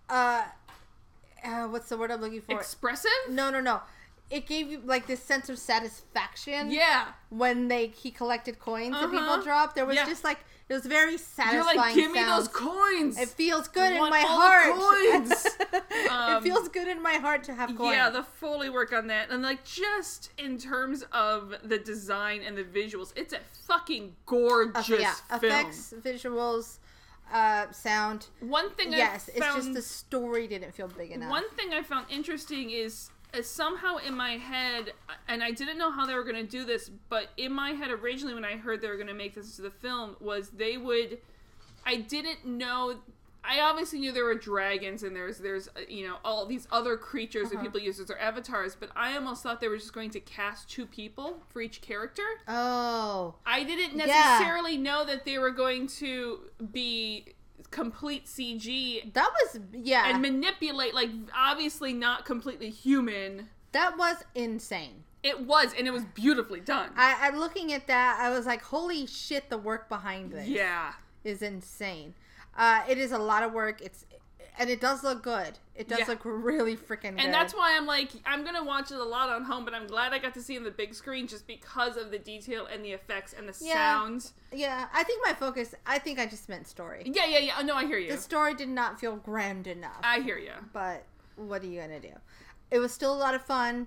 Uh, 0.09 0.45
uh, 1.43 1.67
what's 1.67 1.89
the 1.89 1.97
word 1.97 2.11
I'm 2.11 2.21
looking 2.21 2.41
for? 2.41 2.55
expressive. 2.55 3.11
No, 3.29 3.49
no, 3.49 3.59
no. 3.61 3.81
it 4.29 4.45
gave 4.45 4.69
you 4.69 4.81
like 4.83 5.07
this 5.07 5.23
sense 5.23 5.47
of 5.47 5.57
satisfaction. 5.57 6.69
Yeah. 6.69 7.05
When 7.29 7.69
they 7.69 7.87
he 7.87 8.11
collected 8.11 8.59
coins 8.59 8.91
that 8.91 9.09
people 9.09 9.19
Uh-huh. 9.19 9.41
dropped, 9.41 9.75
there 9.75 9.85
was 9.85 9.95
Yeah. 9.95 10.05
just 10.05 10.23
like 10.25 10.39
it 10.67 10.73
was 10.73 10.85
very 10.85 11.11
You're 11.11 11.19
satisfying. 11.19 11.77
like, 11.77 11.95
give 11.95 12.11
me 12.11 12.21
those 12.25 12.49
coins. 12.49 13.17
It 13.17 13.29
feels 13.29 13.69
good 13.69 13.93
in 13.93 13.99
my 14.09 14.19
heart. 14.19 14.73
coins. 14.75 15.47
Um, 16.09 16.33
it 16.37 16.43
feels 16.43 16.67
good 16.67 16.89
in 16.89 17.01
my 17.01 17.13
heart 17.13 17.45
to 17.45 17.53
have 17.53 17.73
coins. 17.77 17.93
Yeah, 17.95 18.09
the 18.09 18.23
Foley 18.23 18.69
work 18.69 18.91
on 18.91 19.07
that, 19.07 19.29
and 19.29 19.41
like 19.41 19.63
just 19.63 20.31
in 20.37 20.57
terms 20.57 21.05
of 21.13 21.55
the 21.63 21.77
design 21.77 22.41
and 22.45 22.57
the 22.57 22.65
visuals, 22.65 23.13
it's 23.15 23.31
a 23.31 23.39
fucking 23.65 24.17
gorgeous 24.25 24.89
Uh, 24.91 24.95
yeah, 24.99 25.13
film. 25.39 25.43
effects, 25.53 25.93
visuals, 26.03 26.79
uh, 27.31 27.71
sound. 27.71 28.27
One 28.39 28.69
thing, 28.71 28.91
Yes, 28.91 29.29
I 29.29 29.37
it's 29.37 29.55
just 29.55 29.73
the 29.73 29.81
story 29.81 30.47
didn't 30.47 30.73
feel 30.73 30.87
big 30.87 31.11
enough. 31.11 31.29
One 31.29 31.49
thing 31.51 31.73
I 31.73 31.83
found 31.83 32.07
interesting 32.09 32.71
is, 32.71 33.09
is 33.33 33.49
somehow 33.49 33.97
in 33.97 34.15
my 34.15 34.31
head, 34.37 34.93
and 35.27 35.43
I 35.43 35.51
didn't 35.51 35.77
know 35.77 35.91
how 35.91 36.05
they 36.05 36.13
were 36.13 36.23
going 36.23 36.35
to 36.35 36.49
do 36.49 36.65
this, 36.65 36.89
but 37.09 37.29
in 37.37 37.51
my 37.53 37.71
head 37.71 37.91
originally 37.91 38.33
when 38.33 38.45
I 38.45 38.55
heard 38.55 38.81
they 38.81 38.87
were 38.87 38.95
going 38.95 39.07
to 39.07 39.13
make 39.13 39.35
this 39.35 39.57
into 39.57 39.63
the 39.63 39.71
film 39.71 40.15
was 40.19 40.49
they 40.49 40.77
would. 40.77 41.19
I 41.85 41.97
didn't 41.97 42.45
know. 42.45 42.97
I 43.49 43.61
obviously 43.61 43.99
knew 43.99 44.11
there 44.11 44.25
were 44.25 44.35
dragons 44.35 45.03
and 45.03 45.15
there's 45.15 45.37
there's 45.37 45.67
uh, 45.69 45.81
you 45.87 46.05
know 46.07 46.17
all 46.25 46.45
these 46.45 46.67
other 46.71 46.97
creatures 46.97 47.49
that 47.49 47.55
Uh-huh. 47.55 47.63
people 47.65 47.79
use 47.79 47.99
as 47.99 48.07
their 48.07 48.19
avatars, 48.19 48.75
but 48.75 48.89
I 48.95 49.15
almost 49.15 49.41
thought 49.43 49.61
they 49.61 49.67
were 49.69 49.77
just 49.77 49.93
going 49.93 50.09
to 50.11 50.19
cast 50.19 50.69
two 50.69 50.85
people 50.85 51.43
for 51.49 51.61
each 51.61 51.81
character. 51.81 52.23
oh, 52.47 53.35
I 53.45 53.63
didn't 53.63 53.97
Yeah. 53.97 54.05
necessarily 54.05 54.77
know 54.77 55.05
that 55.05 55.23
they 55.25 55.37
were 55.39 55.51
going 55.51 55.87
to 55.87 56.39
be 56.71 57.33
complete 57.71 58.25
CG 58.25 59.11
that 59.13 59.29
was 59.41 59.59
yeah, 59.73 60.09
and 60.09 60.21
manipulate 60.21 60.93
like 60.93 61.09
obviously 61.35 61.91
not 61.91 62.23
completely 62.25 62.69
human 62.69 63.49
that 63.73 63.97
was 63.97 64.23
insane. 64.35 65.03
it 65.23 65.41
was 65.45 65.73
and 65.77 65.85
it 65.87 65.91
was 65.91 66.03
beautifully 66.13 66.59
done 66.61 66.89
I, 66.95 67.17
I 67.31 67.35
looking 67.35 67.73
at 67.73 67.87
that, 67.87 68.19
I 68.21 68.29
was 68.29 68.45
like, 68.45 68.61
holy 68.61 69.05
shit, 69.07 69.49
the 69.49 69.57
work 69.57 69.89
behind 69.89 70.31
this. 70.31 70.47
yeah 70.47 70.93
is 71.23 71.41
insane. 71.41 72.13
Uh, 72.57 72.81
it 72.89 72.97
is 72.97 73.11
a 73.11 73.17
lot 73.19 73.43
of 73.43 73.53
work. 73.53 73.81
It's 73.81 74.05
and 74.59 74.71
it 74.71 74.81
does 74.81 75.03
look 75.03 75.21
good. 75.21 75.59
It 75.75 75.87
does 75.87 75.99
Yeah. 75.99 76.05
look 76.07 76.21
really 76.23 76.75
freaking 76.75 77.15
good. 77.15 77.19
and 77.19 77.31
that's 77.31 77.53
why 77.53 77.77
i'm 77.77 77.85
like 77.85 78.09
i'm 78.25 78.43
gonna 78.43 78.63
watch 78.63 78.89
it 78.91 78.97
a 78.97 79.03
lot 79.03 79.29
on 79.29 79.43
home 79.43 79.63
but 79.63 79.75
i'm 79.75 79.85
glad 79.85 80.11
i 80.11 80.17
got 80.17 80.33
to 80.33 80.41
see 80.41 80.55
it 80.55 80.57
on 80.57 80.63
the 80.63 80.71
big 80.71 80.95
screen 80.95 81.27
just 81.27 81.45
because 81.45 81.97
of 81.97 82.09
the 82.09 82.17
detail 82.17 82.65
and 82.65 82.83
the 82.83 82.91
effects 82.93 83.33
and 83.37 83.47
the 83.47 83.55
Yeah. 83.61 83.73
sound 83.75 84.31
yeah, 84.51 84.87
I 84.91 85.03
think 85.03 85.21
my 85.23 85.33
focus. 85.33 85.75
I 85.85 85.99
think 85.99 86.17
I 86.17 86.25
just 86.25 86.49
meant 86.49 86.67
story. 86.67 87.03
yeah 87.13 87.25
yeah 87.27 87.37
yeah 87.37 87.53
oh, 87.59 87.61
no 87.61 87.75
i 87.75 87.85
hear 87.85 87.99
you 87.99 88.11
The 88.11 88.17
story 88.17 88.55
did 88.55 88.69
not 88.69 88.99
feel 88.99 89.17
grand 89.17 89.67
enough. 89.67 89.99
i 90.01 90.19
hear 90.21 90.39
you 90.39 90.53
but 90.73 91.03
what 91.35 91.61
are 91.61 91.67
you 91.67 91.79
gonna 91.81 91.99
do? 91.99 92.13
It 92.71 92.79
was 92.79 92.91
still 92.91 93.13
a 93.13 93.19
lot 93.25 93.35
of 93.35 93.43
fun. 93.45 93.85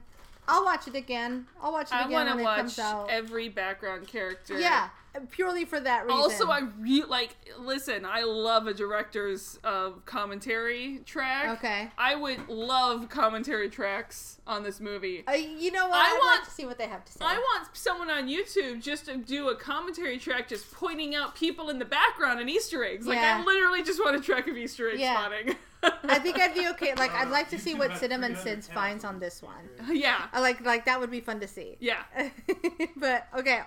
I'll 0.51 0.65
watch 0.65 0.89
it 0.89 0.95
again. 0.95 1.47
I'll 1.63 1.73
watch 1.73 1.87
it 1.89 1.95
i 1.95 2.01
again 2.01 2.13
want 2.13 2.29
when 2.29 2.37
to 2.39 2.43
it 2.43 2.57
comes 2.57 2.79
watch 2.79 2.85
out. 2.87 3.11
every 3.11 3.49
background 3.49 4.07
character 4.09 4.59
yeah, 4.59 4.89
purely 5.31 5.65
for 5.65 5.79
that 5.81 6.05
reason. 6.07 6.21
Also, 6.21 6.49
I 6.49 6.61
re 6.79 7.05
like 7.05 7.37
listen. 7.59 8.05
I 8.05 8.23
love 8.23 8.67
a 8.67 8.75
director's 8.75 9.59
uh, 9.65 9.91
commentary 10.07 11.01
track. 11.07 11.59
Okay. 11.59 11.91
I 11.99 12.15
would 12.15 12.49
love 12.49 13.09
commentary 13.09 13.69
tracks 13.69 14.41
on 14.47 14.63
this 14.63 14.81
movie. 14.81 15.25
Uh, 15.27 15.33
you 15.33 15.71
know 15.73 15.89
what? 15.89 15.97
I 15.99 16.09
I'd 16.09 16.19
want- 16.21 16.41
like 16.41 16.45
to 16.49 16.51
see 16.55 16.67
what 16.67 16.79
they 16.79 16.87
have 16.87 17.05
to 17.05 17.13
say. 17.13 17.25
I 17.25 17.37
want 17.37 17.69
someone 17.77 18.11
on 18.11 18.29
YouTube 18.29 18.83
just 18.83 19.07
to 19.07 19.17
do 19.17 19.49
a 19.49 19.57
commentary 19.57 20.19
track, 20.19 20.49
just 20.49 20.71
pointing 20.73 21.15
out 21.15 21.35
people 21.35 21.71
in 21.71 21.79
the 21.79 21.85
background 21.85 22.41
and 22.41 22.49
Easter 22.51 22.85
eggs. 22.85 23.07
Like 23.07 23.19
Yeah. 23.19 23.41
I 23.41 23.45
literally 23.45 23.83
just 23.83 24.01
want 24.01 24.17
a 24.17 24.21
track 24.21 24.49
of 24.49 24.57
Easter 24.57 24.91
egg 24.91 24.99
Yeah. 25.01 25.15
spotting. 25.19 25.55
I 25.83 26.19
think 26.19 26.39
I'd 26.39 26.55
be 26.55 26.69
okay. 26.69 26.95
Like 26.95 27.13
I'd 27.13 27.31
like 27.31 27.49
to 27.51 27.59
see 27.59 27.75
what 27.75 27.97
Cinnamon 27.97 28.35
300 28.35 28.63
Sids 28.65 28.73
finds 28.73 29.05
on 29.05 29.19
this 29.19 29.43
one. 29.43 29.69
yeah, 29.91 30.27
I 30.33 30.41
like 30.41 30.61
like 30.65 30.85
that 30.87 31.01
would 31.01 31.11
be 31.11 31.21
fun 31.21 31.41
to 31.41 31.49
see. 31.49 31.77
yeah. 31.81 32.03
but 32.97 33.27
okay, 33.37 33.61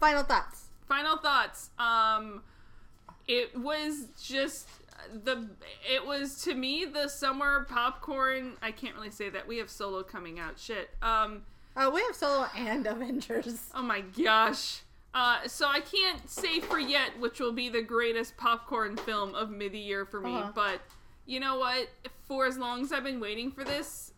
final 0.00 0.22
thoughts. 0.22 0.64
Final 0.88 1.16
thoughts. 1.16 1.70
Um, 1.78 2.42
it 3.28 3.56
was 3.58 4.06
just 4.22 4.68
the. 5.24 5.48
It 5.90 6.06
was 6.06 6.42
to 6.44 6.54
me 6.54 6.84
the 6.84 7.08
summer 7.08 7.66
popcorn. 7.68 8.54
I 8.62 8.70
can't 8.72 8.94
really 8.94 9.10
say 9.10 9.28
that 9.30 9.46
we 9.46 9.58
have 9.58 9.68
solo 9.70 10.02
coming 10.02 10.38
out. 10.38 10.58
Shit. 10.58 10.90
Um. 11.02 11.42
Oh, 11.74 11.88
we 11.90 12.02
have 12.02 12.14
Solo 12.14 12.46
and 12.54 12.86
Avengers. 12.94 13.70
Oh 13.74 13.80
my 13.82 14.02
gosh. 14.22 14.82
Uh, 15.14 15.38
so 15.46 15.66
I 15.66 15.80
can't 15.80 16.28
say 16.28 16.60
for 16.60 16.78
yet 16.78 17.18
which 17.18 17.40
will 17.40 17.52
be 17.52 17.68
the 17.70 17.80
greatest 17.82 18.36
popcorn 18.36 18.96
film 18.96 19.34
of 19.34 19.48
mid 19.50 19.72
year 19.72 20.04
for 20.04 20.20
me, 20.20 20.34
Uh-huh. 20.34 20.52
but 20.54 20.80
you 21.26 21.40
know 21.40 21.58
what? 21.58 21.88
For 22.26 22.46
as 22.46 22.58
long 22.58 22.82
as 22.82 22.92
I've 22.92 23.04
been 23.04 23.20
waiting 23.20 23.50
for 23.50 23.64
this, 23.64 24.12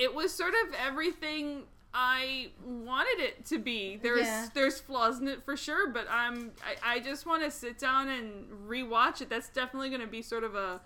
it 0.00 0.14
was 0.14 0.32
sort 0.32 0.54
of 0.66 0.74
everything 0.74 1.62
I 1.94 2.50
wanted 2.64 3.18
it 3.20 3.44
to 3.46 3.58
be. 3.58 3.96
There's 3.96 4.26
Yeah. 4.26 4.48
there's 4.54 4.80
flaws 4.80 5.20
in 5.20 5.28
it 5.28 5.44
for 5.44 5.56
sure, 5.56 5.88
but 5.88 6.06
I'm 6.10 6.52
I, 6.64 6.96
I 6.96 7.00
just 7.00 7.26
want 7.26 7.42
to 7.42 7.50
sit 7.50 7.78
down 7.78 8.08
and 8.08 8.48
rewatch 8.68 9.20
it. 9.20 9.28
That's 9.28 9.48
definitely 9.50 9.90
going 9.90 10.00
to 10.00 10.06
be 10.06 10.22
sort 10.22 10.44
of 10.44 10.54
a 10.54 10.80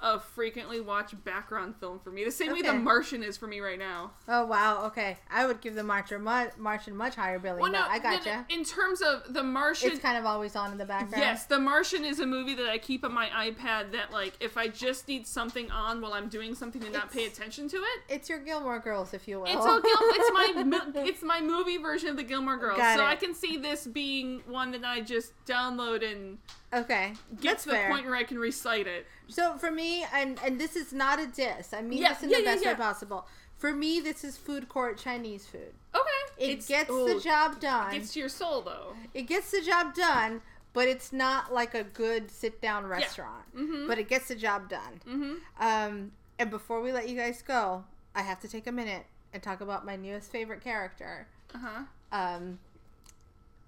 a 0.00 0.18
frequently 0.20 0.80
watched 0.80 1.22
background 1.24 1.74
film 1.80 1.98
for 1.98 2.10
me. 2.10 2.24
The 2.24 2.30
same 2.30 2.52
way 2.52 2.60
The 2.62 2.74
Martian 2.74 3.22
is 3.22 3.36
for 3.36 3.46
me 3.46 3.60
right 3.60 3.78
now. 3.78 4.10
Oh 4.28 4.44
wow, 4.44 4.84
okay. 4.86 5.16
I 5.30 5.46
would 5.46 5.60
give 5.60 5.74
the 5.74 5.82
Martian 5.82 6.22
much, 6.22 6.50
Martian 6.58 6.94
much 6.96 7.14
higher 7.14 7.38
billing. 7.38 7.60
Well, 7.62 7.72
no, 7.72 7.84
I 7.88 7.98
gotcha. 7.98 8.44
no, 8.48 8.56
In 8.56 8.64
terms 8.64 9.00
of 9.00 9.32
The 9.32 9.42
Martian, 9.42 9.92
It's 9.92 10.00
kind 10.00 10.18
of 10.18 10.26
always 10.26 10.56
on 10.56 10.72
in 10.72 10.78
the 10.78 10.84
background. 10.84 11.22
yes, 11.22 11.46
The 11.46 11.58
Martian 11.58 12.04
is 12.04 12.20
a 12.20 12.26
movie 12.26 12.54
that 12.54 12.68
I 12.68 12.76
keep 12.78 13.04
on 13.04 13.14
my 13.14 13.28
iPad. 13.28 13.92
That 13.92 14.12
like, 14.12 14.34
if 14.40 14.56
I 14.58 14.68
just 14.68 15.08
need 15.08 15.26
something 15.26 15.70
on 15.70 16.00
while 16.00 16.12
I'm 16.12 16.28
doing 16.28 16.54
something 16.54 16.82
to 16.82 16.90
not 16.90 17.10
pay 17.10 17.24
attention 17.26 17.68
to 17.70 17.76
it, 17.76 18.02
It's 18.08 18.28
your 18.28 18.40
Gilmore 18.40 18.80
Girls, 18.80 19.14
if 19.14 19.26
you 19.26 19.38
will. 19.38 19.46
it's 19.46 19.54
all 19.56 19.80
Gil- 19.80 19.90
It's 19.94 20.30
my 20.32 20.92
it's 20.96 21.22
my 21.22 21.40
movie 21.40 21.78
version 21.78 22.10
of 22.10 22.16
the 22.16 22.24
Gilmore 22.24 22.56
Girls. 22.58 22.78
Got 22.78 22.96
so 22.98 23.04
it. 23.04 23.08
I 23.08 23.16
can 23.16 23.34
see 23.34 23.56
this 23.56 23.86
being 23.86 24.42
one 24.46 24.72
that 24.72 24.84
I 24.84 25.00
just 25.00 25.32
download 25.46 26.04
and 26.04 26.38
okay. 26.76 27.12
get 27.40 27.42
That's 27.52 27.62
to 27.64 27.70
the 27.70 27.74
fair. 27.76 27.90
point 27.90 28.04
where 28.06 28.16
I 28.16 28.24
can 28.24 28.38
recite 28.38 28.86
it. 28.86 29.06
So 29.28 29.56
for 29.58 29.70
me, 29.70 30.04
and 30.12 30.38
and 30.44 30.60
this 30.60 30.76
is 30.76 30.92
not 30.92 31.20
a 31.20 31.26
diss. 31.26 31.72
I 31.72 31.82
mean 31.82 31.98
Yeah, 32.02 32.14
this 32.14 32.22
in 32.22 32.30
yeah, 32.30 32.38
the 32.38 32.42
yeah, 32.44 32.54
best 32.54 32.64
way 32.66 32.74
possible. 32.74 33.26
For 33.56 33.72
me, 33.72 34.00
this 34.00 34.24
is 34.24 34.36
food 34.36 34.68
court 34.68 34.98
Chinese 34.98 35.46
food. 35.46 35.72
Okay, 35.94 36.44
It 36.44 36.50
It's- 36.50 36.66
gets 36.68 36.90
ooh, 36.90 37.14
the 37.14 37.20
job 37.20 37.60
done. 37.60 37.92
Gets 37.92 38.12
to 38.14 38.20
your 38.20 38.28
soul 38.28 38.60
though. 38.62 38.94
it 39.14 39.22
gets 39.22 39.50
the 39.52 39.60
job 39.62 39.94
done, 39.94 40.42
but 40.72 40.88
it's 40.88 41.12
not 41.12 41.52
like 41.52 41.74
a 41.74 41.84
good 41.84 42.30
sit 42.30 42.60
down 42.60 42.84
restaurant. 42.86 43.44
Mhm. 43.56 43.86
But 43.86 43.98
it 43.98 44.08
gets 44.08 44.28
the 44.28 44.34
job 44.34 44.68
done. 44.68 45.00
Mm-hmm. 45.08 45.34
Um, 45.64 46.12
and 46.38 46.50
before 46.50 46.80
we 46.82 46.92
let 46.92 47.08
you 47.08 47.16
guys 47.16 47.42
go, 47.42 47.84
I 48.14 48.22
have 48.22 48.40
to 48.40 48.48
take 48.48 48.66
a 48.66 48.72
minute 48.72 49.06
and 49.32 49.42
talk 49.42 49.60
about 49.60 49.86
my 49.86 49.96
newest 49.96 50.30
favorite 50.30 50.62
character. 50.62 51.26
Uh 51.54 51.58
huh. 51.58 51.82
Um, 52.12 52.58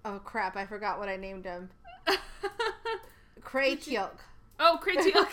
oh 0.05 0.19
crap, 0.19 0.55
I 0.57 0.65
forgot 0.65 0.99
what 0.99 1.07
I 1.09 1.15
named 1.15 1.45
him. 1.45 1.69
Teal'c. 3.51 4.11
oh, 4.59 4.77
crazy. 4.81 5.13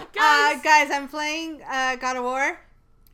Uh, 0.00 0.04
Guys, 0.54 0.62
guys, 0.62 0.90
I'm 0.90 1.08
playing 1.08 1.60
uh, 1.68 1.96
God 1.96 2.16
of 2.16 2.24
War. 2.24 2.58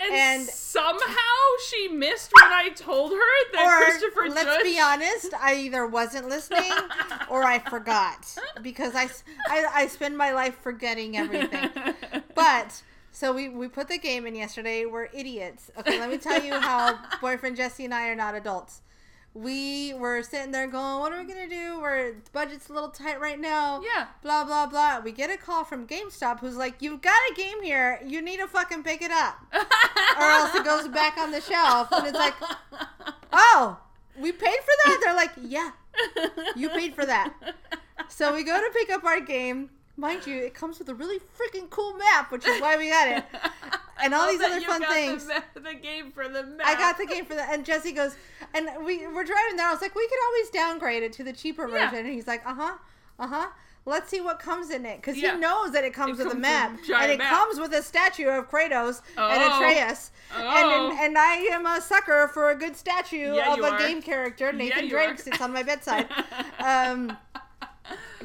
and, 0.01 0.13
and- 0.15 0.43
somehow 0.43 1.35
she 1.69 1.89
missed 1.89 2.31
when 2.41 2.53
I 2.53 2.71
told 2.71 3.13
her 3.13 3.19
that 3.53 3.65
Or 3.67 3.85
Christopher 3.85 4.29
let's 4.29 4.43
Judge. 4.45 4.63
be 4.65 4.81
honest, 4.81 5.35
I 5.41 5.57
either 5.57 5.87
wasn't 5.87 6.29
listening 6.29 6.71
or 7.31 7.43
I 7.45 7.59
forgot 7.59 8.35
because 8.63 8.95
I 8.95 9.09
I 9.51 9.87
spend 9.89 10.17
my 10.17 10.33
life 10.33 10.57
forgetting 10.63 11.17
everything. 11.17 11.71
But 12.35 12.83
so 13.13 13.33
we 13.33 13.49
we 13.49 13.69
put 13.69 13.89
the 13.89 13.99
game 13.99 14.27
in 14.27 14.35
yesterday. 14.35 14.85
We're 14.87 15.09
idiots. 15.13 15.71
Okay, 15.79 15.99
let 16.01 16.11
me 16.11 16.19
tell 16.19 16.43
you 16.43 16.55
how 16.59 16.99
boyfriend 17.21 17.57
Jesse 17.57 17.85
and 17.85 17.95
I 17.95 18.09
are 18.09 18.17
not 18.17 18.35
adults. 18.35 18.83
We 19.35 19.93
were 19.95 20.23
sitting 20.23 20.53
there 20.53 20.69
going, 20.69 21.01
"What 21.01 21.13
are 21.13 21.19
we 21.19 21.25
gonna 21.27 21.49
do? 21.49 21.81
We're 21.81 22.13
the 22.13 22.31
budget's 22.33 22.69
a 22.69 22.73
little 22.73 22.91
tight 22.91 23.21
right 23.21 23.39
now." 23.39 23.83
yeah. 23.83 24.07
Blah 24.23 24.45
blah 24.45 24.67
blah. 24.67 25.01
We 25.01 25.11
get 25.11 25.29
a 25.29 25.37
call 25.37 25.65
from 25.65 25.87
GameStop, 25.89 26.39
who's 26.39 26.57
like, 26.57 26.81
"You've 26.81 27.03
got 27.03 27.19
a 27.33 27.35
game 27.35 27.61
here. 27.63 28.01
You 28.07 28.23
need 28.23 28.39
to 28.39 28.47
fucking 28.47 28.85
pick 28.85 29.03
it 29.03 29.11
up, 29.11 29.37
or 29.53 30.23
else 30.23 30.55
it 30.55 30.65
goes 30.65 30.87
back 30.87 31.19
on 31.19 31.33
the 31.33 31.41
shelf." 31.41 31.91
And 31.91 32.07
it's 32.07 32.17
like, 32.17 32.35
"Oh, 33.33 33.79
we 34.17 34.31
paid 34.31 34.59
for 34.61 34.75
that?" 34.85 35.01
They're 35.03 35.17
like, 35.17 35.33
"Yeah, 35.43 35.73
you 36.55 36.69
paid 36.71 36.95
for 36.95 37.05
that." 37.05 37.35
So 38.09 38.33
we 38.35 38.45
go 38.45 38.57
to 38.57 38.71
pick 38.73 38.91
up 38.91 39.03
our 39.03 39.21
game. 39.21 39.71
Mind 39.97 40.27
you, 40.27 40.37
it 40.39 40.55
comes 40.55 40.79
with 40.81 40.89
a 40.89 40.95
really 40.95 41.19
freaking 41.39 41.71
cool 41.71 41.95
map, 41.95 42.33
which 42.33 42.47
is 42.47 42.61
why 42.61 42.77
we 42.77 42.89
got 42.91 43.09
it. 43.09 43.25
And 44.03 44.13
all 44.13 44.29
these 44.29 44.41
other 44.43 44.61
fun 44.61 44.81
the 44.81 44.87
things. 44.89 45.27
ma- 45.29 45.35
The, 45.55 45.73
game 45.73 46.11
for 46.11 46.29
the 46.29 46.43
map. 46.43 46.67
I 46.67 46.75
got 46.75 46.99
the 46.99 47.07
game 47.07 47.25
for 47.25 47.35
the. 47.37 47.43
And 47.49 47.65
Jesse 47.65 47.93
goes, 47.93 48.17
and 48.53 48.69
we 48.85 49.07
were 49.07 49.23
driving 49.23 49.57
there. 49.57 49.69
I 49.69 49.73
was 49.73 49.81
like, 49.81 49.95
we 49.95 50.07
could 50.09 50.19
always 50.27 50.51
downgrade 50.51 51.05
it 51.05 51.13
to 51.15 51.25
the 51.25 51.33
cheaper 51.33 51.69
Yeah. 51.69 51.89
version. 51.89 52.05
And 52.05 52.13
he's 52.15 52.27
like, 52.27 52.45
uh 52.45 52.55
huh, 52.55 52.75
uh 53.21 53.27
huh. 53.29 53.47
Let's 53.87 54.11
see 54.11 54.21
what 54.21 54.41
comes 54.41 54.71
in 54.71 54.85
it. 54.85 54.97
Because 55.01 55.17
Yeah. 55.17 55.35
he 55.35 55.41
knows 55.41 55.71
that 55.73 55.85
it 55.85 55.95
comes 55.95 56.19
It 56.19 56.25
with 56.25 56.35
a 56.35 56.39
map. 56.39 56.73
a 56.89 56.95
And 56.97 57.13
it 57.13 57.19
map. 57.19 57.31
comes 57.33 57.61
with 57.61 57.73
a 57.73 57.83
statue 57.83 58.29
of 58.29 58.51
Kratos 58.51 59.01
and 59.17 59.43
Oh. 59.43 59.57
Atreus. 59.59 60.11
Oh. 60.37 60.91
And, 60.91 60.99
and 60.99 61.17
I 61.17 61.35
am 61.53 61.65
a 61.65 61.81
sucker 61.81 62.29
for 62.35 62.51
a 62.51 62.57
good 62.57 62.77
statue 62.77 63.35
Yeah, 63.37 63.53
of 63.55 63.61
a 63.61 63.71
are. 63.71 63.79
game 63.79 64.03
character. 64.03 64.53
Nathan 64.53 64.89
Drake 64.89 65.21
sits 65.21 65.41
on 65.41 65.53
my 65.53 65.63
bedside. 65.63 66.09
um, 66.59 67.17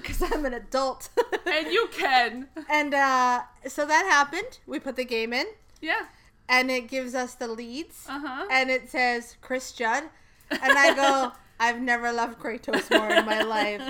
because 0.02 0.22
I'm 0.22 0.46
an 0.46 0.54
adult. 0.54 1.10
and 1.46 1.68
you 1.72 1.88
can. 1.92 2.48
and 2.70 2.94
uh, 2.94 3.42
so 3.68 3.86
that 3.86 4.06
happened. 4.06 4.60
We 4.68 4.80
put 4.80 4.96
the 4.96 5.06
game 5.06 5.34
in. 5.34 5.46
Yeah. 5.82 6.06
and 6.50 6.70
it 6.72 6.88
gives 6.88 7.14
us 7.16 7.36
the 7.36 7.48
leads, 7.48 8.06
Uh 8.10 8.20
huh. 8.26 8.48
and 8.52 8.70
it 8.72 8.90
says 8.90 9.38
Chris 9.40 9.72
Judge, 9.72 10.04
and 10.52 10.74
I 10.78 10.94
go, 10.96 11.32
I've 11.62 11.80
never 11.82 12.12
loved 12.12 12.40
Kratos 12.40 12.90
more 12.90 13.10
in 13.10 13.26
my 13.26 13.42
life. 13.44 13.82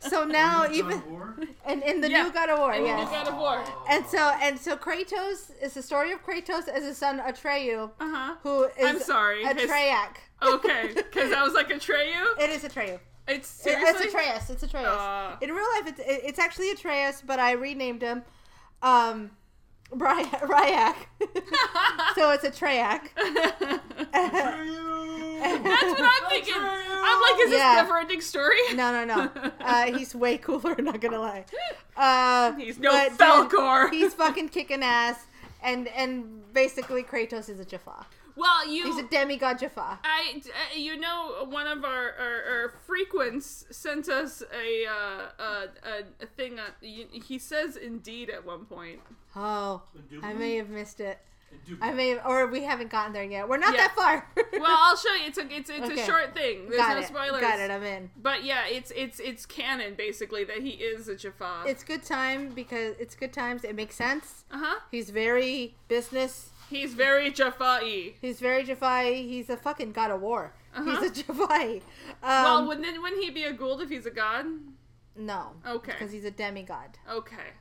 So 0.00 0.24
now 0.24 0.62
God 0.64 0.72
even 0.74 1.02
and 1.64 1.82
in 1.82 2.00
the 2.00 2.08
Yeah. 2.10 2.22
new 2.22 2.32
God 2.32 2.48
of 2.50 2.58
War, 2.60 2.72
And 2.72 2.84
the 2.84 2.88
new 2.94 2.98
yes. 3.02 3.10
God 3.10 3.28
of 3.28 3.36
War. 3.36 3.62
And 3.90 4.06
so 4.06 4.18
and 4.40 4.58
so 4.58 4.76
Kratos 4.76 5.50
is 5.60 5.74
the 5.74 5.82
story 5.82 6.12
of 6.12 6.24
Kratos 6.24 6.68
as 6.68 6.84
his 6.84 6.96
son 6.96 7.18
Atreyu, 7.20 7.90
Uh 8.00 8.10
huh. 8.16 8.34
who 8.44 8.64
is 8.64 8.72
I'm 8.86 9.00
sorry. 9.00 9.44
his- 9.44 9.68
Atreyak. 9.70 10.16
Okay, 10.42 10.90
because 10.94 11.32
I 11.32 11.42
was 11.42 11.52
like 11.54 11.68
Atreyu. 11.68 12.24
It 12.40 12.50
is 12.50 12.62
Atreyu. 12.62 12.98
It's 13.28 13.48
It- 13.60 13.62
seriously. 13.62 14.06
it's 14.06 14.14
Atreus. 14.14 14.50
It's 14.50 14.62
Atreus. 14.62 14.86
Aw. 14.88 15.38
In 15.40 15.50
real 15.50 15.66
life, 15.76 15.86
it's 15.88 16.00
it- 16.00 16.22
it's 16.24 16.38
actually 16.38 16.70
Atreus, 16.70 17.22
but 17.26 17.38
I 17.40 17.52
renamed 17.52 18.02
him, 18.02 18.22
um, 18.82 19.30
Bry- 19.92 20.24
Ryak. 20.24 20.96
so 22.14 22.30
it's 22.30 22.44
Atreyak. 22.44 23.08
Atreyu! 24.12 25.62
That's 25.62 26.00
what 26.00 26.10
I'm 26.22 26.30
thinking. 26.30 26.54
I'm 26.56 27.20
like, 27.20 27.40
is 27.44 27.50
this 27.50 27.58
Yeah. 27.60 27.74
never-ending 27.76 28.20
story? 28.20 28.56
No, 28.74 28.92
no, 28.92 29.04
no. 29.04 29.30
Uh, 29.66 29.96
he's 29.98 30.14
way 30.14 30.38
cooler. 30.38 30.74
Not 30.78 31.00
gonna 31.00 31.18
lie. 31.20 31.44
Uh, 31.96 32.52
He's 32.54 32.78
no 32.78 32.90
but, 32.92 33.12
uh, 33.20 33.48
Falkor. 33.48 33.90
He's 33.90 34.14
fucking 34.14 34.50
kicking 34.50 34.82
ass, 34.84 35.26
and 35.62 35.88
and 35.88 36.52
basically 36.52 37.02
Kratos 37.02 37.48
is 37.48 37.58
a 37.58 37.64
Jaffa. 37.64 38.06
Well, 38.36 38.68
you. 38.68 38.84
He's 38.84 38.98
a 38.98 39.08
demigod 39.08 39.58
Jaffa. 39.58 39.98
I, 40.04 40.40
uh, 40.44 40.76
you 40.76 40.98
know, 40.98 41.46
one 41.48 41.66
of 41.66 41.84
our, 41.84 42.12
our, 42.12 42.44
our 42.62 42.74
frequents 42.86 43.64
sent 43.70 44.08
us 44.08 44.42
a, 44.52 44.86
uh, 44.86 44.92
a, 45.38 45.44
a, 45.88 46.02
a 46.22 46.26
thing. 46.26 46.58
Uh, 46.58 46.64
he 46.80 47.06
he 47.26 47.38
says 47.38 47.76
indeed 47.76 48.30
at 48.30 48.44
one 48.44 48.64
point. 48.66 49.00
Oh, 49.34 49.82
I 50.22 50.32
may 50.32 50.56
have 50.56 50.68
missed 50.68 51.00
it. 51.00 51.18
I 51.80 51.92
may 51.92 52.10
have, 52.10 52.26
or 52.26 52.46
we 52.48 52.64
haven't 52.64 52.90
gotten 52.90 53.12
there 53.12 53.22
yet. 53.24 53.48
We're 53.48 53.56
not 53.56 53.72
Yeah. 53.74 53.88
that 53.88 53.94
far. 53.96 54.28
Well, 54.52 54.64
I'll 54.78 54.96
show 54.96 55.12
you. 55.14 55.26
It's 55.26 55.38
a 55.38 55.46
it's 55.54 55.70
it's 55.70 55.90
Okay. 55.90 56.02
a 56.02 56.06
short 56.06 56.34
thing. 56.34 56.68
There's 56.68 56.80
got 56.80 56.94
no 56.96 57.00
it. 57.02 57.06
spoilers. 57.06 57.40
Got 57.40 57.60
it. 57.60 57.70
I'm 57.70 57.82
in. 57.82 58.10
But 58.20 58.42
yeah, 58.44 58.66
it's 58.66 58.90
it's 58.96 59.20
it's 59.20 59.46
canon 59.46 59.94
basically 59.94 60.44
that 60.44 60.58
he 60.62 60.70
is 60.70 61.08
a 61.08 61.14
Jaffa. 61.16 61.62
It's 61.66 61.84
good 61.84 62.02
time 62.02 62.50
because 62.54 62.96
it's 62.98 63.14
good 63.14 63.32
times. 63.32 63.64
It 63.64 63.74
makes 63.74 63.94
sense. 63.94 64.44
uh 64.50 64.58
huh. 64.58 64.80
He's 64.90 65.10
very 65.10 65.76
business. 65.88 66.50
He's 66.70 66.94
very 66.94 67.30
Jaffa-y. 67.30 68.14
He's 68.20 68.40
very 68.40 68.64
Jafai. 68.64 69.14
He's 69.28 69.48
a 69.50 69.56
fucking 69.56 69.92
god 69.92 70.10
of 70.10 70.20
war. 70.20 70.52
Uh-huh. 70.74 71.00
He's 71.00 71.10
a 71.10 71.22
Jafai. 71.24 71.82
well, 72.22 72.58
Um, 72.58 72.66
wouldn't 72.68 73.00
wouldn't 73.02 73.22
he 73.22 73.30
be 73.30 73.44
a 73.44 73.52
Goa'uld 73.54 73.82
if 73.82 73.88
he's 73.90 74.06
a 74.06 74.10
god? 74.10 74.46
no. 75.18 75.52
Okay. 75.66 75.92
Because 75.92 76.12
he's 76.12 76.24
a 76.24 76.30
demigod. 76.30 76.98
Okay. 77.10 77.52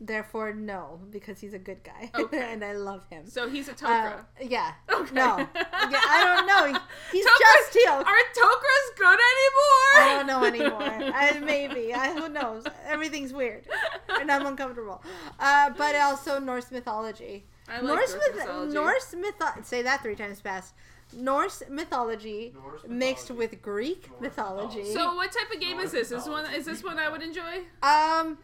Therefore, 0.00 0.52
no, 0.52 0.98
because 1.10 1.38
he's 1.38 1.54
a 1.54 1.58
good 1.58 1.84
guy. 1.84 2.10
Okay. 2.18 2.52
and 2.52 2.64
I 2.64 2.72
love 2.72 3.06
him. 3.10 3.26
So 3.28 3.48
he's 3.48 3.68
a 3.68 3.74
Uh, 3.86 4.22
yeah. 4.40 4.72
Okay. 4.92 5.14
No. 5.14 5.36
Yeah, 5.38 6.00
I 6.16 6.22
don't 6.24 6.46
know. 6.48 6.80
He's 7.12 7.24
Tok'ras- 7.24 7.38
just 7.38 7.72
Teal. 7.74 7.92
Aren't 7.92 8.34
Tok'ras 8.34 8.88
good 8.96 9.20
anymore? 9.34 9.90
I 9.96 10.04
don't 10.16 10.26
know 10.26 10.44
anymore. 10.44 11.12
I, 11.14 11.38
maybe. 11.38 11.94
I, 11.94 12.12
who 12.12 12.28
knows? 12.28 12.64
Everything's 12.86 13.32
weird. 13.32 13.66
And 14.08 14.30
I'm 14.32 14.44
uncomfortable. 14.46 15.02
Uh, 15.38 15.70
but 15.78 15.94
also 15.94 16.40
Norse 16.40 16.72
mythology. 16.72 17.46
I 17.68 17.76
like 17.80 17.84
Norse, 17.84 18.12
Norse 18.12 18.26
myth- 18.26 18.36
mythology. 18.36 18.74
Norse 18.74 19.14
mytho- 19.14 19.64
Say 19.64 19.82
that 19.82 20.02
three 20.02 20.16
times 20.16 20.40
fast. 20.40 20.74
Norse 21.12 21.62
mythology, 21.68 22.52
Norse 22.54 22.80
mixed 22.88 23.30
with 23.30 23.60
Greek 23.62 24.08
Norse 24.10 24.20
mythology. 24.20 24.78
mythology. 24.78 24.94
So 24.94 25.14
what 25.16 25.30
type 25.32 25.50
of 25.54 25.60
game 25.60 25.78
is 25.80 25.92
this? 25.92 26.10
Is 26.10 26.28
one 26.28 26.52
is 26.52 26.64
this 26.66 26.82
one 26.82 26.98
I 26.98 27.08
would 27.08 27.22
enjoy? 27.22 27.62
Um, 27.82 28.38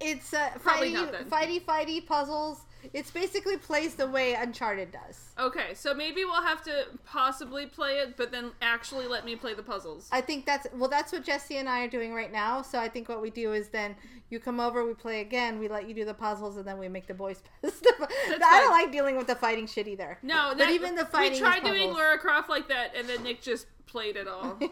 it's 0.00 0.32
uh, 0.32 0.50
Probably 0.62 0.90
fighty, 0.92 0.94
not 0.94 1.28
fighty, 1.28 1.64
fighty 1.64 2.06
puzzles. 2.06 2.60
It's 2.92 3.10
basically 3.10 3.56
plays 3.56 3.94
the 3.94 4.06
way 4.06 4.34
Uncharted 4.34 4.92
does. 4.92 5.30
Okay, 5.38 5.74
so 5.74 5.94
maybe 5.94 6.24
we'll 6.24 6.42
have 6.42 6.62
to 6.64 6.86
possibly 7.04 7.66
play 7.66 7.98
it, 7.98 8.16
but 8.16 8.30
then 8.30 8.52
actually 8.62 9.06
let 9.06 9.24
me 9.24 9.36
play 9.36 9.54
the 9.54 9.62
puzzles. 9.62 10.08
I 10.12 10.20
think 10.20 10.46
that's 10.46 10.66
well, 10.74 10.88
that's 10.88 11.12
what 11.12 11.24
Jesse 11.24 11.56
and 11.56 11.68
I 11.68 11.84
are 11.84 11.88
doing 11.88 12.14
right 12.14 12.32
now. 12.32 12.62
So 12.62 12.78
I 12.78 12.88
think 12.88 13.08
what 13.08 13.20
we 13.20 13.30
do 13.30 13.52
is 13.52 13.68
then 13.68 13.96
you 14.30 14.40
come 14.40 14.60
over, 14.60 14.84
we 14.84 14.94
play 14.94 15.20
again, 15.20 15.58
we 15.58 15.68
let 15.68 15.88
you 15.88 15.94
do 15.94 16.04
the 16.04 16.14
puzzles, 16.14 16.56
and 16.56 16.66
then 16.66 16.78
we 16.78 16.88
make 16.88 17.06
the 17.06 17.14
boys. 17.14 17.42
I 17.64 18.60
don't 18.62 18.70
like 18.70 18.92
dealing 18.92 19.16
with 19.16 19.26
the 19.26 19.36
fighting 19.36 19.66
shit 19.66 19.88
either. 19.88 20.18
no, 20.22 20.48
but 20.50 20.58
that, 20.58 20.70
even 20.70 20.94
the 20.94 21.06
fighting. 21.06 21.32
We 21.32 21.36
is 21.36 21.40
tried 21.40 21.64
doing 21.64 21.88
puzzles. 21.88 21.96
Lara 21.96 22.18
Croft 22.18 22.48
like 22.48 22.68
that, 22.68 22.94
and 22.96 23.08
then 23.08 23.22
Nick 23.22 23.40
just 23.40 23.66
played 23.86 24.16
it 24.16 24.28
all. 24.28 24.58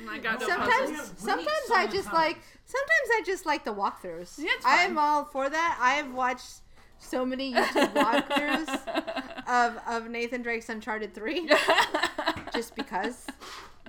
And 0.00 0.10
I 0.10 0.18
got 0.18 0.40
no 0.40 0.46
sometimes, 0.48 0.90
puzzles. 0.90 1.12
Sometimes 1.16 1.48
some 1.66 1.76
I 1.76 1.86
just 1.86 2.08
times. 2.08 2.14
like. 2.14 2.38
Sometimes 2.64 3.08
I 3.12 3.22
just 3.26 3.46
like 3.46 3.64
the 3.64 3.74
walkthroughs. 3.74 4.38
Yeah. 4.38 4.48
I'm 4.64 4.96
all 4.98 5.26
for 5.26 5.48
that. 5.50 5.78
I 5.80 5.94
have 5.94 6.12
watched 6.14 6.62
so 7.02 7.26
many 7.26 7.52
YouTube 7.52 7.92
walkthroughs 7.92 9.46
of 9.48 9.78
of 9.86 10.08
Nathan 10.08 10.42
Drake's 10.42 10.68
Uncharted 10.68 11.14
Three. 11.14 11.50
just 12.54 12.74
because 12.74 13.26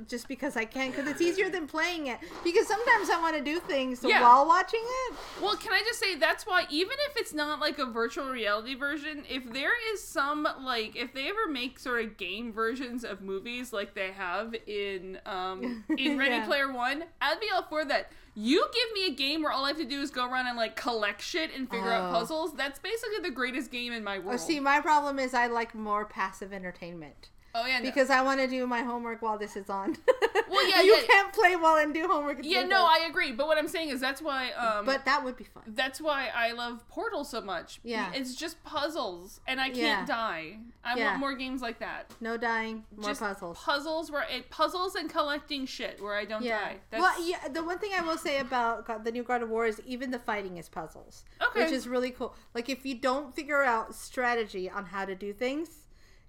just 0.08 0.28
because 0.28 0.56
i 0.58 0.66
can 0.66 0.92
because 0.92 1.08
it's 1.08 1.22
easier 1.22 1.50
than 1.50 1.68
playing 1.68 2.08
it 2.08 2.18
because 2.44 2.68
sometimes 2.68 3.10
i 3.10 3.20
want 3.22 3.36
to 3.38 3.44
do 3.44 3.60
things 3.60 4.04
Yeah. 4.04 4.22
while 4.22 4.46
watching 4.48 4.82
it 4.84 5.16
Well, 5.42 5.56
can 5.56 5.74
I 5.74 5.82
just 5.86 6.00
say 6.00 6.16
that's 6.16 6.46
why 6.46 6.66
even 6.70 6.96
if 7.10 7.18
it's 7.18 7.34
not 7.34 7.60
like 7.60 7.80
a 7.80 7.86
virtual 7.86 8.30
reality 8.30 8.76
version, 8.76 9.24
if 9.30 9.52
there 9.52 9.72
is 9.94 10.04
some 10.04 10.48
like 10.62 10.96
if 10.96 11.14
they 11.14 11.28
ever 11.30 11.48
make 11.50 11.80
sort 11.80 12.04
of 12.04 12.18
game 12.18 12.52
versions 12.54 13.04
of 13.04 13.22
movies 13.22 13.74
like 13.74 13.94
they 13.94 14.12
have 14.12 14.54
in 14.68 15.20
um 15.26 15.84
in 15.98 16.18
Ready 16.18 16.36
Yeah. 16.36 16.46
Player 16.46 16.72
One, 16.72 17.04
I'd 17.22 17.40
be 17.40 17.48
all 17.54 17.64
for 17.64 17.84
that. 17.86 18.12
You 18.36 18.66
give 18.74 18.94
me 18.94 19.08
a 19.14 19.16
game 19.16 19.44
where 19.44 19.52
all 19.52 19.66
I 19.66 19.70
have 19.70 19.78
to 19.78 19.86
do 19.86 20.02
is 20.02 20.10
go 20.10 20.26
around 20.30 20.48
and 20.48 20.58
like 20.58 20.76
collect 20.76 21.22
shit 21.22 21.52
and 21.56 21.70
figure 21.70 21.92
out 21.92 22.10
Oh. 22.10 22.20
puzzles. 22.20 22.54
That's 22.56 22.80
basically 22.80 23.20
the 23.22 23.32
greatest 23.32 23.70
game 23.72 23.94
in 23.94 24.04
my 24.04 24.20
world. 24.20 24.36
oh 24.36 24.38
see 24.38 24.60
my 24.60 24.80
problem 24.82 25.20
is 25.20 25.34
i 25.34 25.48
like 25.48 25.74
more 25.76 26.06
passive 26.06 26.52
entertainment 26.54 27.30
oh 27.56 27.66
yeah, 27.66 27.80
no. 27.80 27.86
because 27.86 28.10
i 28.10 28.22
want 28.22 28.40
to 28.40 28.48
do 28.48 28.66
my 28.68 28.82
homework 28.82 29.22
while 29.22 29.38
this 29.38 29.56
is 29.56 29.70
on 29.70 29.96
Well, 30.50 30.70
yeah, 30.70 30.82
you 30.88 30.96
yeah. 30.96 31.08
can't 31.08 31.34
play 31.34 31.56
while 31.56 31.78
and 31.78 31.94
do 31.94 32.08
homework 32.08 32.40
at 32.40 32.46
yeah, 32.46 32.62
no, 32.64 32.78
time. 32.86 33.02
I 33.02 33.08
agree. 33.10 33.32
But 33.32 33.48
what 33.48 33.58
I'm 33.58 33.68
saying 33.68 33.90
is 33.90 34.00
that's 34.00 34.22
why 34.22 34.52
um 34.52 34.86
but 34.86 35.04
that 35.06 35.24
would 35.24 35.36
be 35.36 35.46
fun 35.46 35.64
that's 35.68 36.00
why 36.00 36.30
I 36.36 36.52
love 36.52 36.88
Portal 36.90 37.24
so 37.24 37.42
much. 37.42 37.80
Yeah. 37.84 38.12
It's 38.14 38.36
just 38.36 38.64
puzzles 38.64 39.40
and 39.48 39.60
I 39.60 39.70
can't 39.70 39.78
Yeah. 39.78 40.06
die. 40.06 40.60
I 40.84 40.96
Yeah. 40.96 41.08
want 41.08 41.20
more 41.22 41.34
games 41.34 41.62
like 41.64 41.80
that. 41.80 42.12
no 42.22 42.38
dying 42.38 42.84
more 42.96 43.10
just 43.10 43.22
puzzles 43.22 43.58
Puzzles 43.58 44.12
where 44.12 44.28
it 44.30 44.52
puzzles 44.52 44.94
and 44.94 45.10
collecting 45.10 45.66
shit 45.66 46.00
where 46.04 46.16
I 46.16 46.26
don't 46.26 46.44
die. 46.44 46.76
That's, 46.92 47.02
Well, 47.02 47.28
yeah. 47.28 47.48
The 47.48 47.64
one 47.64 47.80
thing 47.80 47.92
I 47.98 48.02
will 48.02 48.18
say 48.18 48.38
about 48.40 48.86
God- 48.86 49.04
the 49.06 49.12
new 49.12 49.24
God 49.24 49.42
of 49.42 49.50
War 49.50 49.66
is 49.66 49.82
even 49.88 50.12
the 50.12 50.20
fighting 50.20 50.58
is 50.58 50.70
puzzles, 50.70 51.24
Okay. 51.42 51.64
which 51.64 51.72
is 51.72 51.88
really 51.88 52.12
cool. 52.12 52.36
Like 52.54 52.70
if 52.70 52.86
you 52.86 52.94
don't 52.96 53.34
figure 53.36 53.64
out 53.64 53.96
strategy 53.96 54.70
on 54.70 54.86
how 54.88 55.06
to 55.06 55.16
do 55.16 55.34
things, 55.34 55.83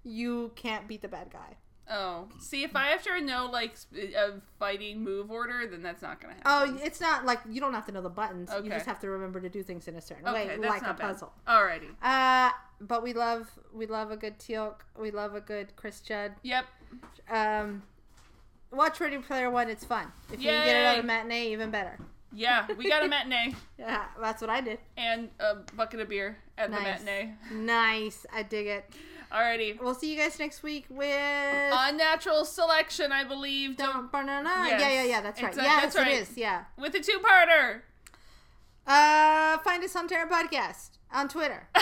you 0.05 0.51
can't 0.55 0.87
beat 0.87 1.01
the 1.01 1.07
bad 1.07 1.31
guy. 1.31 1.57
Oh, 1.89 2.27
see, 2.39 2.63
if 2.63 2.75
I 2.75 2.87
have 2.87 3.03
to 3.03 3.21
know 3.21 3.47
like 3.51 3.75
a 3.93 4.41
fighting 4.57 5.03
move 5.03 5.29
order, 5.29 5.67
then 5.67 5.83
that's 5.83 6.01
not 6.01 6.19
gonna 6.19 6.33
happen. 6.33 6.79
Oh, 6.79 6.83
it's 6.83 6.99
not 6.99 7.25
like 7.25 7.39
you 7.49 7.61
don't 7.61 7.73
have 7.73 7.85
to 7.85 7.91
know 7.91 8.01
the 8.01 8.09
buttons. 8.09 8.49
Okay. 8.49 8.63
You 8.63 8.71
just 8.71 8.87
have 8.87 8.99
to 9.01 9.09
remember 9.09 9.39
to 9.39 9.49
do 9.49 9.61
things 9.61 9.87
in 9.87 9.95
a 9.95 10.01
certain 10.01 10.27
okay, 10.27 10.47
way, 10.47 10.67
like 10.67 10.81
a 10.81 10.85
bad. 10.85 10.99
puzzle. 10.99 11.31
Alrighty. 11.47 11.89
Uh, 12.01 12.51
but 12.81 13.03
we 13.03 13.13
love 13.13 13.51
we 13.71 13.85
love 13.85 14.09
a 14.09 14.17
good 14.17 14.39
Teal'c. 14.39 14.77
We 14.99 15.11
love 15.11 15.35
a 15.35 15.41
good 15.41 15.75
Chris 15.75 15.99
Judge. 16.01 16.31
Yep. 16.41 16.65
Um, 17.29 17.83
watch 18.71 18.99
Ready 18.99 19.19
Player 19.19 19.51
One. 19.51 19.69
It's 19.69 19.85
fun. 19.85 20.11
If 20.33 20.41
you 20.41 20.49
can 20.49 20.65
get 20.65 20.75
it 20.75 20.85
on 20.87 20.93
Yay. 20.95 20.99
a 21.01 21.03
matinee, 21.03 21.51
even 21.51 21.69
better. 21.69 21.99
Yeah, 22.33 22.67
we 22.77 22.89
got 22.89 23.03
a 23.03 23.07
matinee 23.07 23.55
Yeah, 23.79 24.05
that's 24.19 24.41
what 24.41 24.49
I 24.49 24.59
did. 24.59 24.79
and 24.97 25.29
a 25.39 25.55
bucket 25.75 26.01
of 26.01 26.09
beer 26.09 26.37
at 26.57 26.69
the 26.69 26.79
matinee. 26.81 27.33
Nice. 27.53 28.25
I 28.33 28.43
dig 28.43 28.67
it. 28.67 28.91
Alrighty. 29.35 29.77
We'll 29.81 29.95
see 29.95 30.13
you 30.13 30.17
guys 30.19 30.39
next 30.39 30.63
week 30.63 30.85
with. 30.89 31.09
Unnatural 31.73 32.45
selection, 32.45 33.11
I 33.11 33.23
believe. 33.25 33.75
Don't. 33.75 34.09
Yes. 34.13 34.79
Yeah, 34.81 34.89
yeah, 34.89 35.03
yeah. 35.03 35.21
That's 35.21 35.41
right. 35.41 35.49
It's 35.49 35.57
a- 35.57 35.61
yes, 35.63 35.81
that's 35.83 35.95
right. 35.97 36.07
it 36.07 36.21
is. 36.21 36.37
Yeah. 36.37 36.63
with 36.77 36.95
a 36.95 36.99
two-parter. 37.01 37.81
Uh, 38.87 39.57
find 39.59 39.83
us 39.83 39.95
on 39.95 40.07
Terra 40.07 40.29
Podcast 40.29 40.91
on 41.11 41.27
Twitter. 41.27 41.67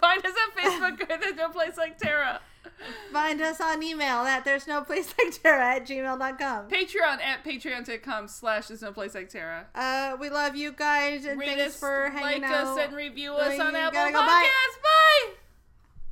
Find 0.00 0.20
us 0.26 0.32
at 0.34 0.64
Facebook. 0.64 1.08
There's 1.20 1.36
no 1.36 1.48
place 1.48 1.76
like 1.76 1.96
Terra. 1.96 2.40
find 3.12 3.40
us 3.40 3.60
on 3.60 3.80
email 3.84 4.16
at 4.24 4.44
there's 4.44 4.66
no 4.66 4.80
place 4.82 5.14
like 5.16 5.40
Terra 5.40 5.76
at 5.76 5.86
gmail.com. 5.86 6.68
Patreon 6.68 7.20
at 7.22 7.44
patreon.com 7.44 8.26
slash 8.26 8.66
there's 8.66 8.82
no 8.82 8.90
place 8.92 9.14
like 9.14 9.28
Terra. 9.28 9.66
Uh, 9.76 10.16
we 10.20 10.28
love 10.28 10.56
you 10.56 10.72
guys 10.72 11.24
and 11.24 11.38
Rate 11.38 11.50
thanks 11.56 11.74
us, 11.74 11.76
for 11.78 12.10
like 12.12 12.24
hanging 12.24 12.44
us, 12.44 12.52
out. 12.66 12.78
and 12.80 12.96
review 12.96 13.34
us 13.34 13.60
on 13.60 13.76
Apple 13.76 13.96
Podcasts. 14.00 14.12
go, 14.12 14.18
bye. 14.26 14.50
Bye. 14.82 15.32